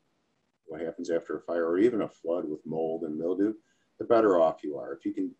what 0.66 0.82
happens 0.82 1.12
after 1.12 1.38
a 1.38 1.42
fire, 1.42 1.68
or 1.68 1.78
even 1.78 2.02
a 2.02 2.08
flood 2.08 2.46
with 2.50 2.66
mold 2.66 3.04
and 3.04 3.18
mildew, 3.18 3.54
the 4.00 4.06
better 4.06 4.40
off 4.40 4.64
you 4.64 4.78
are. 4.78 4.94
If 4.94 5.06
you 5.06 5.14
can 5.14 5.32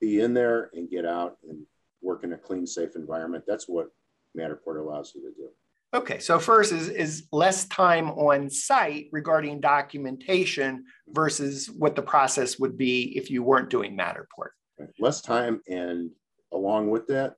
be 0.00 0.20
in 0.20 0.34
there 0.34 0.70
and 0.74 0.88
get 0.88 1.04
out 1.04 1.36
and 1.48 1.64
work 2.02 2.24
in 2.24 2.32
a 2.32 2.38
clean, 2.38 2.66
safe 2.66 2.96
environment, 2.96 3.44
that's 3.46 3.68
what 3.68 3.88
Matterport 4.36 4.80
allows 4.80 5.12
you 5.14 5.22
to 5.22 5.34
do. 5.36 5.48
Okay, 5.94 6.18
so 6.18 6.38
first 6.38 6.72
is, 6.72 6.88
is 6.88 7.26
less 7.32 7.66
time 7.66 8.10
on 8.10 8.50
site 8.50 9.06
regarding 9.12 9.60
documentation 9.60 10.84
versus 11.08 11.70
what 11.70 11.94
the 11.94 12.02
process 12.02 12.58
would 12.58 12.76
be 12.76 13.16
if 13.16 13.30
you 13.30 13.42
weren't 13.42 13.70
doing 13.70 13.96
Matterport. 13.96 14.50
Less 14.98 15.22
time 15.22 15.62
and 15.68 16.10
along 16.52 16.90
with 16.90 17.06
that, 17.06 17.36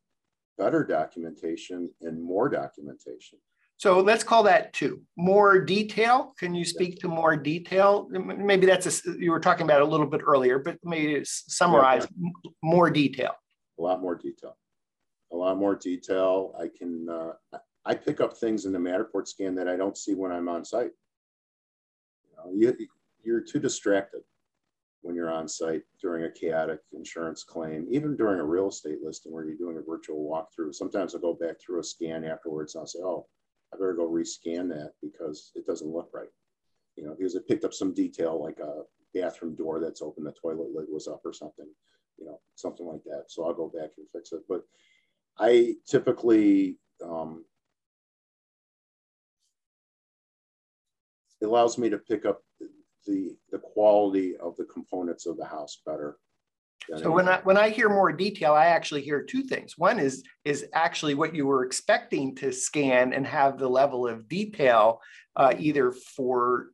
better 0.57 0.83
documentation 0.83 1.91
and 2.01 2.21
more 2.23 2.49
documentation. 2.49 3.39
So 3.79 4.01
let's 4.01 4.25
call 4.25 4.43
that 4.43 4.73
two. 4.73 5.03
More 5.17 5.61
detail. 5.61 6.35
Can 6.37 6.53
you 6.53 6.65
speak 6.65 6.99
to 6.99 7.09
more 7.09 7.37
detail? 7.37 8.09
Maybe 8.11 8.67
that's 8.67 9.07
a, 9.07 9.13
you 9.19 9.31
were 9.31 9.39
talking 9.39 9.65
about 9.65 9.83
a 9.83 9.85
little 9.85 10.07
bit 10.07 10.21
earlier, 10.27 10.59
but 10.59 10.79
maybe 10.83 11.21
summarize 11.25 12.07
yeah, 12.21 12.51
more 12.61 12.91
detail. 12.91 13.35
A 13.79 13.83
lot 13.83 14.03
more 14.03 14.17
detail. 14.17 14.57
A 15.33 15.37
lot 15.37 15.59
more 15.59 15.77
detail. 15.77 16.55
I 16.61 16.69
can 16.77 17.09
uh, 17.09 17.59
I 17.85 17.95
pick 17.95 18.21
up 18.21 18.37
things 18.37 18.65
in 18.65 18.73
the 18.73 18.79
Matterport 18.81 19.29
scan 19.29 19.55
that 19.55 19.69
I 19.69 19.77
don't 19.77 19.97
see 19.97 20.15
when 20.15 20.33
I'm 20.33 20.49
on 20.49 20.65
site. 20.65 20.91
You 22.25 22.37
know, 22.37 22.53
you, 22.53 22.89
you're 23.23 23.41
too 23.43 23.61
distracted 23.61 24.23
when 25.03 25.15
you're 25.15 25.31
on 25.31 25.47
site 25.47 25.83
during 26.03 26.25
a 26.25 26.31
chaotic 26.33 26.81
insurance 26.93 27.45
claim, 27.45 27.87
even 27.89 28.17
during 28.17 28.41
a 28.41 28.45
real 28.45 28.71
estate 28.71 28.99
listing 29.05 29.33
where 29.33 29.45
you're 29.45 29.57
doing 29.57 29.79
a 29.79 29.89
virtual 29.89 30.29
walkthrough. 30.29 30.75
Sometimes 30.75 31.15
I'll 31.15 31.21
go 31.21 31.35
back 31.35 31.61
through 31.61 31.79
a 31.79 31.85
scan 31.85 32.25
afterwards 32.25 32.75
and 32.75 32.81
I'll 32.81 32.87
say, 32.87 32.99
oh, 32.99 33.27
I 33.73 33.77
better 33.77 33.95
go 33.95 34.09
rescan 34.09 34.69
that 34.71 34.93
because 35.03 35.53
it 35.55 35.67
doesn't 35.67 35.93
look 35.93 36.11
right. 36.13 36.31
You 36.97 37.05
know, 37.05 37.15
because 37.17 37.35
it 37.35 37.47
picked 37.47 37.65
up 37.65 37.75
some 37.75 37.95
detail 37.95 38.43
like 38.43 38.59
a 38.59 38.83
bathroom 39.15 39.55
door 39.55 39.81
that's 39.81 40.03
open, 40.03 40.25
the 40.25 40.33
toilet 40.33 40.71
lid 40.75 40.87
was 40.91 41.07
up 41.07 41.21
or 41.25 41.33
something, 41.33 41.69
you 42.19 42.27
know, 42.27 42.41
something 42.55 42.87
like 42.87 43.05
that. 43.05 43.25
So 43.29 43.45
I'll 43.45 43.55
go 43.55 43.69
back 43.69 43.91
and 43.99 44.07
fix 44.13 44.33
it. 44.33 44.41
But 44.49 44.65
I 45.39 45.77
typically, 45.87 46.79
um, 47.05 47.45
it 51.41 51.47
allows 51.47 51.79
me 51.79 51.89
to 51.91 51.99
pick 51.99 52.25
up 52.25 52.43
the, 53.07 53.37
the 53.51 53.59
quality 53.59 54.37
of 54.37 54.57
the 54.57 54.65
components 54.65 55.27
of 55.27 55.37
the 55.37 55.45
house 55.45 55.81
better 55.87 56.19
so 56.97 57.11
when 57.11 57.29
I 57.29 57.41
when 57.43 57.57
I 57.57 57.69
hear 57.69 57.89
more 57.89 58.13
detail, 58.13 58.55
I 58.55 58.67
actually 58.67 59.03
hear 59.03 59.23
two 59.23 59.43
things. 59.43 59.75
One 59.77 59.99
is 59.99 60.23
is 60.45 60.67
actually 60.73 61.15
what 61.15 61.35
you 61.35 61.47
were 61.47 61.65
expecting 61.65 62.35
to 62.37 62.53
scan 62.53 63.13
and 63.13 63.27
have 63.27 63.59
the 63.59 63.69
level 63.69 64.07
of 64.09 64.29
detail, 64.29 65.01
uh, 65.37 65.55
either 65.59 65.93
for 65.93 66.69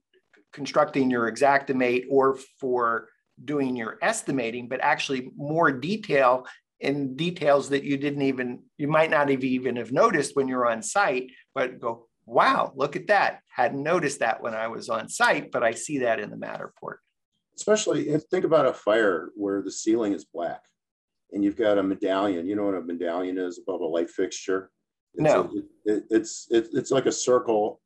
constructing 0.53 1.11
your 1.11 1.31
Xactimate 1.33 2.05
or 2.09 2.39
for 2.61 3.09
doing 3.45 3.75
your 3.75 3.99
estimating, 4.03 4.69
but 4.69 4.81
actually 4.81 5.31
more 5.37 5.73
detail 5.73 6.47
in 6.79 7.17
details 7.17 7.71
that 7.71 7.83
you 7.83 7.97
didn't 7.97 8.23
even 8.23 8.61
you 8.79 8.87
might 8.87 9.11
not 9.11 9.29
have 9.29 9.43
even 9.43 9.77
have 9.77 9.91
noticed 9.91 10.37
when 10.37 10.47
you're 10.47 10.71
on 10.71 10.83
site, 10.83 11.31
but 11.55 11.81
go, 11.81 12.07
wow, 12.25 12.73
look 12.77 12.95
at 12.95 13.09
that. 13.09 13.41
Hadn't 13.49 13.83
noticed 13.83 14.21
that 14.21 14.43
when 14.43 14.55
I 14.55 14.69
was 14.69 14.89
on 14.89 15.09
site, 15.09 15.51
but 15.51 15.65
I 15.65 15.73
see 15.73 15.99
that 15.99 16.21
in 16.21 16.31
the 16.31 16.37
Matterport 16.37 16.97
especially 17.57 18.09
if 18.09 18.25
think 18.25 18.45
about 18.45 18.67
a 18.67 18.73
fire 18.73 19.31
where 19.35 19.63
the 19.63 19.71
ceiling 19.71 20.13
is 20.13 20.25
black 20.25 20.63
and 21.33 21.45
you've 21.45 21.57
got 21.57 21.79
a 21.79 21.83
medallion. 21.83 22.47
You 22.47 22.57
know 22.57 22.67
what 22.67 22.77
a 22.77 22.83
medallion 22.83 23.39
is 23.39 23.59
above 23.59 23.81
a 23.81 23.87
light 23.87 24.11
fixture? 24.11 24.71
It's 25.15 25.23
no. 25.23 25.51
A, 25.87 25.93
it, 25.93 26.05
it's 26.11 26.47
it, 26.51 26.69
it's 26.73 26.91
like 26.91 27.07
a 27.07 27.13
circle 27.13 27.81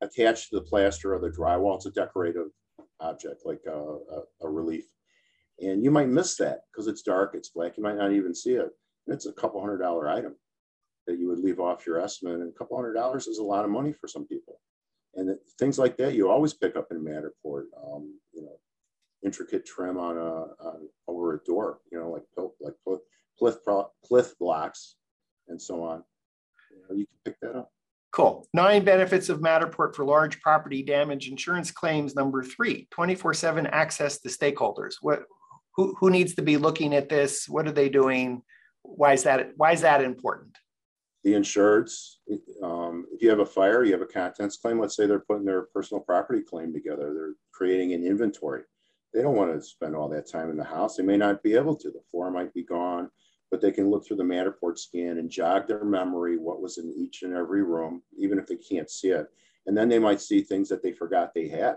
attached 0.00 0.50
to 0.50 0.56
the 0.56 0.62
plaster 0.62 1.14
or 1.14 1.18
the 1.18 1.30
drywall. 1.30 1.76
It's 1.76 1.86
a 1.86 1.90
decorative 1.90 2.48
object, 3.00 3.42
like 3.44 3.62
a, 3.66 3.72
a, 3.72 4.22
a 4.42 4.48
relief. 4.48 4.84
And 5.60 5.84
you 5.84 5.90
might 5.90 6.08
miss 6.08 6.36
that 6.36 6.62
because 6.70 6.88
it's 6.88 7.02
dark, 7.02 7.34
it's 7.34 7.48
black. 7.48 7.76
You 7.76 7.82
might 7.82 7.96
not 7.96 8.12
even 8.12 8.34
see 8.34 8.54
it. 8.54 8.70
And 9.06 9.14
it's 9.14 9.26
a 9.26 9.32
couple 9.32 9.60
hundred 9.60 9.78
dollar 9.78 10.08
item 10.08 10.34
that 11.06 11.18
you 11.18 11.28
would 11.28 11.38
leave 11.38 11.60
off 11.60 11.86
your 11.86 12.00
estimate. 12.00 12.40
And 12.40 12.50
a 12.50 12.58
couple 12.58 12.76
hundred 12.76 12.94
dollars 12.94 13.26
is 13.26 13.38
a 13.38 13.44
lot 13.44 13.64
of 13.64 13.70
money 13.70 13.92
for 13.92 14.08
some 14.08 14.26
people. 14.26 14.60
And 15.14 15.36
things 15.60 15.78
like 15.78 15.96
that, 15.98 16.14
you 16.14 16.28
always 16.28 16.54
pick 16.54 16.76
up 16.76 16.88
in 16.90 16.96
a 16.96 17.00
Matterport. 17.00 17.66
Um, 17.76 18.18
you 18.32 18.42
know, 18.42 18.58
intricate 19.24 19.66
trim 19.66 19.98
on 19.98 20.18
a 20.18 20.20
on, 20.20 20.88
over 21.08 21.34
a 21.34 21.44
door, 21.44 21.78
you 21.90 21.98
know, 21.98 22.10
like 22.10 22.24
like 22.60 22.74
plinth 23.38 23.58
plinth 24.04 24.38
blocks 24.38 24.96
and 25.48 25.60
so 25.60 25.82
on. 25.82 26.02
You, 26.70 26.82
know, 26.88 26.96
you 26.96 27.06
can 27.06 27.32
pick 27.32 27.40
that 27.40 27.56
up. 27.56 27.70
Cool. 28.12 28.46
Nine 28.54 28.84
benefits 28.84 29.28
of 29.28 29.40
Matterport 29.40 29.94
for 29.94 30.04
large 30.04 30.40
property 30.40 30.82
damage 30.82 31.28
insurance 31.28 31.72
claims. 31.72 32.14
Number 32.14 32.44
three, 32.44 32.86
24-7 32.96 33.68
access 33.72 34.20
to 34.20 34.28
stakeholders. 34.28 34.94
What 35.00 35.24
who, 35.74 35.96
who 35.98 36.10
needs 36.10 36.36
to 36.36 36.42
be 36.42 36.56
looking 36.56 36.94
at 36.94 37.08
this? 37.08 37.48
What 37.48 37.66
are 37.66 37.72
they 37.72 37.88
doing? 37.88 38.42
Why 38.82 39.14
is 39.14 39.24
that 39.24 39.50
why 39.56 39.72
is 39.72 39.80
that 39.80 40.02
important? 40.02 40.56
The 41.24 41.32
insureds, 41.32 42.16
um, 42.62 43.06
if 43.14 43.22
you 43.22 43.30
have 43.30 43.40
a 43.40 43.46
fire, 43.46 43.82
you 43.82 43.92
have 43.92 44.02
a 44.02 44.06
contents 44.06 44.58
claim. 44.58 44.78
Let's 44.78 44.94
say 44.94 45.06
they're 45.06 45.20
putting 45.20 45.46
their 45.46 45.62
personal 45.74 46.02
property 46.02 46.42
claim 46.42 46.72
together. 46.72 47.14
They're 47.14 47.34
creating 47.52 47.94
an 47.94 48.06
inventory 48.06 48.62
they 49.14 49.22
don't 49.22 49.36
want 49.36 49.54
to 49.54 49.62
spend 49.62 49.94
all 49.94 50.08
that 50.08 50.28
time 50.28 50.50
in 50.50 50.56
the 50.56 50.64
house. 50.64 50.96
They 50.96 51.04
may 51.04 51.16
not 51.16 51.42
be 51.42 51.54
able 51.54 51.76
to. 51.76 51.90
The 51.90 52.02
floor 52.10 52.30
might 52.32 52.52
be 52.52 52.64
gone, 52.64 53.10
but 53.50 53.60
they 53.60 53.70
can 53.70 53.88
look 53.88 54.04
through 54.04 54.16
the 54.16 54.24
Matterport 54.24 54.76
scan 54.76 55.18
and 55.18 55.30
jog 55.30 55.68
their 55.68 55.84
memory 55.84 56.36
what 56.36 56.60
was 56.60 56.78
in 56.78 56.92
each 56.96 57.22
and 57.22 57.32
every 57.32 57.62
room, 57.62 58.02
even 58.18 58.38
if 58.38 58.46
they 58.48 58.56
can't 58.56 58.90
see 58.90 59.08
it. 59.08 59.28
And 59.66 59.76
then 59.76 59.88
they 59.88 60.00
might 60.00 60.20
see 60.20 60.42
things 60.42 60.68
that 60.68 60.82
they 60.82 60.92
forgot 60.92 61.32
they 61.32 61.48
had. 61.48 61.76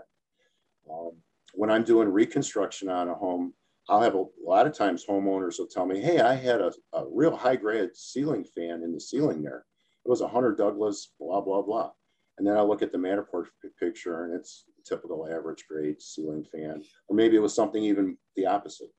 Um, 0.90 1.12
when 1.54 1.70
I'm 1.70 1.84
doing 1.84 2.08
reconstruction 2.08 2.88
on 2.88 3.08
a 3.08 3.14
home, 3.14 3.54
I'll 3.88 4.02
have 4.02 4.16
a, 4.16 4.18
a, 4.18 4.44
lot 4.44 4.66
of 4.66 4.76
times 4.76 5.06
homeowners 5.08 5.58
will 5.58 5.66
tell 5.66 5.86
me, 5.86 6.00
hey, 6.00 6.20
I 6.20 6.34
had 6.34 6.60
a, 6.60 6.72
a 6.92 7.04
real 7.10 7.34
high 7.34 7.56
grade 7.56 7.90
ceiling 7.94 8.44
fan 8.44 8.82
in 8.82 8.92
the 8.92 9.00
ceiling 9.00 9.42
there. 9.42 9.64
It 10.04 10.08
was 10.08 10.20
a 10.20 10.28
Hunter 10.28 10.54
Douglas, 10.54 11.12
blah, 11.20 11.40
blah, 11.40 11.62
blah. 11.62 11.92
And 12.36 12.46
then 12.46 12.56
I 12.56 12.62
look 12.62 12.82
at 12.82 12.92
the 12.92 12.98
Matterport 12.98 13.46
picture 13.78 14.24
and 14.24 14.34
it's 14.34 14.64
typical 14.88 15.28
average 15.28 15.64
grade 15.68 16.00
ceiling 16.00 16.44
fan, 16.44 16.82
or 17.08 17.16
maybe 17.16 17.36
it 17.36 17.42
was 17.42 17.54
something 17.54 17.82
even 17.82 18.16
the 18.36 18.46
opposite. 18.46 18.90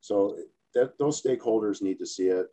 So 0.00 0.36
that, 0.74 0.98
those 0.98 1.20
stakeholders 1.20 1.82
need 1.82 1.98
to 1.98 2.06
see 2.06 2.28
it. 2.28 2.46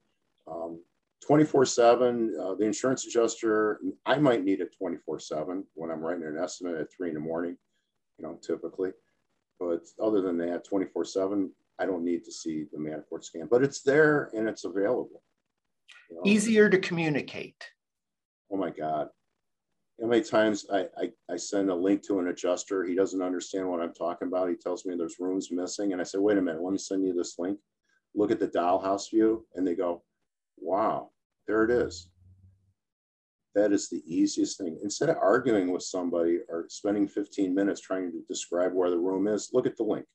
Um, 0.50 0.82
24 1.26 1.66
7, 1.66 2.36
uh, 2.40 2.56
the 2.56 2.66
insurance 2.66 3.06
adjuster, 3.06 3.80
I 4.06 4.18
might 4.18 4.44
need 4.44 4.62
it 4.62 4.76
24 4.78 5.20
7 5.20 5.64
when 5.74 5.92
I'm 5.92 6.02
writing 6.02 6.26
an 6.26 6.38
estimate 6.42 6.76
at 6.76 6.88
three 6.96 7.10
in 7.10 7.16
the 7.16 7.20
morning, 7.20 7.58
you 8.18 8.26
know, 8.26 8.40
typically. 8.42 8.92
But 9.60 9.82
other 10.02 10.22
than 10.22 10.38
that, 10.40 10.64
24 10.64 11.06
7, 11.06 11.52
I 11.80 11.86
don't 11.86 12.06
need 12.06 12.24
to 12.26 12.32
see 12.32 12.66
the 12.72 12.78
Matterport 12.78 13.24
scan, 13.24 13.48
but 13.50 13.64
it's 13.64 13.82
there 13.82 14.30
and 14.34 14.48
it's 14.48 14.64
available. 14.64 15.24
You 16.10 16.18
know? 16.18 16.22
Easier 16.26 16.70
to 16.70 16.78
communicate. 16.78 17.64
Oh 18.52 18.58
my 18.58 18.70
God 18.70 19.10
how 20.02 20.08
many 20.08 20.22
times 20.22 20.66
I, 20.72 20.86
I, 20.98 21.12
I, 21.32 21.38
send 21.38 21.70
a 21.70 21.76
link 21.76 22.06
to 22.06 22.20
an 22.20 22.28
adjuster, 22.28 22.84
he 22.84 22.94
doesn't 22.94 23.22
understand 23.22 23.68
what 23.68 23.82
I'm 23.82 23.94
talking 23.94 24.28
about. 24.28 24.50
He 24.50 24.56
tells 24.56 24.86
me 24.86 24.96
there's 24.96 25.20
rooms 25.20 25.52
missing. 25.52 25.92
And 25.92 26.00
I 26.00 26.04
say, 26.04 26.20
wait 26.20 26.38
a 26.38 26.42
minute, 26.42 26.62
let 26.62 26.72
me 26.72 26.78
send 26.78 27.04
you 27.04 27.14
this 27.14 27.40
link. 27.40 27.58
Look 28.14 28.30
at 28.30 28.40
the 28.40 28.48
dollhouse 28.48 29.10
view. 29.10 29.46
And 29.56 29.66
they 29.66 29.74
go, 29.74 30.04
wow, 30.58 31.10
there 31.48 31.64
it 31.64 31.72
is. 31.72 32.10
That 33.56 33.72
is 33.72 33.90
the 33.90 34.04
easiest 34.06 34.60
thing. 34.60 34.78
Instead 34.84 35.10
of 35.10 35.18
arguing 35.18 35.72
with 35.72 35.82
somebody 35.82 36.40
or 36.48 36.68
spending 36.70 37.08
15 37.08 37.56
minutes 37.56 37.82
trying 37.82 38.12
to 38.12 38.22
describe 38.30 38.74
where 38.74 38.92
the 38.92 39.00
room 39.00 39.28
is, 39.28 39.50
look 39.52 39.66
at 39.66 39.78
the 39.78 39.84
link. 39.84 40.06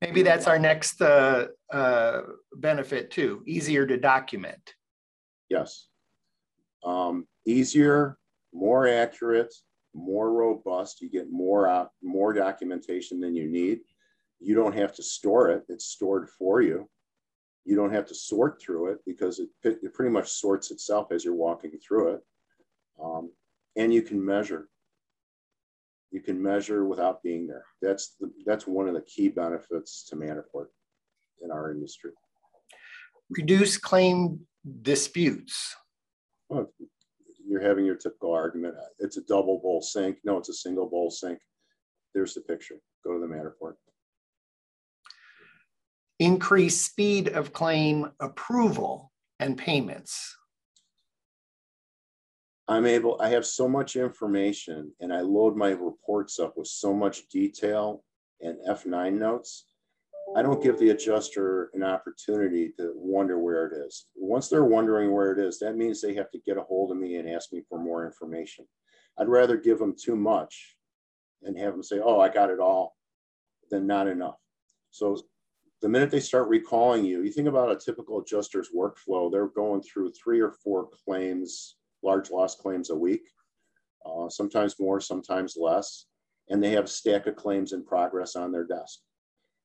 Maybe 0.00 0.22
that's 0.22 0.46
our 0.46 0.58
next 0.58 1.02
uh, 1.02 1.48
uh, 1.70 2.22
benefit 2.56 3.10
too, 3.10 3.42
easier 3.46 3.86
to 3.86 3.98
document. 3.98 4.74
Yes. 5.50 5.88
Um, 6.82 7.26
easier 7.46 8.16
more 8.52 8.86
accurate, 8.86 9.54
more 9.94 10.32
robust. 10.32 11.00
You 11.00 11.10
get 11.10 11.30
more 11.30 11.68
uh, 11.68 11.86
more 12.02 12.32
documentation 12.32 13.20
than 13.20 13.34
you 13.34 13.48
need. 13.48 13.80
You 14.40 14.54
don't 14.54 14.74
have 14.74 14.92
to 14.94 15.02
store 15.02 15.50
it; 15.50 15.64
it's 15.68 15.86
stored 15.86 16.28
for 16.30 16.62
you. 16.62 16.88
You 17.64 17.76
don't 17.76 17.92
have 17.92 18.06
to 18.06 18.14
sort 18.14 18.60
through 18.60 18.92
it 18.92 18.98
because 19.06 19.38
it, 19.38 19.48
it 19.62 19.94
pretty 19.94 20.10
much 20.10 20.28
sorts 20.28 20.70
itself 20.70 21.12
as 21.12 21.24
you're 21.24 21.34
walking 21.34 21.78
through 21.78 22.14
it. 22.14 22.20
Um, 23.02 23.30
and 23.76 23.94
you 23.94 24.02
can 24.02 24.24
measure. 24.24 24.68
You 26.10 26.20
can 26.20 26.42
measure 26.42 26.84
without 26.84 27.22
being 27.22 27.46
there. 27.46 27.64
That's 27.80 28.16
the, 28.20 28.30
that's 28.44 28.66
one 28.66 28.88
of 28.88 28.94
the 28.94 29.00
key 29.02 29.28
benefits 29.28 30.04
to 30.10 30.16
Matterport 30.16 30.66
in 31.42 31.50
our 31.50 31.70
industry. 31.70 32.10
Reduce 33.30 33.78
claim 33.78 34.40
disputes. 34.82 35.74
Well, 36.48 36.70
you're 37.52 37.60
having 37.60 37.84
your 37.84 37.96
typical 37.96 38.32
argument. 38.32 38.74
Uh, 38.80 38.86
it's 38.98 39.18
a 39.18 39.22
double 39.24 39.58
bowl 39.58 39.82
sink. 39.82 40.16
No, 40.24 40.38
it's 40.38 40.48
a 40.48 40.54
single 40.54 40.88
bowl 40.88 41.10
sink. 41.10 41.38
There's 42.14 42.32
the 42.32 42.40
picture. 42.40 42.76
Go 43.04 43.12
to 43.12 43.20
the 43.20 43.26
Matterport. 43.26 43.74
Increase 46.18 46.80
speed 46.80 47.28
of 47.28 47.52
claim 47.52 48.10
approval 48.20 49.12
and 49.38 49.58
payments. 49.58 50.34
I'm 52.68 52.86
able, 52.86 53.20
I 53.20 53.28
have 53.28 53.44
so 53.44 53.68
much 53.68 53.96
information 53.96 54.90
and 55.00 55.12
I 55.12 55.20
load 55.20 55.54
my 55.54 55.70
reports 55.72 56.38
up 56.38 56.54
with 56.56 56.68
so 56.68 56.94
much 56.94 57.28
detail 57.28 58.02
and 58.40 58.56
F9 58.66 59.18
notes 59.18 59.66
I 60.34 60.42
don't 60.42 60.62
give 60.62 60.78
the 60.78 60.90
adjuster 60.90 61.70
an 61.74 61.82
opportunity 61.82 62.72
to 62.78 62.92
wonder 62.94 63.38
where 63.38 63.66
it 63.66 63.86
is. 63.86 64.06
Once 64.14 64.48
they're 64.48 64.64
wondering 64.64 65.12
where 65.12 65.32
it 65.32 65.38
is, 65.38 65.58
that 65.58 65.76
means 65.76 66.00
they 66.00 66.14
have 66.14 66.30
to 66.30 66.40
get 66.46 66.56
a 66.56 66.62
hold 66.62 66.90
of 66.90 66.96
me 66.96 67.16
and 67.16 67.28
ask 67.28 67.52
me 67.52 67.62
for 67.68 67.78
more 67.78 68.06
information. 68.06 68.66
I'd 69.18 69.28
rather 69.28 69.58
give 69.58 69.78
them 69.78 69.94
too 70.00 70.16
much 70.16 70.76
and 71.42 71.58
have 71.58 71.72
them 71.74 71.82
say, 71.82 72.00
oh, 72.02 72.18
I 72.18 72.28
got 72.30 72.50
it 72.50 72.60
all, 72.60 72.96
than 73.70 73.86
not 73.86 74.06
enough. 74.06 74.38
So 74.90 75.18
the 75.82 75.88
minute 75.88 76.10
they 76.10 76.20
start 76.20 76.48
recalling 76.48 77.04
you, 77.04 77.22
you 77.22 77.30
think 77.30 77.48
about 77.48 77.70
a 77.70 77.76
typical 77.76 78.20
adjuster's 78.20 78.70
workflow, 78.74 79.30
they're 79.30 79.48
going 79.48 79.82
through 79.82 80.12
three 80.12 80.40
or 80.40 80.52
four 80.64 80.88
claims, 81.04 81.76
large 82.02 82.30
loss 82.30 82.54
claims 82.54 82.90
a 82.90 82.94
week, 82.94 83.28
uh, 84.06 84.28
sometimes 84.28 84.76
more, 84.78 85.00
sometimes 85.00 85.56
less. 85.60 86.06
And 86.48 86.62
they 86.62 86.70
have 86.70 86.84
a 86.84 86.88
stack 86.88 87.26
of 87.26 87.36
claims 87.36 87.72
in 87.72 87.84
progress 87.84 88.36
on 88.36 88.52
their 88.52 88.64
desk. 88.64 89.00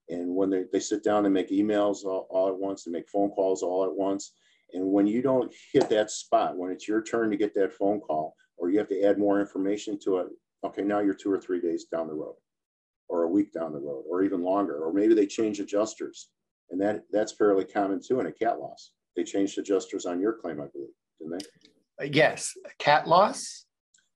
And 0.10 0.36
when 0.36 0.50
they, 0.50 0.64
they 0.72 0.80
sit 0.80 1.04
down 1.04 1.26
and 1.26 1.34
make 1.34 1.50
emails 1.50 2.06
all, 2.06 2.28
all 2.30 2.48
at 2.48 2.58
once 2.58 2.86
and 2.86 2.94
make 2.94 3.10
phone 3.10 3.30
calls 3.32 3.62
all 3.62 3.84
at 3.84 3.94
once, 3.94 4.34
and 4.74 4.86
when 4.86 5.08
you 5.08 5.22
don't 5.22 5.54
hit 5.72 5.90
that 5.90 6.12
spot, 6.12 6.58
when 6.58 6.72
it's 6.72 6.88
your 6.88 7.02
turn 7.02 7.30
to 7.32 7.38
get 7.38 7.54
that 7.56 7.74
phone 7.74 8.00
call, 8.00 8.36
or 8.58 8.70
you 8.70 8.78
have 8.80 8.90
to 8.90 9.02
add 9.04 9.18
more 9.18 9.40
information 9.40 9.98
to 10.00 10.18
it, 10.18 10.28
okay, 10.66 10.82
now 10.82 11.00
you're 11.00 11.14
two 11.14 11.32
or 11.32 11.40
three 11.40 11.62
days 11.62 11.86
down 11.86 12.08
the 12.08 12.14
road, 12.14 12.36
or 13.08 13.24
a 13.24 13.30
week 13.30 13.54
down 13.54 13.72
the 13.72 13.80
road, 13.80 14.04
or 14.10 14.24
even 14.24 14.44
longer, 14.44 14.84
or 14.84 14.92
maybe 14.92 15.14
they 15.14 15.26
change 15.28 15.60
adjusters. 15.60 16.30
And 16.70 16.82
that 16.82 17.04
that's 17.12 17.32
fairly 17.32 17.64
common 17.64 18.02
too 18.06 18.20
in 18.20 18.26
a 18.26 18.32
cat 18.32 18.60
loss. 18.60 18.92
They 19.16 19.24
changed 19.24 19.58
adjusters 19.58 20.06
on 20.06 20.20
your 20.20 20.34
claim, 20.34 20.60
I 20.60 20.68
believe, 20.68 20.90
didn't 21.20 21.44
they? 22.00 22.10
Yes, 22.10 22.54
cat 22.78 23.08
loss. 23.08 23.66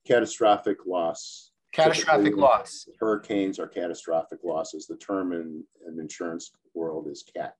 Catastrophic 0.05 0.85
loss. 0.85 1.50
Catastrophic 1.73 2.35
loss. 2.35 2.87
Hurricanes 2.99 3.59
are 3.59 3.67
catastrophic 3.67 4.39
losses. 4.43 4.87
The 4.87 4.97
term 4.97 5.31
in, 5.31 5.63
in 5.87 5.99
insurance 5.99 6.51
world 6.73 7.07
is 7.07 7.23
cat 7.23 7.55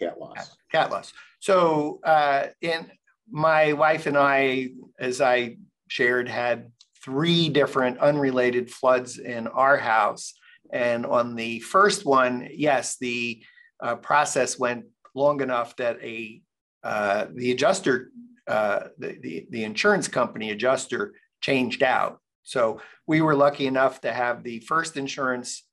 cat 0.00 0.18
loss. 0.18 0.56
Cat 0.72 0.90
loss. 0.90 1.12
So, 1.40 2.00
uh, 2.04 2.48
in 2.60 2.90
my 3.30 3.72
wife 3.72 4.06
and 4.06 4.16
I, 4.16 4.70
as 4.98 5.20
I 5.20 5.56
shared, 5.88 6.28
had 6.28 6.70
three 7.04 7.48
different 7.48 7.98
unrelated 7.98 8.70
floods 8.70 9.18
in 9.18 9.46
our 9.48 9.76
house. 9.76 10.34
And 10.72 11.06
on 11.06 11.34
the 11.34 11.60
first 11.60 12.04
one, 12.04 12.48
yes, 12.52 12.96
the 12.98 13.42
uh, 13.80 13.96
process 13.96 14.58
went 14.58 14.86
long 15.14 15.40
enough 15.40 15.76
that 15.76 15.98
a 16.02 16.42
uh, 16.82 17.26
the 17.34 17.50
adjuster, 17.50 18.12
uh, 18.46 18.88
the, 18.98 19.18
the, 19.20 19.46
the 19.50 19.64
insurance 19.64 20.06
company 20.06 20.50
adjuster 20.52 21.14
changed 21.40 21.82
out. 21.82 22.20
So 22.46 22.80
we 23.08 23.20
were 23.20 23.34
lucky 23.34 23.66
enough 23.66 24.00
to 24.02 24.12
have 24.12 24.44
the 24.44 24.60
first 24.60 24.96
insurance 24.96 25.64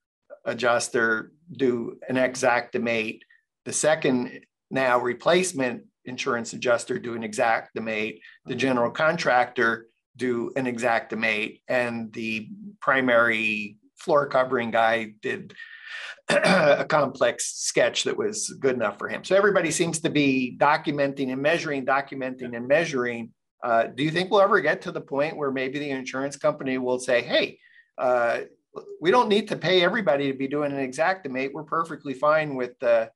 adjuster 0.43 1.31
do 1.55 1.99
an 2.09 2.15
Xactimate, 2.15 3.19
the 3.63 3.71
second 3.71 4.41
now 4.71 4.99
replacement 4.99 5.83
insurance 6.05 6.51
adjuster 6.51 6.97
do 6.97 7.13
an 7.13 7.21
Xactimate, 7.21 8.19
the 8.45 8.55
general 8.55 8.89
contractor 8.89 9.85
do 10.17 10.51
an 10.55 10.65
Xactimate, 10.65 11.61
and 11.67 12.11
the 12.11 12.49
primary 12.81 13.77
floor 13.97 14.27
covering 14.27 14.71
guy 14.71 15.13
did 15.21 15.53
a 16.29 16.85
complex 16.89 17.53
sketch 17.55 18.03
that 18.05 18.17
was 18.17 18.49
good 18.59 18.75
enough 18.75 18.97
for 18.97 19.07
him. 19.07 19.23
So 19.23 19.35
everybody 19.35 19.69
seems 19.69 19.99
to 19.99 20.09
be 20.09 20.57
documenting 20.59 21.31
and 21.31 21.41
measuring, 21.41 21.85
documenting 21.85 22.57
and 22.57 22.67
measuring. 22.67 23.31
Uh, 23.63 23.87
do 23.87 24.03
you 24.03 24.11
think 24.11 24.29
we'll 24.29 24.41
ever 24.41 24.59
get 24.59 24.81
to 24.81 24.91
the 24.91 25.01
point 25.01 25.37
where 25.37 25.51
maybe 25.51 25.79
the 25.79 25.89
insurance 25.89 26.35
company 26.35 26.77
will 26.77 26.99
say, 26.99 27.21
hey, 27.21 27.57
uh, 27.97 28.41
we 28.99 29.09
don't 29.09 29.29
need 29.29 29.47
to 29.47 29.55
pay 29.55 29.81
everybody 29.81 30.31
to 30.31 30.37
be 30.37 30.47
doing 30.47 30.73
an 30.73 30.91
Xactimate. 30.91 31.53
We're 31.53 31.63
perfectly 31.63 32.13
fine 32.13 32.55
with 32.55 32.81
uh, 32.83 33.07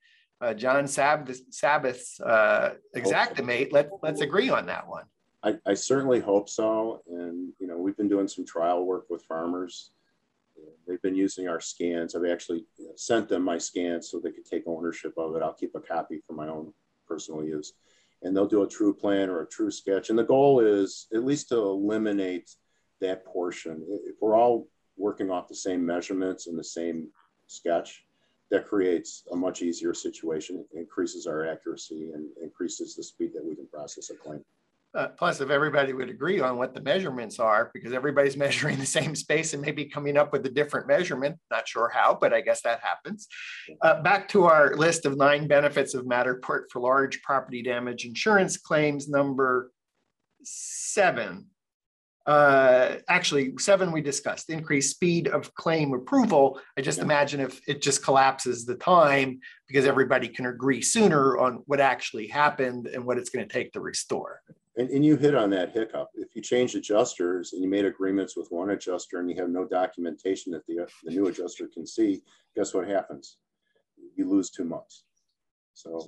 John 0.56 0.88
Sabbath, 0.88 1.42
Sabbath's 1.52 2.20
uh, 2.22 2.76
Xactimate. 2.96 3.74
Let, 3.74 3.90
let's 4.02 4.22
agree 4.22 4.50
on 4.50 4.66
that 4.68 4.88
one. 4.88 5.04
I, 5.44 5.56
I, 5.66 5.74
certainly 5.74 6.20
hope 6.20 6.50
so. 6.50 7.02
And, 7.08 7.54
you 7.60 7.68
know, 7.68 7.78
we've 7.78 7.98
been 7.98 8.08
doing 8.08 8.28
some 8.28 8.46
trial 8.46 8.86
work 8.86 9.06
with 9.10 9.24
farmers. 9.24 9.92
They've 10.88 11.02
been 11.02 11.16
using 11.16 11.48
our 11.48 11.60
scans. 11.60 12.16
I've 12.16 12.26
actually 12.26 12.66
sent 12.96 13.30
them 13.30 13.44
my 13.44 13.58
scans 13.58 14.10
so 14.10 14.20
they 14.20 14.32
could 14.32 14.46
take 14.46 14.64
ownership 14.66 15.14
of 15.18 15.36
it. 15.36 15.44
I'll 15.44 15.54
keep 15.54 15.76
a 15.76 15.80
copy 15.80 16.22
for 16.26 16.34
my 16.34 16.48
own 16.48 16.74
personal 17.08 17.44
use. 17.44 17.74
And 18.24 18.36
they'll 18.36 18.48
do 18.48 18.64
a 18.64 18.68
true 18.68 18.94
plan 18.94 19.30
or 19.30 19.42
a 19.42 19.48
true 19.48 19.72
sketch. 19.72 20.10
And 20.10 20.18
the 20.18 20.24
goal 20.24 20.60
is 20.60 21.08
at 21.14 21.24
least 21.24 21.50
to 21.50 21.58
eliminate 21.58 22.50
that 23.00 23.26
portion. 23.26 23.86
If 24.06 24.16
we're 24.22 24.36
all 24.36 24.68
working 24.98 25.30
off 25.30 25.48
the 25.48 25.56
same 25.56 25.86
measurements 25.86 26.48
and 26.48 26.58
the 26.58 26.64
same 26.64 27.10
sketch, 27.46 28.04
that 28.50 28.66
creates 28.66 29.24
a 29.32 29.36
much 29.36 29.62
easier 29.62 29.94
situation, 29.94 30.64
it 30.72 30.78
increases 30.78 31.28
our 31.28 31.46
accuracy 31.46 32.12
and 32.14 32.30
increases 32.42 32.96
the 32.96 33.04
speed 33.04 33.34
that 33.34 33.44
we 33.44 33.56
can 33.56 33.68
process 33.68 34.10
a 34.10 34.16
claim. 34.16 34.44
Uh, 34.98 35.10
plus, 35.10 35.40
if 35.42 35.52
everybody 35.52 35.94
would 35.94 36.10
agree 36.10 36.40
on 36.40 36.58
what 36.58 36.74
the 36.74 36.82
measurements 36.82 37.40
are, 37.40 37.70
because 37.72 37.94
everybody's 37.94 38.36
measuring 38.46 38.80
the 38.80 38.86
same 38.86 39.14
space 39.14 39.54
and 39.54 39.62
maybe 39.62 39.86
coming 39.86 40.18
up 40.18 40.34
with 40.34 40.44
a 40.48 40.50
different 40.50 40.88
measurement, 40.88 41.38
not 41.52 41.68
sure 41.68 41.88
how, 41.94 42.18
but 42.20 42.34
I 42.34 42.42
guess 42.42 42.62
that 42.64 42.80
happens. 42.82 43.28
Uh, 43.84 44.02
back 44.02 44.28
to 44.30 44.46
our 44.46 44.76
list 44.76 45.06
of 45.06 45.16
nine 45.16 45.48
benefits 45.48 45.94
of 45.94 46.06
Matterport 46.06 46.64
for 46.72 46.80
large 46.80 47.22
property 47.22 47.62
damage 47.62 48.06
insurance 48.06 48.58
claims, 48.58 49.08
number 49.08 49.72
seven 50.44 51.46
uh, 52.28 52.98
actually 53.08 53.54
seven 53.58 53.90
we 53.92 54.02
discussed 54.02 54.50
increased 54.50 54.92
speed 54.92 55.30
of 55.30 55.54
claim 55.56 55.94
approval 55.94 56.60
i 56.78 56.82
just 56.82 56.98
yeah. 56.98 57.06
imagine 57.06 57.40
if 57.40 57.62
it 57.68 57.82
just 57.82 58.04
collapses 58.04 58.66
the 58.66 58.76
time 58.76 59.40
because 59.68 59.86
everybody 59.86 60.28
can 60.28 60.46
agree 60.46 60.82
sooner 60.82 61.38
on 61.38 61.64
what 61.68 61.80
actually 61.80 62.28
happened 62.28 62.88
and 62.88 63.04
what 63.04 63.18
it's 63.18 63.30
going 63.30 63.48
to 63.48 63.52
take 63.52 63.72
to 63.72 63.80
restore 63.80 64.42
and, 64.78 64.90
and 64.90 65.06
you 65.06 65.18
hit 65.18 65.36
on 65.36 65.50
that 65.50 65.74
hiccup 65.74 66.10
if 66.16 66.36
you 66.36 66.42
change 66.42 66.76
adjusters 66.76 67.54
and 67.54 67.62
you 67.62 67.70
made 67.70 67.86
agreements 67.86 68.38
with 68.38 68.48
one 68.50 68.70
adjuster 68.70 69.20
and 69.20 69.30
you 69.30 69.36
have 69.36 69.50
no 69.50 69.66
documentation 69.66 70.52
that 70.52 70.66
the, 70.68 70.88
the 71.04 71.12
new 71.12 71.28
adjuster 71.28 71.68
can 71.68 71.86
see 71.86 72.22
guess 72.56 72.74
what 72.74 72.88
happens 72.88 73.38
you 74.16 74.30
lose 74.30 74.50
two 74.50 74.64
months 74.64 75.06
so 75.74 76.00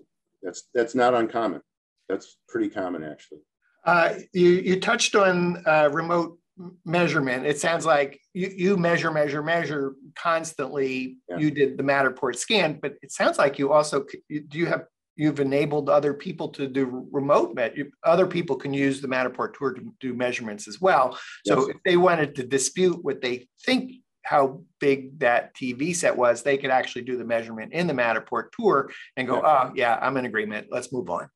that's 0.42 0.70
that's 0.74 0.96
not 0.96 1.14
uncommon 1.14 1.62
that's 2.08 2.38
pretty 2.48 2.70
common 2.70 3.04
actually 3.04 3.40
uh, 3.86 4.14
you, 4.34 4.50
you 4.50 4.80
touched 4.80 5.16
on 5.16 5.64
uh, 5.66 5.90
remote 5.92 6.38
measurement. 6.86 7.46
It 7.46 7.60
sounds 7.60 7.86
like 7.86 8.20
you, 8.34 8.52
you 8.56 8.78
measure, 8.78 9.12
measure, 9.12 9.42
measure 9.42 9.94
constantly. 10.16 11.18
Yeah. 11.30 11.38
You 11.38 11.52
did 11.52 11.78
the 11.78 11.84
Matterport 11.84 12.36
scan, 12.36 12.80
but 12.82 12.96
it 13.02 13.12
sounds 13.12 13.38
like 13.38 13.58
you 13.58 13.72
also 13.72 14.06
do 14.30 14.58
you 14.58 14.66
have 14.66 14.84
you've 15.20 15.42
enabled 15.42 15.90
other 15.90 16.14
people 16.14 16.48
to 16.48 16.66
do 16.66 17.06
remote 17.12 17.54
met. 17.54 17.76
Other 18.06 18.26
people 18.26 18.56
can 18.56 18.74
use 18.74 19.02
the 19.02 19.08
Matterport 19.08 19.54
tour 19.54 19.74
to 19.74 19.94
do 20.00 20.14
measurements 20.14 20.66
as 20.66 20.80
well. 20.80 21.20
So 21.46 21.68
yes. 21.68 21.76
if 21.76 21.84
they 21.84 21.98
wanted 21.98 22.36
to 22.36 22.44
dispute 22.44 23.04
what 23.04 23.22
they 23.22 23.50
think 23.66 23.96
how 24.24 24.62
big 24.80 25.20
that 25.20 25.54
TV 25.56 25.94
set 25.94 26.16
was, 26.16 26.42
they 26.42 26.58
could 26.58 26.70
actually 26.70 27.02
do 27.02 27.18
the 27.18 27.26
measurement 27.26 27.74
in 27.74 27.86
the 27.86 27.94
Matterport 27.94 28.52
tour 28.58 28.90
and 29.18 29.28
go, 29.28 29.36
yeah. 29.36 29.42
oh 29.44 29.72
yeah, 29.76 30.00
I'm 30.02 30.16
in 30.18 30.26
agreement. 30.26 30.68
Let's 30.72 30.94
move 30.94 31.10
on. 31.10 31.28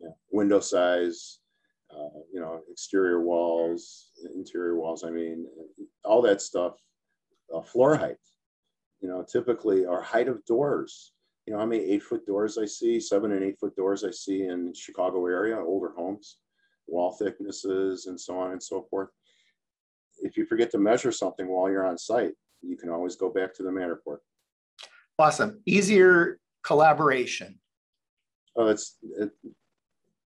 Yeah. 0.00 0.10
Window 0.30 0.60
size, 0.60 1.38
uh, 1.90 2.20
you 2.32 2.40
know, 2.40 2.60
exterior 2.70 3.22
walls, 3.22 4.10
interior 4.36 4.78
walls. 4.78 5.02
I 5.02 5.10
mean, 5.10 5.46
all 6.04 6.22
that 6.22 6.40
stuff. 6.40 6.74
Uh, 7.52 7.60
floor 7.60 7.96
height, 7.96 8.16
you 9.00 9.08
know, 9.08 9.24
typically 9.30 9.84
or 9.84 10.00
height 10.00 10.28
of 10.28 10.44
doors. 10.44 11.11
You 11.46 11.52
know, 11.52 11.58
how 11.58 11.66
many 11.66 11.82
eight 11.82 12.02
foot 12.02 12.24
doors 12.24 12.56
I 12.56 12.66
see, 12.66 13.00
seven 13.00 13.32
and 13.32 13.42
eight 13.42 13.58
foot 13.58 13.74
doors 13.74 14.04
I 14.04 14.10
see 14.10 14.42
in 14.42 14.72
Chicago 14.74 15.26
area, 15.26 15.58
older 15.58 15.92
homes, 15.96 16.38
wall 16.86 17.12
thicknesses, 17.12 18.06
and 18.06 18.20
so 18.20 18.38
on 18.38 18.52
and 18.52 18.62
so 18.62 18.86
forth. 18.88 19.08
If 20.20 20.36
you 20.36 20.46
forget 20.46 20.70
to 20.70 20.78
measure 20.78 21.10
something 21.10 21.48
while 21.48 21.68
you're 21.68 21.86
on 21.86 21.98
site, 21.98 22.32
you 22.60 22.76
can 22.76 22.90
always 22.90 23.16
go 23.16 23.28
back 23.28 23.54
to 23.54 23.64
the 23.64 23.70
Matterport. 23.70 24.18
Awesome. 25.18 25.60
Easier 25.66 26.38
collaboration. 26.62 27.58
Oh, 28.56 28.68
it's 28.68 28.98
it, 29.18 29.30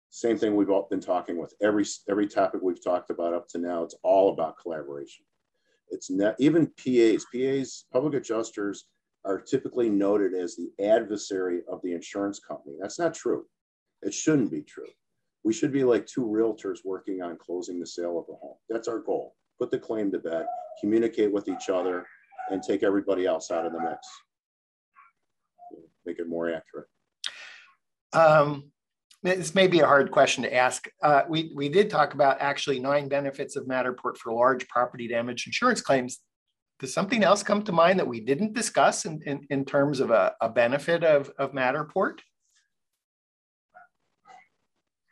same 0.09 0.38
thing 0.38 0.55
we've 0.55 0.70
all 0.70 0.88
been 0.89 1.01
talking 1.01 1.38
with 1.38 1.53
every 1.62 1.86
every 2.09 2.28
topic 2.28 2.62
we've 2.62 2.84
talked 2.84 3.09
about 3.09 3.34
up 3.34 3.47
to 3.49 3.57
now. 3.57 3.84
It's 3.84 3.95
all 4.03 4.34
about 4.34 4.57
collaboration. 4.62 5.26
It's 5.89 6.09
not 6.09 6.36
even 6.39 6.68
PAs. 6.78 7.26
PAs, 7.34 7.86
public 7.91 8.14
adjusters, 8.14 8.86
are 9.26 9.39
typically 9.39 9.89
noted 9.89 10.34
as 10.34 10.55
the 10.55 10.72
adversary 10.84 11.61
of 11.72 11.82
the 11.84 11.93
insurance 11.93 12.39
company. 12.39 12.76
That's 12.82 12.99
not 12.99 13.13
true. 13.13 13.45
It 14.01 14.13
shouldn't 14.13 14.51
be 14.51 14.63
true. 14.63 14.88
We 15.43 15.53
should 15.53 15.72
be 15.72 15.84
like 15.84 16.05
two 16.05 16.26
realtors 16.26 16.80
working 16.86 17.22
on 17.22 17.38
closing 17.38 17.80
the 17.80 17.88
sale 17.88 18.19
of 18.19 18.26
a 18.34 18.38
home. 18.38 18.57
That's 18.69 18.88
our 18.88 18.99
goal. 18.99 19.36
Put 19.59 19.72
the 19.72 19.80
claim 19.80 20.11
to 20.11 20.19
bed, 20.19 20.45
communicate 20.80 21.32
with 21.32 21.47
each 21.47 21.69
other, 21.69 22.05
and 22.49 22.61
take 22.61 22.84
everybody 22.84 23.26
else 23.26 23.51
out 23.51 23.65
of 23.65 23.74
the 23.74 23.80
mix. 23.80 24.07
Make 26.05 26.19
it 26.19 26.28
more 26.28 26.51
accurate. 26.51 26.88
Um, 28.13 28.72
this 29.24 29.53
may 29.53 29.67
be 29.67 29.80
a 29.80 29.86
hard 29.86 30.11
question 30.11 30.43
to 30.43 30.53
ask. 30.53 30.88
Uh, 31.03 31.24
we, 31.30 31.51
we 31.55 31.69
did 31.69 31.89
talk 31.89 32.15
about 32.15 32.41
actually 32.41 32.80
nine 32.80 33.07
benefits 33.07 33.55
of 33.55 33.65
Matterport 33.65 34.17
for 34.17 34.34
large 34.34 34.67
property 34.67 35.07
damage 35.07 35.45
insurance 35.45 35.82
claims. 35.82 36.19
Does 36.82 36.96
something 36.96 37.24
else 37.24 37.44
come 37.44 37.62
to 37.66 37.72
mind 37.72 38.00
that 38.00 38.08
we 38.08 38.20
didn't 38.20 38.54
discuss 38.54 39.06
in, 39.06 39.22
in, 39.28 39.46
in 39.52 39.66
terms 39.66 40.00
of 40.00 40.10
a, 40.10 40.34
a 40.42 40.50
benefit 40.50 41.04
of, 41.04 41.32
of 41.38 41.52
Matterport? 41.52 42.18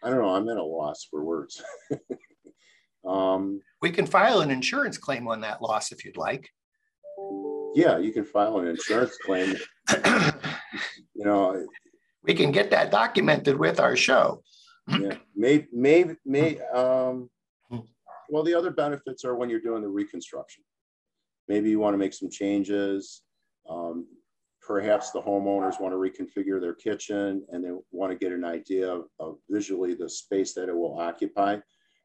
I 0.03 0.09
don't 0.09 0.17
know. 0.17 0.33
I'm 0.33 0.49
at 0.49 0.57
a 0.57 0.63
loss 0.63 1.05
for 1.07 1.23
words. 1.23 1.61
um, 3.07 3.61
we 3.83 3.91
can 3.91 4.07
file 4.07 4.41
an 4.41 4.49
insurance 4.49 4.97
claim 4.97 5.27
on 5.27 5.41
that 5.41 5.61
loss 5.61 5.91
if 5.91 6.03
you'd 6.03 6.17
like. 6.17 6.49
Yeah, 7.75 7.99
you 7.99 8.11
can 8.13 8.25
file 8.25 8.57
an 8.57 8.67
insurance 8.67 9.15
claim 9.23 9.55
you 11.13 11.23
know, 11.23 11.67
we 12.23 12.33
can 12.33 12.51
get 12.51 12.71
that 12.71 12.89
documented 12.89 13.59
with 13.59 13.79
our 13.79 13.95
show. 13.95 14.41
yeah, 14.87 15.17
maybe, 15.35 15.67
maybe, 15.71 16.15
may, 16.25 16.59
um, 16.73 17.29
well, 18.27 18.41
the 18.43 18.55
other 18.55 18.71
benefits 18.71 19.23
are 19.23 19.35
when 19.35 19.51
you're 19.51 19.61
doing 19.61 19.83
the 19.83 19.87
reconstruction. 19.87 20.63
Maybe 21.49 21.71
you 21.71 21.79
want 21.79 21.95
to 21.95 21.97
make 21.97 22.13
some 22.13 22.29
changes. 22.29 23.23
Um, 23.67 24.05
perhaps 24.61 25.09
the 25.09 25.21
homeowners 25.21 25.81
want 25.81 25.93
to 25.93 25.97
reconfigure 25.97 26.61
their 26.61 26.75
kitchen 26.75 27.43
and 27.49 27.63
they 27.63 27.71
want 27.91 28.11
to 28.11 28.17
get 28.17 28.31
an 28.31 28.45
idea 28.45 28.87
of, 28.87 29.05
of 29.19 29.37
visually 29.49 29.95
the 29.95 30.07
space 30.07 30.53
that 30.53 30.69
it 30.69 30.75
will 30.77 30.99
occupy. 30.99 31.57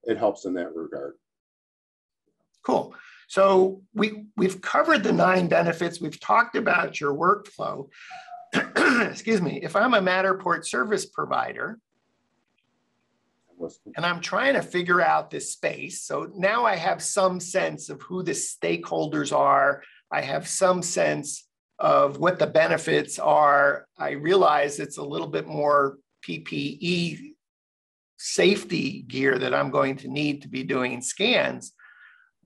It 0.04 0.16
helps 0.16 0.46
in 0.46 0.54
that 0.54 0.74
regard. 0.74 1.14
Cool. 2.64 2.94
So 3.28 3.82
we, 3.92 4.24
we've 4.36 4.62
covered 4.62 5.02
the 5.02 5.12
nine 5.12 5.48
benefits. 5.48 6.00
We've 6.00 6.18
talked 6.18 6.56
about 6.56 6.98
your 6.98 7.14
workflow. 7.14 7.88
Excuse 9.10 9.42
me. 9.42 9.60
If 9.62 9.76
I'm 9.76 9.92
a 9.92 10.00
Matterport 10.00 10.64
service 10.64 11.04
provider, 11.04 11.78
and 13.96 14.04
I'm 14.04 14.20
trying 14.20 14.54
to 14.54 14.62
figure 14.62 15.00
out 15.00 15.30
this 15.30 15.52
space. 15.52 16.02
So 16.02 16.30
now 16.34 16.64
I 16.64 16.76
have 16.76 17.02
some 17.02 17.40
sense 17.40 17.88
of 17.88 18.02
who 18.02 18.22
the 18.22 18.32
stakeholders 18.32 19.36
are. 19.36 19.82
I 20.10 20.20
have 20.20 20.46
some 20.48 20.82
sense 20.82 21.46
of 21.78 22.18
what 22.18 22.38
the 22.38 22.46
benefits 22.46 23.18
are. 23.18 23.86
I 23.98 24.10
realize 24.10 24.78
it's 24.78 24.98
a 24.98 25.04
little 25.04 25.26
bit 25.26 25.46
more 25.46 25.98
PPE 26.26 27.34
safety 28.16 29.02
gear 29.02 29.38
that 29.38 29.54
I'm 29.54 29.70
going 29.70 29.96
to 29.96 30.08
need 30.08 30.42
to 30.42 30.48
be 30.48 30.62
doing 30.62 31.02
scans, 31.02 31.72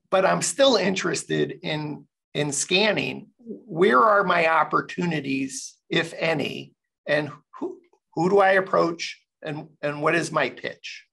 but 0.09 0.25
I'm 0.25 0.41
still 0.41 0.75
interested 0.75 1.59
in, 1.63 2.05
in 2.33 2.51
scanning. 2.51 3.27
Where 3.37 4.03
are 4.03 4.23
my 4.23 4.47
opportunities, 4.47 5.75
if 5.89 6.13
any, 6.17 6.73
and 7.07 7.29
who, 7.57 7.79
who 8.15 8.29
do 8.29 8.39
I 8.39 8.53
approach 8.53 9.21
and, 9.41 9.67
and 9.81 10.01
what 10.01 10.15
is 10.15 10.31
my 10.31 10.49
pitch? 10.49 11.05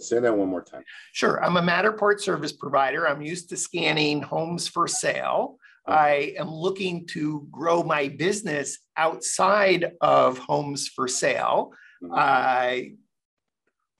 Say 0.00 0.18
that 0.18 0.36
one 0.36 0.48
more 0.48 0.62
time. 0.62 0.82
Sure. 1.12 1.42
I'm 1.42 1.56
a 1.56 1.62
Matterport 1.62 2.20
service 2.20 2.52
provider. 2.52 3.08
I'm 3.08 3.22
used 3.22 3.48
to 3.50 3.56
scanning 3.56 4.20
homes 4.20 4.68
for 4.68 4.86
sale. 4.86 5.56
I 5.86 6.34
am 6.38 6.50
looking 6.50 7.06
to 7.08 7.46
grow 7.50 7.82
my 7.82 8.08
business 8.08 8.78
outside 8.96 9.92
of 10.00 10.38
homes 10.38 10.88
for 10.88 11.08
sale. 11.08 11.72
Mm-hmm. 12.02 12.14
I 12.14 12.92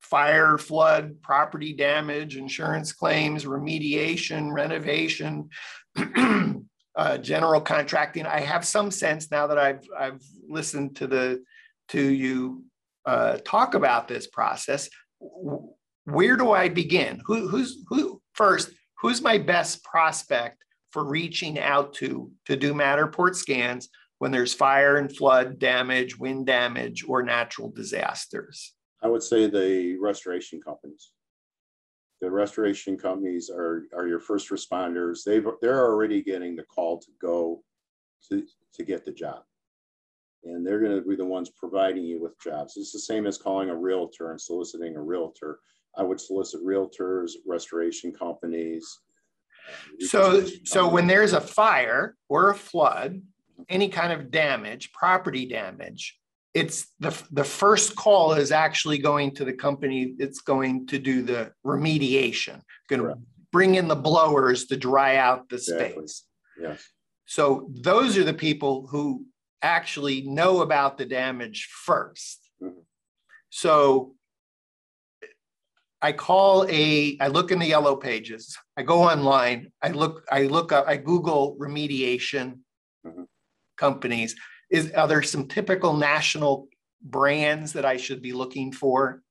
fire, 0.01 0.59
flood, 0.59 1.23
property 1.23 1.73
damage, 1.73 2.37
insurance 2.37 2.93
claims, 2.93 3.45
remediation, 3.45 4.53
renovation, 4.53 5.49
uh, 6.97 7.19
general 7.19 7.61
contracting. 7.61 8.27
I 8.27 8.41
have 8.41 8.65
some 8.65 8.91
sense 8.91 9.31
now 9.31 9.47
that 9.47 9.59
I've 9.59 9.87
I've 9.99 10.23
listened 10.47 10.97
to 10.97 11.07
the 11.07 11.43
to 11.89 12.01
you 12.01 12.65
uh, 13.07 13.39
talk 13.45 13.75
about 13.75 14.09
this 14.09 14.27
process. 14.27 14.89
Where 16.05 16.37
do 16.37 16.53
I 16.53 16.69
begin? 16.69 17.21
Who, 17.27 17.49
who's 17.49 17.85
who 17.89 18.21
first? 18.35 18.71
Who's 19.01 19.21
my 19.21 19.39
best 19.39 19.83
prospect 19.85 20.65
for 20.91 21.05
reaching 21.05 21.59
out 21.59 21.95
to 21.95 22.31
to 22.47 22.57
do 22.57 22.75
Matterport 22.75 23.35
scans 23.35 23.89
when 24.19 24.31
there's 24.31 24.55
fire 24.55 24.97
and 24.97 25.15
flood 25.15 25.59
damage, 25.59 26.19
wind 26.19 26.47
damage, 26.47 27.05
or 27.07 27.23
natural 27.23 27.71
disasters? 27.71 28.75
I 29.03 29.09
would 29.09 29.23
say 29.23 29.49
the 29.49 29.97
restoration 29.97 30.61
companies. 30.61 31.11
The 32.21 32.31
restoration 32.31 32.97
companies 32.97 33.51
are, 33.51 33.83
are 33.93 34.07
your 34.07 34.21
first 34.21 34.51
responders. 34.51 35.25
They've, 35.25 35.45
they're 35.61 35.85
already 35.85 36.23
getting 36.23 36.55
the 36.55 36.63
call 36.63 36.99
to 37.01 37.09
go 37.21 37.65
to, 38.31 38.47
to 38.75 38.85
get 38.85 39.05
the 39.05 39.11
job. 39.11 39.43
And 40.45 40.67
they're 40.67 40.81
going 40.81 40.97
to 40.97 41.09
be 41.09 41.17
the 41.17 41.25
ones 41.25 41.51
providing 41.51 42.05
you 42.05 42.21
with 42.21 42.39
jobs. 42.41 42.77
It's 42.77 42.93
the 42.93 42.99
same 42.99 43.27
as 43.27 43.39
calling 43.39 43.71
a 43.71 43.77
realtor 43.77 44.31
and 44.31 44.41
soliciting 44.41 44.97
a 44.97 45.03
realtor. 45.03 45.61
I 45.97 46.03
would 46.03 46.21
solicit 46.21 46.65
realtors, 46.65 47.33
restoration 47.47 48.13
companies, 48.13 49.01
so, 50.01 50.45
so 50.65 50.89
when 50.89 51.07
there's 51.07 51.33
a 51.33 51.41
fire 51.41 52.17
or 52.29 52.51
a 52.51 52.55
flood, 52.55 53.23
any 53.69 53.89
kind 53.89 54.13
of 54.13 54.31
damage, 54.31 54.93
property 54.93 55.47
damage, 55.47 56.19
it's 56.55 56.89
the, 57.01 57.17
the 57.31 57.45
first 57.45 57.97
call 57.97 58.35
is 58.35 58.53
actually 58.53 58.99
going 58.99 59.35
to 59.37 59.45
the 59.45 59.53
company 59.53 60.15
that's 60.19 60.41
going 60.41 60.87
to 60.89 60.99
do 60.99 61.23
the 61.23 61.53
remediation, 61.65 62.61
going 62.89 63.03
to 63.03 63.19
bring 63.53 63.77
in 63.77 63.89
the 63.89 63.97
blowers 63.97 64.67
to 64.67 64.77
dry 64.77 65.17
out 65.17 65.49
the 65.49 65.57
exactly. 65.57 65.93
space. 65.93 66.25
Yes. 66.61 66.89
So 67.27 67.71
those 67.71 68.19
are 68.19 68.25
the 68.25 68.35
people 68.35 68.87
who 68.89 69.25
actually 69.63 70.23
know 70.23 70.61
about 70.61 70.99
the 70.99 71.07
damage 71.07 71.69
1st 71.87 72.37
mm-hmm. 72.63 72.81
So 73.55 74.15
I 76.01 76.13
call 76.13 76.67
a, 76.69 77.19
I 77.21 77.29
look 77.29 77.53
in 77.53 77.59
the 77.59 77.67
yellow 77.67 77.95
pages, 77.95 78.59
I 78.77 78.83
go 78.83 79.03
online, 79.03 79.71
I 79.83 79.89
look, 79.89 80.25
I 80.33 80.45
look 80.45 80.73
up, 80.73 80.89
I 80.89 80.97
Google 80.97 81.57
remediation 81.61 82.61
mm-hmm. 83.07 83.25
companies. 83.77 84.35
Is 84.71 84.91
are 84.93 85.07
there 85.07 85.23
some 85.23 85.47
typical 85.49 85.93
national 85.93 86.69
brands 87.03 87.75
that 87.75 87.85
I 87.85 87.99
should 87.99 88.23
be 88.23 88.33
looking 88.33 88.73
for? 88.73 89.23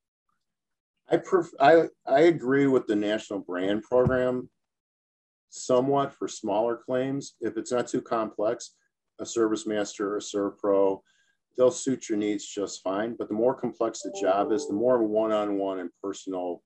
I 1.09 1.17
pref- 1.17 1.59
I 1.59 1.87
I 2.05 2.21
agree 2.21 2.67
with 2.67 2.85
the 2.87 2.95
national 2.95 3.39
brand 3.39 3.83
program 3.83 4.49
somewhat 5.49 6.13
for 6.13 6.27
smaller 6.27 6.77
claims. 6.77 7.33
If 7.41 7.57
it's 7.57 7.71
not 7.71 7.87
too 7.87 8.01
complex, 8.01 8.75
a 9.21 9.25
ServiceMaster, 9.25 10.01
or 10.01 10.17
a 10.17 10.19
ServPro, 10.19 11.01
they'll 11.57 11.71
suit 11.71 12.09
your 12.09 12.17
needs 12.17 12.45
just 12.45 12.81
fine. 12.81 13.15
But 13.17 13.27
the 13.27 13.35
more 13.35 13.53
complex 13.53 14.01
the 14.01 14.15
job 14.19 14.51
is, 14.51 14.67
the 14.67 14.73
more 14.73 15.03
one-on-one 15.03 15.79
and 15.79 15.89
personal, 16.03 16.63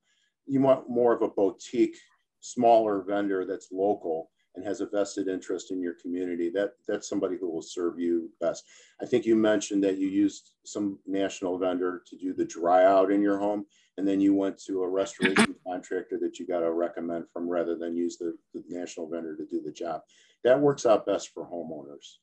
you 0.48 0.62
want 0.62 0.90
more 0.90 1.14
of 1.14 1.22
a 1.22 1.28
boutique, 1.28 1.98
smaller 2.40 3.04
vendor 3.04 3.46
that's 3.46 3.72
local 3.72 4.30
and 4.56 4.66
has 4.66 4.80
a 4.80 4.86
vested 4.86 5.28
interest 5.28 5.72
in 5.72 5.82
your 5.82 5.96
community. 6.02 6.50
That 6.50 6.74
that's 6.88 7.10
somebody 7.10 7.38
who 7.38 7.52
will 7.52 7.62
serve 7.62 8.00
you 8.00 8.30
best. 8.40 8.64
I 9.02 9.06
think 9.06 9.26
you 9.26 9.36
mentioned 9.36 9.84
that 9.84 9.98
you 9.98 10.08
used 10.08 10.52
some 10.66 11.00
national 11.06 11.58
vendor 11.58 12.04
to 12.08 12.16
do 12.16 12.34
the 12.34 12.46
dry 12.46 12.86
out 12.86 13.12
in 13.12 13.22
your 13.22 13.38
home, 13.38 13.66
and 13.98 14.08
then 14.08 14.22
you 14.22 14.34
went 14.34 14.58
to 14.66 14.84
a 14.84 14.88
restoration 14.88 15.56
contractor 15.68 16.18
that 16.22 16.40
you 16.40 16.48
got 16.48 16.62
to 16.62 16.72
recommend 16.72 17.26
from 17.34 17.50
rather 17.50 17.76
than 17.76 17.98
use 17.98 18.18
the, 18.18 18.38
the 18.54 18.64
national 18.70 19.10
vendor 19.10 19.36
to 19.36 19.46
do 19.46 19.62
the 19.62 19.72
job. 19.72 20.02
That 20.44 20.60
works 20.60 20.86
out 20.86 21.06
best 21.06 21.32
for 21.34 21.46
homeowners. 21.46 22.20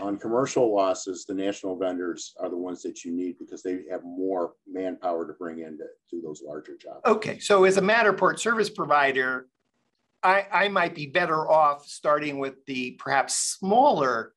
On 0.00 0.16
commercial 0.16 0.74
losses, 0.74 1.24
the 1.24 1.34
national 1.34 1.76
vendors 1.76 2.34
are 2.38 2.48
the 2.48 2.56
ones 2.56 2.82
that 2.82 3.04
you 3.04 3.12
need 3.12 3.38
because 3.38 3.62
they 3.62 3.80
have 3.90 4.04
more 4.04 4.52
manpower 4.70 5.26
to 5.26 5.32
bring 5.32 5.60
in 5.60 5.76
to 5.78 5.84
do 6.10 6.22
those 6.22 6.42
larger 6.44 6.76
jobs. 6.76 7.00
Okay, 7.06 7.38
so 7.38 7.64
as 7.64 7.76
a 7.76 7.82
Matterport 7.82 8.38
service 8.38 8.70
provider, 8.70 9.48
I, 10.22 10.46
I 10.52 10.68
might 10.68 10.94
be 10.94 11.06
better 11.06 11.50
off 11.50 11.86
starting 11.86 12.38
with 12.38 12.64
the 12.66 12.92
perhaps 12.92 13.36
smaller 13.36 14.32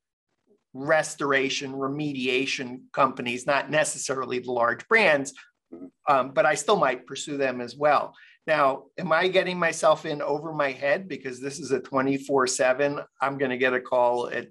restoration 0.72 1.72
remediation 1.72 2.80
companies, 2.92 3.46
not 3.46 3.70
necessarily 3.70 4.40
the 4.40 4.50
large 4.50 4.86
brands, 4.88 5.32
mm-hmm. 5.72 5.86
um, 6.12 6.32
but 6.32 6.46
I 6.46 6.54
still 6.54 6.76
might 6.76 7.06
pursue 7.06 7.36
them 7.36 7.60
as 7.60 7.76
well. 7.76 8.14
Now, 8.46 8.84
am 8.98 9.12
I 9.12 9.28
getting 9.28 9.58
myself 9.58 10.04
in 10.04 10.20
over 10.20 10.52
my 10.52 10.72
head 10.72 11.08
because 11.08 11.40
this 11.40 11.58
is 11.58 11.70
a 11.70 11.80
24 11.80 12.46
7? 12.46 13.00
I'm 13.20 13.38
going 13.38 13.50
to 13.50 13.56
get 13.56 13.72
a 13.72 13.80
call 13.80 14.28
at 14.28 14.48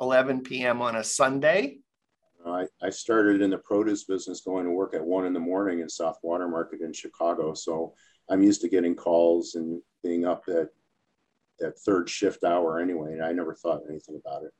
11 0.00 0.42
p.m. 0.42 0.82
on 0.82 0.96
a 0.96 1.04
Sunday. 1.04 1.78
I, 2.46 2.66
I 2.82 2.90
started 2.90 3.40
in 3.40 3.50
the 3.50 3.58
produce 3.58 4.04
business 4.04 4.42
going 4.42 4.64
to 4.64 4.70
work 4.70 4.94
at 4.94 5.04
one 5.04 5.24
in 5.24 5.32
the 5.32 5.40
morning 5.40 5.80
in 5.80 5.88
South 5.88 6.18
Water 6.22 6.46
Market 6.48 6.82
in 6.82 6.92
Chicago. 6.92 7.54
So 7.54 7.94
I'm 8.28 8.42
used 8.42 8.60
to 8.62 8.68
getting 8.68 8.94
calls 8.94 9.54
and 9.54 9.80
being 10.02 10.26
up 10.26 10.44
at 10.48 10.68
that 11.60 11.78
third 11.80 12.08
shift 12.08 12.44
hour 12.44 12.80
anyway. 12.80 13.12
And 13.12 13.24
I 13.24 13.32
never 13.32 13.54
thought 13.54 13.82
anything 13.88 14.20
about 14.24 14.42
it. 14.44 14.50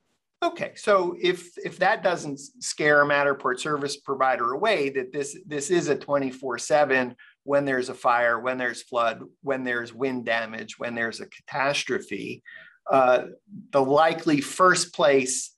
Okay, 0.42 0.72
so 0.76 1.16
if 1.22 1.56
if 1.56 1.78
that 1.78 2.02
doesn't 2.02 2.38
scare 2.38 3.00
a 3.00 3.06
Matterport 3.06 3.58
service 3.58 3.96
provider 3.96 4.52
away, 4.52 4.90
that 4.90 5.10
this 5.10 5.38
this 5.46 5.70
is 5.70 5.88
a 5.88 5.96
24/7 5.96 7.14
when 7.44 7.64
there's 7.64 7.88
a 7.88 7.94
fire, 7.94 8.38
when 8.38 8.58
there's 8.58 8.82
flood, 8.82 9.22
when 9.40 9.64
there's 9.64 9.94
wind 9.94 10.26
damage, 10.26 10.78
when 10.78 10.94
there's 10.94 11.20
a 11.20 11.26
catastrophe, 11.28 12.42
uh, 12.90 13.24
the 13.70 13.82
likely 13.82 14.40
first 14.40 14.92
place 14.94 15.54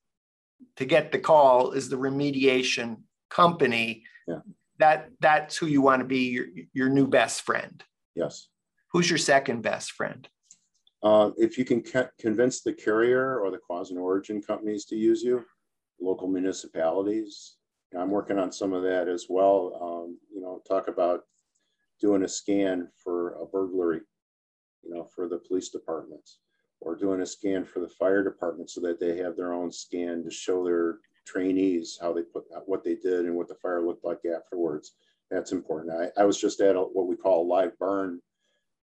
to 0.77 0.85
get 0.85 1.12
the 1.12 1.18
call 1.18 1.72
is 1.72 1.89
the 1.89 1.97
remediation 1.97 2.99
company. 3.31 4.05
Yeah. 4.29 4.41
That 4.79 5.09
that's 5.20 5.57
who 5.57 5.66
you 5.66 5.81
want 5.81 6.01
to 6.01 6.07
be 6.07 6.29
your, 6.29 6.47
your 6.72 6.89
new 6.89 7.07
best 7.07 7.43
friend. 7.43 7.83
Yes. 8.14 8.49
Who's 8.93 9.09
your 9.09 9.18
second 9.18 9.62
best 9.62 9.93
friend? 9.93 10.29
Uh, 11.03 11.31
if 11.37 11.57
you 11.59 11.64
can 11.64 11.83
convince 12.18 12.62
the 12.62 12.72
carrier 12.72 13.41
or 13.41 13.51
the 13.51 13.59
cause 13.59 13.91
and 13.91 13.99
origin 13.99 14.43
companies 14.43 14.85
to 14.87 14.97
use 14.97 15.22
you, 15.22 15.45
local 16.01 16.29
municipalities. 16.29 17.57
I'm 17.97 18.11
working 18.11 18.39
on 18.39 18.53
some 18.53 18.72
of 18.72 18.83
that 18.83 19.09
as 19.09 19.27
well. 19.29 19.79
Um, 19.81 20.18
you 20.35 20.41
know, 20.41 20.61
talk 20.68 20.89
about 20.89 21.20
doing 22.01 22.24
a 22.24 22.29
scan 22.29 22.89
for 23.03 23.35
a 23.41 23.47
burglary, 23.47 24.01
you 24.83 24.95
know, 24.95 25.09
for 25.14 25.29
the 25.29 25.39
police 25.39 25.70
departments 25.70 26.39
or 26.81 26.95
doing 26.97 27.20
a 27.20 27.27
scan 27.27 27.64
for 27.64 27.81
the 27.81 27.89
fire 27.89 28.22
department 28.22 28.70
so 28.70 28.81
that 28.81 29.01
they 29.01 29.16
have 29.16 29.37
their 29.37 29.53
own 29.53 29.72
scan 29.72 30.22
to 30.22 30.31
show 30.31 30.64
their 30.64 30.99
trainees, 31.27 31.99
how 32.01 32.12
they 32.12 32.22
put 32.22 32.45
what 32.66 32.85
they 32.85 32.95
did 32.95 33.27
and 33.27 33.35
what 33.35 33.49
the 33.49 33.55
fire 33.57 33.85
looked 33.85 34.05
like 34.05 34.20
afterwards. 34.24 34.93
That's 35.31 35.53
important. 35.53 36.12
I, 36.16 36.20
I 36.20 36.24
was 36.24 36.41
just 36.41 36.61
at 36.61 36.77
a, 36.77 36.81
what 36.81 37.09
we 37.09 37.16
call 37.16 37.43
a 37.43 37.53
live 37.53 37.77
burn 37.79 38.20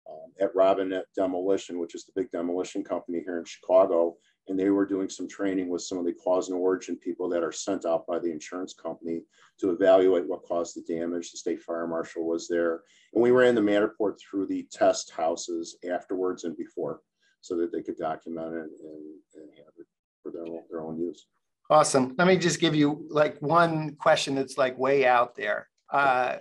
um, 0.09 0.31
at 0.39 0.55
Robinette 0.55 1.05
Demolition, 1.15 1.79
which 1.79 1.95
is 1.95 2.05
the 2.05 2.13
big 2.15 2.31
demolition 2.31 2.83
company 2.83 3.21
here 3.23 3.39
in 3.39 3.45
Chicago. 3.45 4.15
And 4.47 4.57
they 4.57 4.69
were 4.69 4.85
doing 4.85 5.09
some 5.09 5.27
training 5.27 5.69
with 5.69 5.83
some 5.83 5.99
of 5.99 6.05
the 6.05 6.13
cause 6.13 6.49
and 6.49 6.57
origin 6.57 6.95
people 6.95 7.29
that 7.29 7.43
are 7.43 7.51
sent 7.51 7.85
out 7.85 8.07
by 8.07 8.17
the 8.17 8.31
insurance 8.31 8.73
company 8.73 9.21
to 9.59 9.69
evaluate 9.71 10.27
what 10.27 10.43
caused 10.43 10.75
the 10.75 10.91
damage. 10.91 11.31
The 11.31 11.37
state 11.37 11.61
fire 11.61 11.85
marshal 11.85 12.25
was 12.25 12.47
there. 12.47 12.81
And 13.13 13.21
we 13.21 13.29
ran 13.29 13.53
the 13.53 13.61
Matterport 13.61 14.15
through 14.19 14.47
the 14.47 14.65
test 14.71 15.11
houses 15.11 15.77
afterwards 15.87 16.45
and 16.45 16.57
before 16.57 17.01
so 17.41 17.55
that 17.57 17.71
they 17.71 17.81
could 17.81 17.97
document 17.97 18.53
it 18.53 18.69
and, 18.83 19.15
and 19.35 19.49
have 19.57 19.73
it 19.77 19.85
for 20.21 20.31
their 20.31 20.43
own, 20.43 20.61
their 20.69 20.81
own 20.81 20.99
use. 20.99 21.25
Awesome. 21.69 22.15
Let 22.17 22.27
me 22.27 22.37
just 22.37 22.59
give 22.59 22.75
you 22.75 23.05
like 23.09 23.39
one 23.41 23.95
question 23.95 24.35
that's 24.35 24.57
like 24.57 24.77
way 24.77 25.05
out 25.05 25.35
there. 25.35 25.67
Uh, 25.91 26.37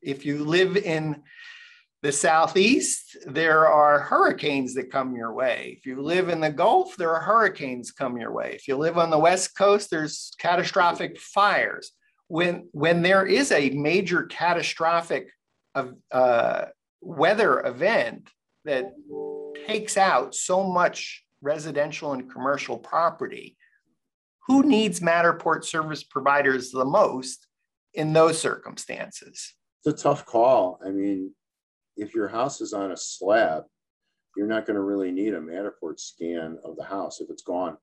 if 0.00 0.26
you 0.26 0.44
live 0.44 0.76
in 0.76 1.22
the 2.02 2.10
southeast, 2.10 3.16
there 3.26 3.68
are 3.68 4.00
hurricanes 4.00 4.74
that 4.74 4.90
come 4.90 5.14
your 5.14 5.32
way. 5.32 5.76
If 5.78 5.86
you 5.86 6.02
live 6.02 6.28
in 6.28 6.40
the 6.40 6.50
Gulf, 6.50 6.96
there 6.96 7.14
are 7.14 7.22
hurricanes 7.22 7.92
come 7.92 8.16
your 8.16 8.32
way. 8.32 8.54
If 8.54 8.66
you 8.66 8.76
live 8.76 8.98
on 8.98 9.10
the 9.10 9.18
West 9.18 9.56
Coast, 9.56 9.88
there's 9.88 10.32
catastrophic 10.38 11.20
fires. 11.20 11.92
When 12.26 12.68
when 12.72 13.02
there 13.02 13.24
is 13.24 13.52
a 13.52 13.70
major 13.70 14.24
catastrophic 14.24 15.30
uh, 15.76 16.64
weather 17.00 17.60
event 17.60 18.28
that 18.64 18.92
takes 19.66 19.96
out 19.96 20.34
so 20.34 20.62
much 20.62 21.24
residential 21.40 22.12
and 22.12 22.30
commercial 22.30 22.78
property, 22.78 23.56
who 24.46 24.62
needs 24.62 25.00
Matterport 25.00 25.64
service 25.64 26.02
providers 26.02 26.70
the 26.70 26.84
most 26.84 27.46
in 27.94 28.12
those 28.12 28.40
circumstances? 28.40 29.54
It's 29.84 30.00
a 30.00 30.02
tough 30.02 30.24
call. 30.24 30.78
I 30.84 30.90
mean, 30.90 31.32
if 31.96 32.14
your 32.14 32.28
house 32.28 32.60
is 32.60 32.72
on 32.72 32.92
a 32.92 32.96
slab, 32.96 33.64
you're 34.36 34.46
not 34.46 34.66
going 34.66 34.76
to 34.76 34.82
really 34.82 35.10
need 35.10 35.34
a 35.34 35.40
Matterport 35.40 35.98
scan 35.98 36.58
of 36.64 36.76
the 36.76 36.84
house 36.84 37.20
if 37.20 37.28
it's 37.30 37.42
gone, 37.42 37.76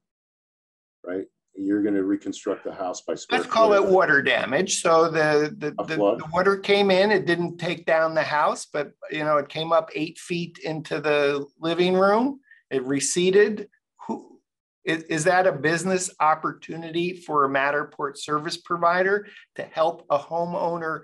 right? 1.06 1.26
You're 1.56 1.84
going 1.84 1.96
to 1.96 2.04
reconstruct 2.04 2.64
the 2.64 2.74
house 2.74 3.02
by 3.02 3.16
Let's 3.32 3.46
call 3.46 3.74
it 3.74 3.86
water 3.86 4.22
damage. 4.22 4.82
So 4.82 5.10
the 5.10 5.54
the, 5.58 5.72
the, 5.84 5.96
the, 5.96 6.26
water 6.32 6.58
came 6.58 6.90
in, 6.90 7.12
it 7.12 7.26
didn't 7.26 7.58
take 7.58 7.86
down 7.86 8.14
the 8.14 8.24
house, 8.24 8.66
but 8.72 8.92
you 9.12 9.24
know 9.24 9.38
it 9.38 9.50
came 9.50 9.74
up 9.74 9.90
eight 9.94 10.18
feet 10.18 10.60
into 10.64 11.02
the 11.02 11.46
living 11.60 11.96
room. 11.96 12.40
It 12.72 12.84
receded. 12.84 13.68
Who 14.08 14.40
is, 14.86 15.04
is 15.04 15.24
that 15.26 15.48
a 15.48 15.52
business 15.52 16.10
opportunity 16.20 17.14
for 17.14 17.46
a 17.46 17.50
Matterport 17.50 18.18
service 18.18 18.58
provider 18.58 19.28
to 19.56 19.64
help 19.64 20.06
a 20.10 20.18
homeowner 20.18 21.02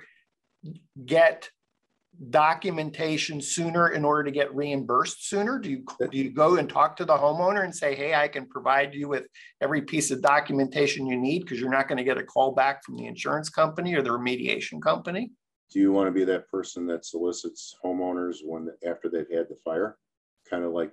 get 1.05 1.49
documentation 2.29 3.41
sooner 3.41 3.89
in 3.89 4.05
order 4.05 4.23
to 4.23 4.31
get 4.31 4.53
reimbursed 4.53 5.27
sooner? 5.29 5.59
Do 5.59 5.69
you 5.69 5.83
do 6.09 6.17
you 6.17 6.31
go 6.31 6.57
and 6.57 6.69
talk 6.69 6.95
to 6.97 7.05
the 7.05 7.17
homeowner 7.17 7.63
and 7.63 7.75
say, 7.75 7.95
"Hey, 7.95 8.13
I 8.13 8.27
can 8.27 8.47
provide 8.47 8.93
you 8.93 9.07
with 9.07 9.27
every 9.61 9.81
piece 9.81 10.11
of 10.11 10.21
documentation 10.21 11.05
you 11.05 11.17
need 11.17 11.39
because 11.39 11.59
you're 11.59 11.69
not 11.69 11.87
going 11.87 11.97
to 11.97 12.03
get 12.03 12.17
a 12.17 12.23
call 12.23 12.51
back 12.53 12.83
from 12.83 12.97
the 12.97 13.05
insurance 13.05 13.49
company 13.49 13.95
or 13.95 14.01
the 14.01 14.09
remediation 14.09 14.81
company"? 14.81 15.31
Do 15.71 15.79
you 15.79 15.91
want 15.91 16.07
to 16.07 16.11
be 16.11 16.25
that 16.25 16.47
person 16.49 16.85
that 16.87 17.05
solicits 17.05 17.75
homeowners 17.83 18.37
when 18.43 18.69
after 18.85 19.09
they've 19.09 19.29
had 19.31 19.49
the 19.49 19.57
fire, 19.63 19.97
kind 20.49 20.63
of 20.63 20.71
like 20.71 20.91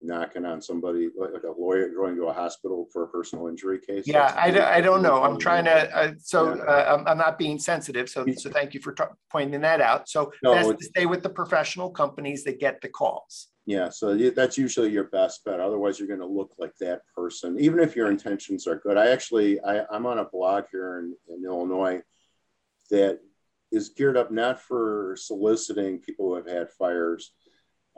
knocking 0.00 0.44
on 0.44 0.62
somebody 0.62 1.08
like 1.16 1.42
a 1.42 1.60
lawyer 1.60 1.88
going 1.88 2.16
to 2.16 2.26
a 2.26 2.32
hospital 2.32 2.86
for 2.92 3.04
a 3.04 3.08
personal 3.08 3.48
injury 3.48 3.78
case? 3.80 4.04
Yeah, 4.06 4.32
I, 4.36 4.76
I 4.76 4.80
don't 4.80 5.02
know. 5.02 5.22
I'm 5.22 5.38
trying 5.38 5.64
to, 5.64 5.96
uh, 5.96 6.12
so 6.18 6.54
yeah. 6.54 6.62
uh, 6.62 6.96
I'm, 6.96 7.08
I'm, 7.08 7.18
not 7.18 7.38
being 7.38 7.58
sensitive. 7.58 8.08
So, 8.08 8.24
so 8.36 8.50
thank 8.50 8.74
you 8.74 8.80
for 8.80 8.92
t- 8.92 9.04
pointing 9.30 9.60
that 9.62 9.80
out. 9.80 10.08
So 10.08 10.32
no, 10.42 10.54
best 10.54 10.78
to 10.78 10.84
stay 10.84 11.06
with 11.06 11.22
the 11.22 11.30
professional 11.30 11.90
companies 11.90 12.44
that 12.44 12.60
get 12.60 12.80
the 12.80 12.88
calls. 12.88 13.48
Yeah, 13.66 13.90
so 13.90 14.16
that's 14.16 14.56
usually 14.56 14.90
your 14.90 15.04
best 15.04 15.44
bet. 15.44 15.60
Otherwise, 15.60 15.98
you're 15.98 16.08
going 16.08 16.20
to 16.20 16.26
look 16.26 16.54
like 16.58 16.72
that 16.80 17.02
person, 17.14 17.60
even 17.60 17.80
if 17.80 17.94
your 17.94 18.10
intentions 18.10 18.66
are 18.66 18.76
good. 18.76 18.96
I 18.96 19.10
actually, 19.10 19.60
I, 19.60 19.84
I'm 19.90 20.06
on 20.06 20.18
a 20.18 20.24
blog 20.24 20.64
here 20.72 21.00
in, 21.00 21.14
in 21.34 21.44
Illinois 21.44 22.00
that 22.90 23.18
is 23.70 23.90
geared 23.90 24.16
up 24.16 24.30
not 24.30 24.60
for 24.60 25.16
soliciting 25.18 25.98
people 25.98 26.28
who 26.28 26.36
have 26.36 26.48
had 26.48 26.70
fires, 26.70 27.32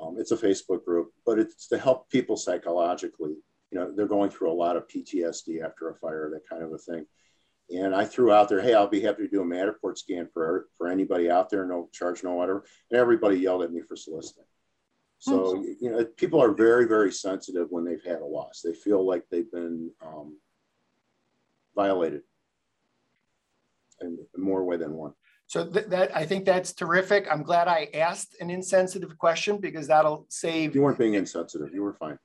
um, 0.00 0.16
it's 0.18 0.32
a 0.32 0.36
Facebook 0.36 0.84
group, 0.84 1.12
but 1.26 1.38
it's 1.38 1.68
to 1.68 1.78
help 1.78 2.08
people 2.08 2.36
psychologically. 2.36 3.36
You 3.70 3.78
know, 3.78 3.92
they're 3.94 4.06
going 4.06 4.30
through 4.30 4.50
a 4.50 4.54
lot 4.54 4.76
of 4.76 4.88
PTSD 4.88 5.64
after 5.64 5.90
a 5.90 5.94
fire, 5.96 6.30
that 6.32 6.48
kind 6.48 6.62
of 6.62 6.72
a 6.72 6.78
thing. 6.78 7.06
And 7.70 7.94
I 7.94 8.04
threw 8.04 8.32
out 8.32 8.48
there, 8.48 8.60
hey, 8.60 8.74
I'll 8.74 8.88
be 8.88 9.00
happy 9.00 9.22
to 9.22 9.28
do 9.28 9.42
a 9.42 9.44
Matterport 9.44 9.96
scan 9.96 10.28
for, 10.32 10.66
for 10.76 10.88
anybody 10.88 11.30
out 11.30 11.50
there, 11.50 11.64
no 11.66 11.88
charge, 11.92 12.24
no 12.24 12.32
whatever. 12.34 12.64
And 12.90 12.98
everybody 12.98 13.36
yelled 13.36 13.62
at 13.62 13.72
me 13.72 13.82
for 13.82 13.94
soliciting. 13.94 14.44
So, 15.18 15.62
you 15.80 15.90
know, 15.90 16.04
people 16.16 16.42
are 16.42 16.52
very, 16.52 16.88
very 16.88 17.12
sensitive 17.12 17.66
when 17.70 17.84
they've 17.84 18.02
had 18.02 18.22
a 18.22 18.24
loss. 18.24 18.62
They 18.64 18.72
feel 18.72 19.06
like 19.06 19.24
they've 19.30 19.50
been 19.52 19.90
um, 20.04 20.38
violated 21.76 22.22
in 24.00 24.18
more 24.36 24.64
way 24.64 24.78
than 24.78 24.94
one. 24.94 25.12
So 25.50 25.66
th 25.66 25.86
that 25.86 26.16
I 26.16 26.24
think 26.26 26.44
that's 26.44 26.72
terrific. 26.72 27.26
I'm 27.28 27.42
glad 27.42 27.66
I 27.66 27.88
asked 27.92 28.36
an 28.40 28.50
insensitive 28.50 29.18
question 29.18 29.58
because 29.58 29.88
that'll 29.88 30.24
save. 30.28 30.76
You 30.76 30.82
weren't 30.82 30.96
being 30.96 31.14
insensitive. 31.14 31.74
You 31.74 31.82
were 31.82 31.94
fine. 31.94 32.18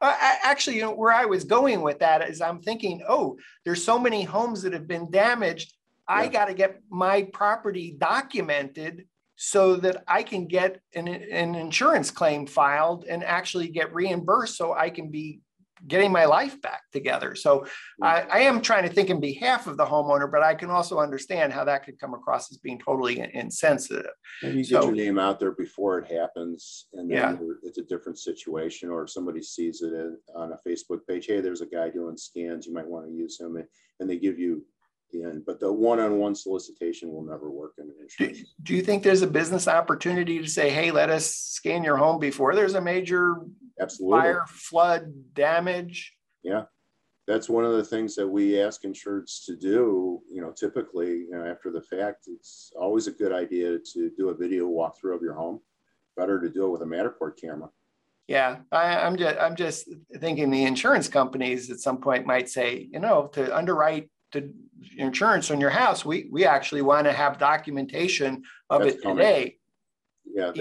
Uh, 0.00 0.14
actually, 0.44 0.76
you 0.76 0.82
know, 0.82 0.94
where 0.94 1.12
I 1.12 1.24
was 1.24 1.42
going 1.42 1.80
with 1.82 1.98
that 1.98 2.22
is 2.30 2.40
I'm 2.40 2.60
thinking, 2.62 3.02
oh, 3.08 3.36
there's 3.64 3.82
so 3.82 3.98
many 3.98 4.22
homes 4.22 4.62
that 4.62 4.72
have 4.74 4.86
been 4.86 5.10
damaged. 5.10 5.74
Yeah. 6.08 6.18
I 6.20 6.28
got 6.28 6.44
to 6.44 6.54
get 6.54 6.80
my 6.88 7.24
property 7.40 7.96
documented 7.98 9.08
so 9.34 9.74
that 9.84 10.04
I 10.06 10.22
can 10.22 10.46
get 10.46 10.80
an, 10.94 11.08
an 11.08 11.56
insurance 11.56 12.12
claim 12.12 12.46
filed 12.46 13.06
and 13.10 13.24
actually 13.24 13.68
get 13.78 13.92
reimbursed 13.92 14.56
so 14.56 14.72
I 14.72 14.90
can 14.90 15.10
be 15.10 15.40
getting 15.86 16.12
my 16.12 16.24
life 16.24 16.60
back 16.60 16.82
together. 16.92 17.34
So 17.34 17.66
I, 18.02 18.20
mm-hmm. 18.20 18.32
I, 18.32 18.38
am 18.40 18.60
trying 18.60 18.88
to 18.88 18.92
think 18.92 19.10
in 19.10 19.20
behalf 19.20 19.66
of 19.66 19.76
the 19.76 19.84
homeowner, 19.84 20.30
but 20.30 20.42
I 20.42 20.54
can 20.54 20.70
also 20.70 20.98
understand 20.98 21.52
how 21.52 21.64
that 21.64 21.84
could 21.84 21.98
come 21.98 22.14
across 22.14 22.50
as 22.50 22.58
being 22.58 22.78
totally 22.78 23.20
insensitive. 23.34 24.10
And 24.42 24.56
you 24.56 24.64
so, 24.64 24.80
get 24.80 24.86
your 24.86 24.94
name 24.94 25.18
out 25.18 25.38
there 25.38 25.52
before 25.52 25.98
it 25.98 26.10
happens, 26.10 26.86
and 26.94 27.10
then 27.10 27.18
yeah. 27.18 27.58
it's 27.62 27.78
a 27.78 27.84
different 27.84 28.18
situation. 28.18 28.90
Or 28.90 29.04
if 29.04 29.10
somebody 29.10 29.42
sees 29.42 29.82
it 29.82 29.92
on 30.34 30.52
a 30.52 30.68
Facebook 30.68 31.00
page, 31.08 31.26
hey, 31.26 31.40
there's 31.40 31.60
a 31.60 31.66
guy 31.66 31.90
doing 31.90 32.16
scans, 32.16 32.66
you 32.66 32.72
might 32.72 32.86
want 32.86 33.06
to 33.06 33.12
use 33.12 33.38
him, 33.38 33.56
and 34.00 34.10
they 34.10 34.18
give 34.18 34.38
you 34.38 34.64
the 35.10 35.24
end. 35.24 35.44
But 35.46 35.60
the 35.60 35.72
one-on-one 35.72 36.34
solicitation 36.34 37.12
will 37.12 37.24
never 37.24 37.50
work 37.50 37.74
in 37.78 37.84
an 37.84 37.94
insurance. 38.00 38.38
Do, 38.38 38.44
do 38.62 38.74
you 38.74 38.82
think 38.82 39.02
there's 39.02 39.22
a 39.22 39.26
business 39.26 39.68
opportunity 39.68 40.38
to 40.40 40.48
say, 40.48 40.70
hey, 40.70 40.90
let 40.90 41.10
us 41.10 41.26
scan 41.26 41.82
your 41.82 41.96
home 41.96 42.18
before 42.18 42.54
there's 42.54 42.74
a 42.74 42.80
major 42.80 43.36
Absolutely. 43.80 44.20
fire, 44.20 44.44
flood, 44.48 45.12
damage? 45.34 46.14
Yeah. 46.42 46.64
That's 47.26 47.48
one 47.48 47.64
of 47.64 47.72
the 47.72 47.84
things 47.84 48.14
that 48.14 48.26
we 48.26 48.60
ask 48.60 48.82
insureds 48.84 49.44
to 49.44 49.54
do. 49.54 50.20
You 50.30 50.40
know, 50.40 50.50
typically, 50.50 51.08
you 51.08 51.30
know, 51.32 51.44
after 51.44 51.70
the 51.70 51.82
fact, 51.82 52.24
it's 52.26 52.72
always 52.74 53.06
a 53.06 53.12
good 53.12 53.32
idea 53.32 53.78
to 53.92 54.10
do 54.16 54.30
a 54.30 54.34
video 54.34 54.66
walkthrough 54.66 55.14
of 55.14 55.22
your 55.22 55.34
home. 55.34 55.60
Better 56.16 56.40
to 56.40 56.48
do 56.48 56.64
it 56.64 56.70
with 56.70 56.82
a 56.82 56.86
Matterport 56.86 57.38
camera. 57.38 57.68
Yeah, 58.28 58.58
I, 58.70 59.06
am 59.06 59.16
just 59.16 59.38
I'm 59.38 59.56
just 59.56 59.88
thinking 60.18 60.50
the 60.50 60.64
insurance 60.64 61.08
companies 61.08 61.70
at 61.70 61.80
some 61.80 61.98
point 61.98 62.26
might 62.26 62.50
say, 62.50 62.86
you 62.92 63.00
know, 63.00 63.28
to 63.32 63.56
underwrite 63.56 64.10
to 64.32 64.52
insurance 64.96 65.50
on 65.50 65.60
your 65.60 65.70
house, 65.70 66.04
we 66.04 66.28
we 66.30 66.44
actually 66.44 66.82
want 66.82 67.06
to 67.06 67.12
have 67.12 67.38
documentation 67.38 68.42
of 68.70 68.82
that's 68.82 68.96
it 68.96 69.02
coming. 69.02 69.16
today. 69.18 69.56
Yeah, 70.26 70.52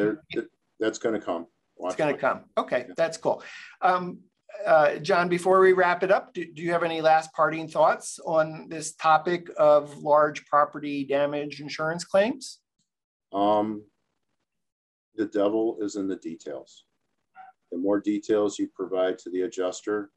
that's 0.79 0.99
going 0.99 1.19
to 1.19 1.25
come. 1.25 1.47
Watch 1.77 1.93
it's 1.93 1.97
going 1.97 2.13
to 2.13 2.19
come. 2.19 2.45
Okay, 2.57 2.85
yeah. 2.87 2.93
that's 2.97 3.17
cool. 3.17 3.43
Um, 3.81 4.19
uh, 4.65 4.95
John, 4.97 5.29
before 5.29 5.59
we 5.59 5.73
wrap 5.73 6.03
it 6.03 6.11
up, 6.11 6.33
do, 6.33 6.45
do, 6.45 6.61
you 6.61 6.71
have 6.71 6.83
any 6.83 7.01
last 7.01 7.31
parting 7.33 7.67
thoughts 7.67 8.19
on 8.25 8.67
this 8.69 8.93
topic 8.95 9.49
of 9.57 9.97
large 9.97 10.45
property 10.47 11.03
damage 11.03 11.61
insurance 11.61 12.03
claims? 12.03 12.59
Um, 13.33 13.83
the 15.15 15.25
devil 15.25 15.77
is 15.81 15.95
in 15.95 16.07
the 16.07 16.15
details. 16.15 16.85
The 17.71 17.77
more 17.77 17.99
details 17.99 18.57
you 18.57 18.69
provide 18.73 19.17
to 19.19 19.29
the 19.29 19.41
adjuster, 19.41 20.11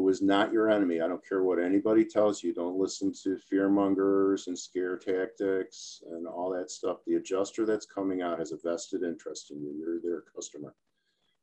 who 0.00 0.08
is 0.08 0.22
not 0.22 0.50
your 0.50 0.70
enemy. 0.70 1.02
I 1.02 1.08
don't 1.08 1.26
care 1.28 1.42
what 1.42 1.62
anybody 1.62 2.06
tells 2.06 2.42
you. 2.42 2.54
Don't 2.54 2.78
listen 2.78 3.12
to 3.22 3.36
fear 3.36 3.68
mongers 3.68 4.46
and 4.46 4.58
scare 4.58 4.96
tactics 4.96 6.02
and 6.10 6.26
all 6.26 6.50
that 6.56 6.70
stuff. 6.70 7.00
The 7.06 7.16
adjuster 7.16 7.66
that's 7.66 7.84
coming 7.84 8.22
out 8.22 8.38
has 8.38 8.52
a 8.52 8.56
vested 8.64 9.02
interest 9.02 9.50
in 9.50 9.60
you. 9.62 9.74
You're 9.78 10.00
their 10.00 10.22
customer. 10.34 10.74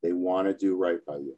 They 0.02 0.12
want 0.12 0.48
to 0.48 0.56
do 0.56 0.76
right 0.76 0.98
by 1.06 1.18
you. 1.18 1.38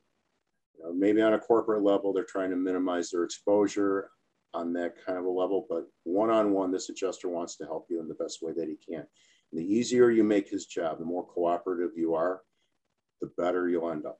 you 0.77 0.83
know, 0.85 0.93
maybe 0.93 1.21
on 1.21 1.33
a 1.33 1.39
corporate 1.39 1.83
level, 1.83 2.13
they're 2.13 2.23
trying 2.23 2.51
to 2.51 2.55
minimize 2.55 3.09
their 3.09 3.25
exposure 3.25 4.11
on 4.53 4.71
that 4.73 4.93
kind 5.05 5.17
of 5.17 5.25
a 5.25 5.29
level, 5.29 5.65
but 5.69 5.87
one 6.05 6.29
on 6.29 6.53
one, 6.53 6.71
this 6.71 6.87
adjuster 6.87 7.27
wants 7.27 7.57
to 7.57 7.65
help 7.65 7.87
you 7.89 7.99
in 7.99 8.07
the 8.07 8.15
best 8.15 8.41
way 8.41 8.53
that 8.53 8.69
he 8.69 8.77
can. 8.77 9.05
And 9.51 9.59
the 9.59 9.65
easier 9.65 10.09
you 10.09 10.23
make 10.23 10.49
his 10.49 10.67
job, 10.67 10.99
the 10.99 11.05
more 11.05 11.27
cooperative 11.27 11.91
you 11.97 12.15
are, 12.15 12.43
the 13.19 13.29
better 13.37 13.67
you'll 13.67 13.91
end 13.91 14.05
up. 14.05 14.19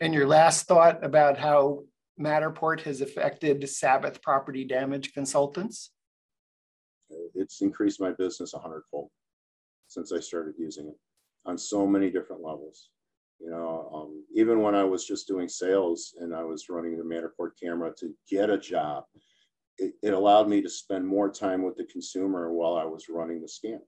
And 0.00 0.12
your 0.12 0.26
last 0.26 0.66
thought 0.66 1.04
about 1.04 1.38
how 1.38 1.84
Matterport 2.20 2.80
has 2.82 3.00
affected 3.00 3.68
Sabbath 3.68 4.22
Property 4.22 4.64
Damage 4.64 5.12
Consultants? 5.14 5.90
It's 7.34 7.60
increased 7.60 8.00
my 8.00 8.12
business 8.12 8.54
a 8.54 8.58
hundredfold 8.58 9.10
since 9.88 10.12
I 10.12 10.20
started 10.20 10.54
using 10.58 10.88
it 10.88 10.98
on 11.46 11.58
so 11.58 11.86
many 11.86 12.10
different 12.10 12.42
levels. 12.42 12.88
You 13.40 13.50
know, 13.50 13.90
um, 13.92 14.24
even 14.34 14.62
when 14.62 14.74
I 14.74 14.84
was 14.84 15.04
just 15.04 15.26
doing 15.28 15.48
sales 15.48 16.14
and 16.20 16.34
I 16.34 16.44
was 16.44 16.68
running 16.68 16.96
the 16.96 17.04
Matterport 17.04 17.50
camera 17.60 17.92
to 17.98 18.14
get 18.30 18.48
a 18.48 18.58
job, 18.58 19.04
it, 19.78 19.94
it 20.02 20.14
allowed 20.14 20.48
me 20.48 20.62
to 20.62 20.68
spend 20.68 21.06
more 21.06 21.30
time 21.30 21.62
with 21.62 21.76
the 21.76 21.84
consumer 21.84 22.52
while 22.52 22.74
I 22.74 22.84
was 22.84 23.08
running 23.08 23.42
the 23.42 23.48
scan. 23.48 23.80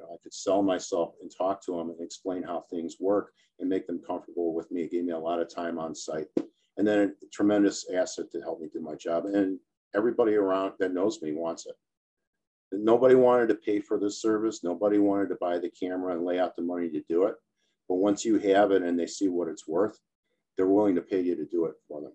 You 0.00 0.06
know, 0.06 0.14
I 0.14 0.22
could 0.22 0.32
sell 0.32 0.62
myself 0.62 1.14
and 1.20 1.30
talk 1.30 1.62
to 1.66 1.72
them 1.72 1.90
and 1.90 2.00
explain 2.00 2.42
how 2.42 2.64
things 2.70 2.96
work 3.00 3.32
and 3.58 3.68
make 3.68 3.86
them 3.86 4.00
comfortable 4.06 4.54
with 4.54 4.70
me. 4.70 4.82
It 4.82 4.90
gave 4.90 5.04
me 5.04 5.12
a 5.12 5.18
lot 5.18 5.40
of 5.40 5.54
time 5.54 5.78
on 5.78 5.94
site. 5.94 6.26
And 6.78 6.86
then 6.86 6.98
a 7.22 7.26
tremendous 7.32 7.84
asset 7.92 8.30
to 8.32 8.40
help 8.40 8.60
me 8.60 8.68
do 8.72 8.80
my 8.80 8.94
job. 8.94 9.26
And 9.26 9.58
everybody 9.94 10.34
around 10.34 10.72
that 10.78 10.94
knows 10.94 11.20
me 11.20 11.32
wants 11.32 11.66
it. 11.66 11.74
Nobody 12.72 13.14
wanted 13.14 13.48
to 13.48 13.56
pay 13.56 13.80
for 13.80 13.98
this 13.98 14.22
service. 14.22 14.64
Nobody 14.64 14.98
wanted 14.98 15.28
to 15.30 15.36
buy 15.40 15.58
the 15.58 15.68
camera 15.68 16.14
and 16.14 16.24
lay 16.24 16.38
out 16.38 16.56
the 16.56 16.62
money 16.62 16.88
to 16.88 17.02
do 17.08 17.24
it. 17.24 17.34
But 17.88 17.96
once 17.96 18.24
you 18.24 18.38
have 18.38 18.70
it 18.70 18.82
and 18.82 18.98
they 18.98 19.06
see 19.06 19.28
what 19.28 19.48
it's 19.48 19.68
worth, 19.68 19.98
they're 20.56 20.68
willing 20.68 20.94
to 20.94 21.02
pay 21.02 21.20
you 21.20 21.34
to 21.34 21.44
do 21.44 21.66
it 21.66 21.74
for 21.88 22.00
them. 22.00 22.12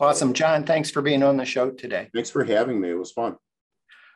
Awesome. 0.00 0.32
John, 0.34 0.64
thanks 0.64 0.90
for 0.90 1.00
being 1.00 1.22
on 1.22 1.36
the 1.36 1.44
show 1.44 1.70
today. 1.70 2.10
Thanks 2.12 2.30
for 2.30 2.44
having 2.44 2.80
me. 2.80 2.90
It 2.90 2.98
was 2.98 3.12
fun. 3.12 3.36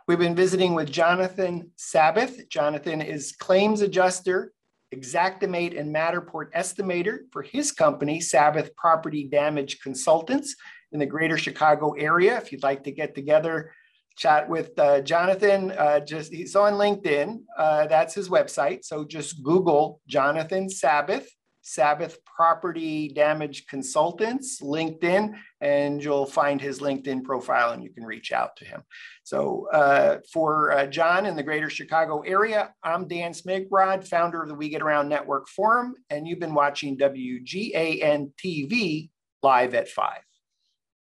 We've 0.09 0.19
been 0.19 0.35
visiting 0.35 0.75
with 0.75 0.91
Jonathan 0.91 1.71
Sabbath. 1.77 2.49
Jonathan 2.49 3.03
is 3.03 3.33
claims 3.33 3.83
adjuster, 3.83 4.55
Xactimate 4.95 5.79
and 5.79 5.95
Matterport 5.95 6.51
estimator 6.57 7.31
for 7.31 7.43
his 7.43 7.73
company, 7.73 8.19
Sabbath 8.19 8.75
Property 8.75 9.29
Damage 9.31 9.81
Consultants 9.83 10.57
in 10.93 10.99
the 10.99 11.05
greater 11.05 11.37
Chicago 11.37 11.93
area. 11.93 12.39
If 12.39 12.53
you'd 12.53 12.63
like 12.63 12.85
to 12.85 12.91
get 12.91 13.15
together, 13.15 13.75
chat 14.17 14.49
with 14.49 14.71
uh, 14.79 15.03
Jonathan. 15.03 15.73
Uh, 15.73 16.01
just 16.01 16.33
he's 16.33 16.57
on 16.57 16.73
LinkedIn. 16.73 17.41
Uh, 17.59 17.87
that's 17.87 18.15
his 18.15 18.31
website. 18.31 18.87
So 18.87 19.05
just 19.05 19.43
Google 19.43 20.01
Jonathan 20.09 20.71
Sabbath, 20.71 21.29
Sabbath 21.69 22.25
Property 22.25 23.09
Damage 23.09 23.67
Consultants, 23.67 24.63
LinkedIn, 24.63 25.35
and 25.61 26.03
you'll 26.03 26.25
find 26.25 26.61
his 26.61 26.79
LinkedIn 26.79 27.25
profile 27.25 27.73
and 27.73 27.83
you 27.83 27.91
can 27.91 28.05
reach 28.05 28.33
out 28.33 28.57
to 28.57 28.65
him. 28.65 28.83
So 29.23 29.69
uh, 29.71 30.19
for 30.33 30.73
uh, 30.73 30.87
John 30.87 31.27
in 31.27 31.37
the 31.37 31.43
greater 31.43 31.69
Chicago 31.69 32.21
area, 32.21 32.73
I'm 32.83 33.07
Dan 33.07 33.33
Smigrod, 33.33 34.09
founder 34.09 34.43
of 34.43 34.49
the 34.49 34.55
We 34.55 34.71
Get 34.71 34.81
Around 34.81 35.11
Network 35.11 35.47
Forum, 35.49 35.95
and 36.09 36.27
you've 36.27 36.41
been 36.41 36.55
watching 36.55 36.97
WGAN 36.97 38.33
TV 38.43 39.11
live 39.43 39.75
at 39.75 39.89
5. 39.89 40.13